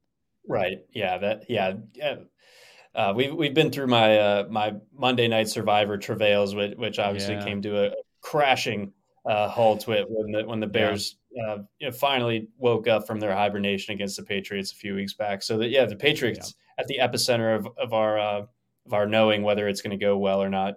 Right. 0.49 0.79
Yeah. 0.95 1.19
That. 1.19 1.45
Yeah. 1.49 1.75
Yeah. 1.95 2.17
Uh, 2.95 3.13
we've 3.17 3.35
we've 3.35 3.55
been 3.55 3.71
through 3.71 3.87
my 3.87 4.19
uh, 4.19 4.47
my 4.51 4.75
Monday 4.97 5.29
Night 5.29 5.49
Survivor 5.49 5.97
travails, 5.97 6.55
which, 6.55 6.77
which 6.77 6.99
obviously 6.99 7.35
yeah. 7.35 7.45
came 7.45 7.63
to 7.63 7.87
a 7.87 7.93
crashing 8.21 8.93
uh, 9.25 9.49
halt 9.49 9.87
when 9.87 10.33
the 10.33 10.45
when 10.47 10.61
the 10.61 10.67
Bears 10.67 11.17
uh, 11.49 11.59
you 11.79 11.89
know, 11.89 11.93
finally 11.93 12.49
woke 12.59 12.89
up 12.89 13.07
from 13.07 13.21
their 13.21 13.35
hibernation 13.35 13.95
against 13.95 14.17
the 14.17 14.23
Patriots 14.23 14.73
a 14.73 14.77
few 14.77 14.95
weeks 14.95 15.15
back. 15.15 15.43
So 15.43 15.59
that 15.59 15.69
yeah, 15.69 15.87
the 15.87 15.97
Patriots 15.97 16.55
yeah. 16.79 16.83
at 16.83 16.87
the 16.89 16.99
epicenter 16.99 17.57
of 17.57 17.69
of 17.79 17.93
our 17.93 18.19
uh, 18.19 18.43
of 18.87 18.93
our 18.93 19.07
knowing 19.07 19.43
whether 19.43 19.69
it's 19.69 19.81
going 19.81 19.99
to 19.99 20.05
go 20.05 20.19
well 20.19 20.43
or 20.43 20.51
not. 20.51 20.75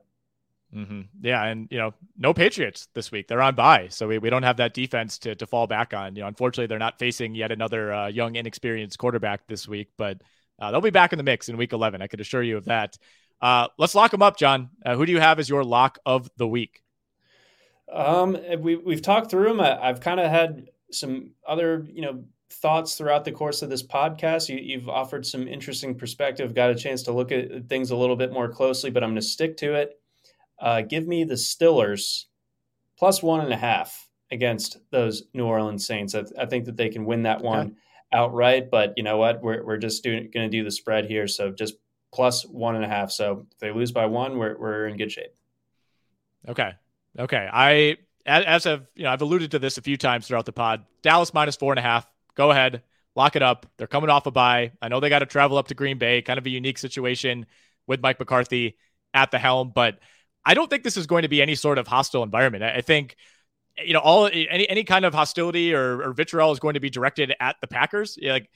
Mm-hmm. 0.74 1.02
Yeah, 1.22 1.44
and 1.44 1.68
you 1.72 1.78
know, 1.78 1.94
no 2.18 2.34
Patriots 2.34 2.88
this 2.94 3.12
week. 3.12 3.28
They're 3.28 3.42
on 3.42 3.56
bye, 3.56 3.88
so 3.90 4.08
we, 4.08 4.18
we 4.18 4.30
don't 4.30 4.44
have 4.44 4.58
that 4.58 4.74
defense 4.74 5.20
to 5.20 5.36
to 5.36 5.48
fall 5.48 5.68
back 5.68 5.94
on. 5.94 6.16
You 6.16 6.22
know, 6.22 6.28
unfortunately, 6.28 6.68
they're 6.68 6.80
not 6.80 7.00
facing 7.00 7.36
yet 7.36 7.52
another 7.52 7.94
uh, 7.94 8.08
young, 8.08 8.36
inexperienced 8.36 8.98
quarterback 8.98 9.48
this 9.48 9.68
week, 9.68 9.90
but 9.98 10.22
uh, 10.60 10.72
they'll 10.72 10.82
be 10.82 10.90
back 10.90 11.14
in 11.14 11.18
the 11.18 11.24
mix 11.24 11.50
in 11.50 11.58
Week 11.58 11.74
11. 11.74 12.02
I 12.02 12.08
could 12.08 12.22
assure 12.22 12.44
you 12.44 12.58
of 12.58 12.66
that. 12.66 12.98
Uh, 13.42 13.68
let's 13.78 13.96
lock 13.96 14.12
them 14.12 14.22
up, 14.22 14.38
John. 14.38 14.70
Uh, 14.86 14.96
who 14.96 15.06
do 15.06 15.12
you 15.12 15.20
have 15.20 15.40
as 15.40 15.50
your 15.50 15.64
lock 15.64 16.00
of 16.06 16.30
the 16.38 16.48
week? 16.48 16.82
Um, 17.92 18.38
we 18.60 18.76
we've 18.76 19.02
talked 19.02 19.30
through 19.30 19.50
them. 19.50 19.62
I, 19.62 19.88
have 19.88 20.02
kind 20.02 20.20
of 20.20 20.32
had 20.32 20.70
some 20.92 21.32
other 21.48 21.86
you 21.92 22.02
know 22.02 22.24
thoughts 22.50 22.96
throughout 22.96 23.26
the 23.26 23.32
course 23.32 23.62
of 23.62 23.70
this 23.70 23.84
podcast. 23.84 24.50
You, 24.50 24.80
have 24.80 24.90
offered 24.90 25.26
some 25.26 25.48
interesting 25.48 25.96
perspective. 25.96 26.56
Got 26.56 26.72
a 26.72 26.76
chance 26.76 27.04
to 27.04 27.12
look 27.12 27.32
at 27.32 27.68
things 27.68 27.92
a 27.92 27.96
little 27.96 28.16
bit 28.16 28.32
more 28.32 28.50
closely, 28.50 28.90
but 28.90 29.04
I'm 29.04 29.10
going 29.10 29.22
to 29.22 29.28
stick 29.28 29.58
to 29.58 29.76
it. 29.76 30.00
Uh, 30.60 30.82
give 30.82 31.06
me 31.08 31.24
the 31.26 31.36
Stillers 31.36 32.26
plus 32.98 33.22
one 33.22 33.42
and 33.42 33.54
a 33.54 33.58
half 33.58 34.08
against 34.32 34.78
those 34.90 35.24
New 35.34 35.46
Orleans 35.46 35.86
Saints. 35.86 36.16
I, 36.16 36.24
I 36.40 36.46
think 36.46 36.66
that 36.66 36.78
they 36.78 36.90
can 36.90 37.06
win 37.06 37.24
that 37.24 37.42
one 37.42 37.68
okay. 37.68 37.76
Outright. 38.12 38.72
But 38.72 38.94
you 38.98 39.04
know 39.04 39.18
what? 39.18 39.42
We're 39.42 39.64
we're 39.64 39.78
just 39.78 40.04
going 40.04 40.32
to 40.32 40.50
do 40.50 40.64
the 40.64 40.72
spread 40.72 41.06
here, 41.06 41.28
so 41.28 41.52
just 41.52 41.76
plus 42.14 42.44
one 42.46 42.76
and 42.76 42.86
a 42.86 42.88
half. 42.88 43.12
So 43.12 43.48
if 43.52 43.60
they 43.60 43.72
lose 43.72 43.92
by 43.92 44.06
one, 44.06 44.38
we're 44.38 44.58
we're 44.58 44.88
in 44.88 44.98
good 44.98 45.12
shape. 45.12 45.34
Okay, 46.48 46.72
Okay, 47.18 47.48
I 47.52 47.98
as 48.26 48.66
I've 48.66 48.88
you 48.96 49.04
know 49.04 49.12
I've 49.12 49.22
alluded 49.22 49.52
to 49.52 49.60
this 49.60 49.78
a 49.78 49.82
few 49.82 49.98
times 49.98 50.28
throughout 50.28 50.46
the 50.46 50.52
pod. 50.52 50.86
Dallas 51.02 51.34
minus 51.34 51.56
four 51.56 51.72
and 51.72 51.80
a 51.80 51.84
half. 51.84 52.08
Go 52.36 52.52
ahead, 52.52 52.84
lock 53.16 53.36
it 53.36 53.42
up. 53.42 53.66
They're 53.78 53.88
coming 53.88 54.10
off 54.10 54.26
a 54.26 54.32
bye. 54.32 54.74
I 54.82 54.90
know 54.90 55.00
they 55.00 55.10
got 55.10 55.20
to 55.20 55.26
travel 55.26 55.58
up 55.58 55.70
to 55.70 55.76
Green 55.76 55.98
Bay. 55.98 56.22
Kind 56.22 56.38
of 56.38 56.46
a 56.46 56.50
unique 56.50 56.78
situation 56.78 57.46
with 57.88 58.02
Mike 58.02 58.20
McCarthy 58.20 58.78
at 59.14 59.32
the 59.32 59.40
helm, 59.40 59.72
but 59.74 60.00
I 60.44 60.54
don't 60.54 60.70
think 60.70 60.84
this 60.84 60.98
is 60.98 61.08
going 61.08 61.22
to 61.22 61.30
be 61.30 61.42
any 61.42 61.56
sort 61.56 61.78
of 61.78 61.88
hostile 61.88 62.24
environment. 62.24 62.64
I 62.64 62.82
think 62.82 63.16
you 63.84 63.94
know 63.94 64.00
all 64.00 64.28
any 64.28 64.68
any 64.70 64.84
kind 64.84 65.06
of 65.06 65.14
hostility 65.14 65.74
or, 65.74 66.02
or 66.02 66.14
vitriol 66.14 66.52
is 66.52 66.60
going 66.60 66.76
to 66.76 66.80
be 66.80 66.90
directed 66.90 67.34
at 67.40 67.56
the 67.62 67.68
Packers. 67.68 68.18
Like 68.22 68.50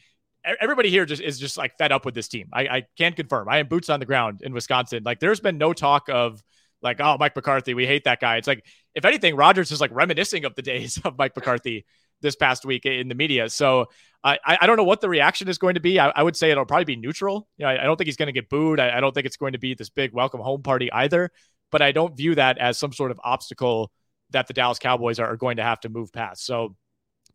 everybody 0.44 0.90
here 0.90 1.06
just 1.06 1.22
is 1.22 1.40
just 1.40 1.58
like 1.58 1.78
fed 1.78 1.92
up 1.92 2.06
with 2.06 2.16
this 2.16 2.28
team. 2.28 2.50
I, 2.54 2.62
I 2.62 2.84
can't 2.98 3.16
confirm. 3.16 3.50
I 3.50 3.58
am 3.58 3.68
boots 3.68 3.90
on 3.90 4.00
the 4.00 4.06
ground 4.06 4.42
in 4.42 4.54
Wisconsin. 4.54 5.04
Like 5.04 5.20
there's 5.20 5.40
been 5.40 5.58
no 5.58 5.74
talk 5.74 6.10
of 6.10 6.42
like, 6.82 7.02
oh, 7.02 7.18
Mike 7.20 7.36
McCarthy, 7.36 7.74
we 7.74 7.86
hate 7.86 8.06
that 8.06 8.22
guy. 8.22 8.38
It's 8.38 8.48
like, 8.48 8.66
if 8.96 9.04
anything, 9.04 9.36
Rodgers 9.36 9.72
is 9.72 9.82
like 9.82 9.92
reminiscing 9.94 10.46
of 10.46 10.56
the 10.56 10.62
days 10.62 11.00
of 11.04 11.18
Mike 11.18 11.36
McCarthy 11.36 11.86
this 12.22 12.36
past 12.36 12.66
week 12.66 12.86
in 12.86 13.08
the 13.08 13.16
media. 13.16 13.50
So 13.50 13.88
I, 14.24 14.38
I 14.46 14.68
don't 14.68 14.76
know 14.76 14.84
what 14.84 15.00
the 15.00 15.08
reaction 15.08 15.48
is 15.48 15.58
going 15.58 15.76
to 15.76 15.80
be. 15.80 16.00
I, 16.00 16.10
I 16.10 16.24
would 16.24 16.36
say 16.36 16.52
it'll 16.52 16.66
probably 16.66 16.86
be 16.86 16.98
neutral. 16.98 17.48
You 17.58 17.66
know, 17.66 17.72
I, 17.72 17.82
I 17.82 17.84
don't 17.84 17.96
think 17.96 18.08
he's 18.08 18.18
going 18.18 18.28
to 18.28 18.34
get 18.34 18.50
booed. 18.50 18.80
I, 18.80 18.98
I, 18.98 19.00
don't 19.00 19.14
think 19.14 19.26
it's 19.26 19.38
going 19.38 19.54
to 19.54 19.60
be 19.60 19.74
this 19.74 19.90
big 19.90 20.14
welcome 20.14 20.42
home 20.42 20.62
party 20.62 20.92
either. 20.92 21.32
but 21.72 21.82
I 21.82 21.92
don't 21.92 22.16
view 22.16 22.36
that 22.36 22.58
as 22.58 22.78
some 22.78 22.92
sort 22.92 23.12
of 23.12 23.20
obstacle 23.24 23.92
that 24.32 24.48
the 24.48 24.54
Dallas 24.54 24.80
Cowboys 24.80 25.20
are, 25.20 25.36
going 25.36 25.58
to 25.58 25.64
have 25.64 25.80
to 25.82 25.90
move 25.90 26.12
past. 26.14 26.46
So 26.46 26.76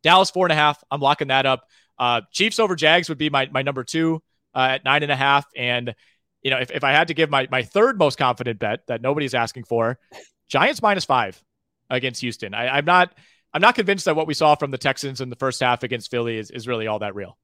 Dallas 0.03 0.31
four 0.31 0.47
and 0.47 0.53
a 0.53 0.57
half. 0.57 0.83
I'm 0.91 1.01
locking 1.01 1.29
that 1.29 1.47
up. 1.47 1.67
Uh, 1.99 2.23
Chiefs 2.33 2.59
over 2.59 2.77
Jags 2.77 3.09
would 3.09 3.19
be 3.19 3.31
my 3.31 3.49
my 3.53 3.63
number 3.63 3.85
two 3.85 4.23
uh, 4.55 4.69
at 4.73 4.85
nine 4.85 5.03
and 5.03 5.13
a 5.13 5.17
half. 5.17 5.47
And 5.57 5.95
you 6.43 6.51
know, 6.51 6.59
if, 6.59 6.71
if 6.71 6.85
I 6.85 6.93
had 6.93 7.09
to 7.09 7.15
give 7.15 7.31
my 7.31 7.49
my 7.51 7.63
third 7.63 7.99
most 7.99 8.19
confident 8.19 8.59
bet 8.59 8.87
that 8.89 9.03
nobody's 9.03 9.35
asking 9.35 9.65
for, 9.65 9.99
Giants 10.49 10.83
minus 10.83 11.05
five 11.05 11.43
against 11.91 12.21
Houston. 12.21 12.55
I, 12.55 12.69
I'm 12.69 12.85
not 12.85 13.15
I'm 13.53 13.61
not 13.61 13.75
convinced 13.75 14.05
that 14.07 14.17
what 14.17 14.27
we 14.27 14.35
saw 14.35 14.55
from 14.57 14.71
the 14.71 14.79
Texans 14.79 15.21
in 15.21 15.31
the 15.31 15.37
first 15.37 15.61
half 15.61 15.83
against 15.83 16.11
Philly 16.11 16.39
is, 16.39 16.51
is 16.51 16.67
really 16.67 16.87
all 16.87 16.99
that 16.99 17.15
real. 17.15 17.39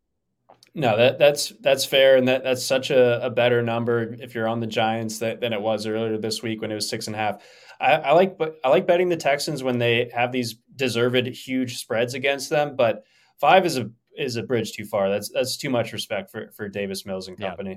No, 0.74 0.96
that 0.96 1.18
that's 1.18 1.52
that's 1.60 1.84
fair, 1.84 2.16
and 2.16 2.28
that 2.28 2.44
that's 2.44 2.64
such 2.64 2.90
a, 2.90 3.24
a 3.24 3.30
better 3.30 3.60
number 3.60 4.14
if 4.20 4.34
you're 4.34 4.46
on 4.46 4.60
the 4.60 4.66
Giants 4.66 5.18
that, 5.18 5.40
than 5.40 5.52
it 5.52 5.60
was 5.60 5.86
earlier 5.86 6.16
this 6.16 6.42
week 6.42 6.60
when 6.60 6.70
it 6.70 6.76
was 6.76 6.88
six 6.88 7.08
and 7.08 7.16
a 7.16 7.18
half. 7.18 7.42
I, 7.80 7.94
I 7.94 8.12
like, 8.12 8.38
but 8.38 8.56
I 8.62 8.68
like 8.68 8.86
betting 8.86 9.08
the 9.08 9.16
Texans 9.16 9.62
when 9.62 9.78
they 9.78 10.10
have 10.14 10.30
these 10.30 10.56
deserved 10.76 11.26
huge 11.26 11.78
spreads 11.78 12.14
against 12.14 12.50
them. 12.50 12.76
But 12.76 13.04
five 13.40 13.66
is 13.66 13.78
a 13.78 13.90
is 14.16 14.36
a 14.36 14.42
bridge 14.42 14.72
too 14.72 14.84
far. 14.84 15.08
That's 15.08 15.30
that's 15.30 15.56
too 15.56 15.70
much 15.70 15.92
respect 15.92 16.30
for 16.30 16.52
for 16.52 16.68
Davis 16.68 17.04
Mills 17.04 17.26
and 17.26 17.38
company. 17.38 17.70
Yeah. 17.70 17.76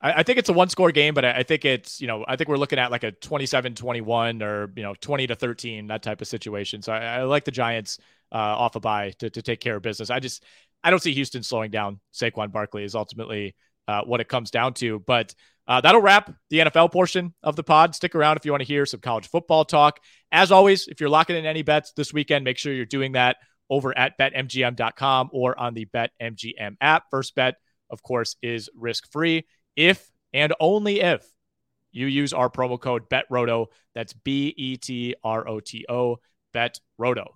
I, 0.00 0.20
I, 0.20 0.22
think 0.22 0.38
it's 0.38 0.48
a 0.48 0.52
one 0.52 0.68
score 0.68 0.92
game, 0.92 1.14
but 1.14 1.24
I, 1.24 1.38
I, 1.38 1.42
think 1.42 1.64
it's, 1.64 2.00
you 2.00 2.06
know, 2.06 2.24
I 2.28 2.36
think 2.36 2.48
we're 2.48 2.58
looking 2.58 2.78
at 2.78 2.90
like 2.90 3.02
a 3.02 3.12
27 3.12 3.74
21 3.74 4.42
or, 4.42 4.70
you 4.76 4.82
know, 4.82 4.94
20 5.00 5.28
to 5.28 5.34
13, 5.34 5.86
that 5.86 6.02
type 6.02 6.20
of 6.20 6.28
situation. 6.28 6.82
So 6.82 6.92
I, 6.92 6.98
I 6.98 7.22
like 7.22 7.44
the 7.44 7.50
Giants 7.50 7.98
uh, 8.30 8.36
off 8.36 8.76
a 8.76 8.80
bye 8.80 9.12
to, 9.20 9.30
to 9.30 9.42
take 9.42 9.60
care 9.60 9.76
of 9.76 9.82
business. 9.82 10.10
I 10.10 10.20
just, 10.20 10.44
I 10.86 10.90
don't 10.90 11.02
see 11.02 11.12
Houston 11.14 11.42
slowing 11.42 11.72
down. 11.72 11.98
Saquon 12.14 12.52
Barkley 12.52 12.84
is 12.84 12.94
ultimately 12.94 13.56
uh, 13.88 14.02
what 14.02 14.20
it 14.20 14.28
comes 14.28 14.52
down 14.52 14.72
to. 14.74 15.00
But 15.00 15.34
uh, 15.66 15.80
that'll 15.80 16.00
wrap 16.00 16.32
the 16.48 16.60
NFL 16.60 16.92
portion 16.92 17.34
of 17.42 17.56
the 17.56 17.64
pod. 17.64 17.96
Stick 17.96 18.14
around 18.14 18.36
if 18.36 18.44
you 18.44 18.52
want 18.52 18.60
to 18.60 18.68
hear 18.68 18.86
some 18.86 19.00
college 19.00 19.28
football 19.28 19.64
talk. 19.64 19.98
As 20.30 20.52
always, 20.52 20.86
if 20.86 21.00
you're 21.00 21.10
locking 21.10 21.34
in 21.34 21.44
any 21.44 21.62
bets 21.62 21.92
this 21.96 22.12
weekend, 22.12 22.44
make 22.44 22.56
sure 22.56 22.72
you're 22.72 22.84
doing 22.84 23.12
that 23.12 23.38
over 23.68 23.98
at 23.98 24.16
betmgm.com 24.16 25.30
or 25.32 25.58
on 25.58 25.74
the 25.74 25.86
BetMGM 25.86 26.76
app. 26.80 27.06
First 27.10 27.34
bet, 27.34 27.56
of 27.90 28.04
course, 28.04 28.36
is 28.40 28.70
risk 28.76 29.10
free 29.10 29.44
if 29.74 30.08
and 30.32 30.52
only 30.60 31.00
if 31.00 31.26
you 31.90 32.06
use 32.06 32.32
our 32.32 32.48
promo 32.48 32.80
code 32.80 33.08
BETROTO. 33.08 33.66
That's 33.92 34.12
B 34.12 34.54
E 34.56 34.76
T 34.76 35.16
R 35.24 35.48
O 35.48 35.58
T 35.58 35.84
O, 35.88 36.18
BETROTO. 36.54 37.35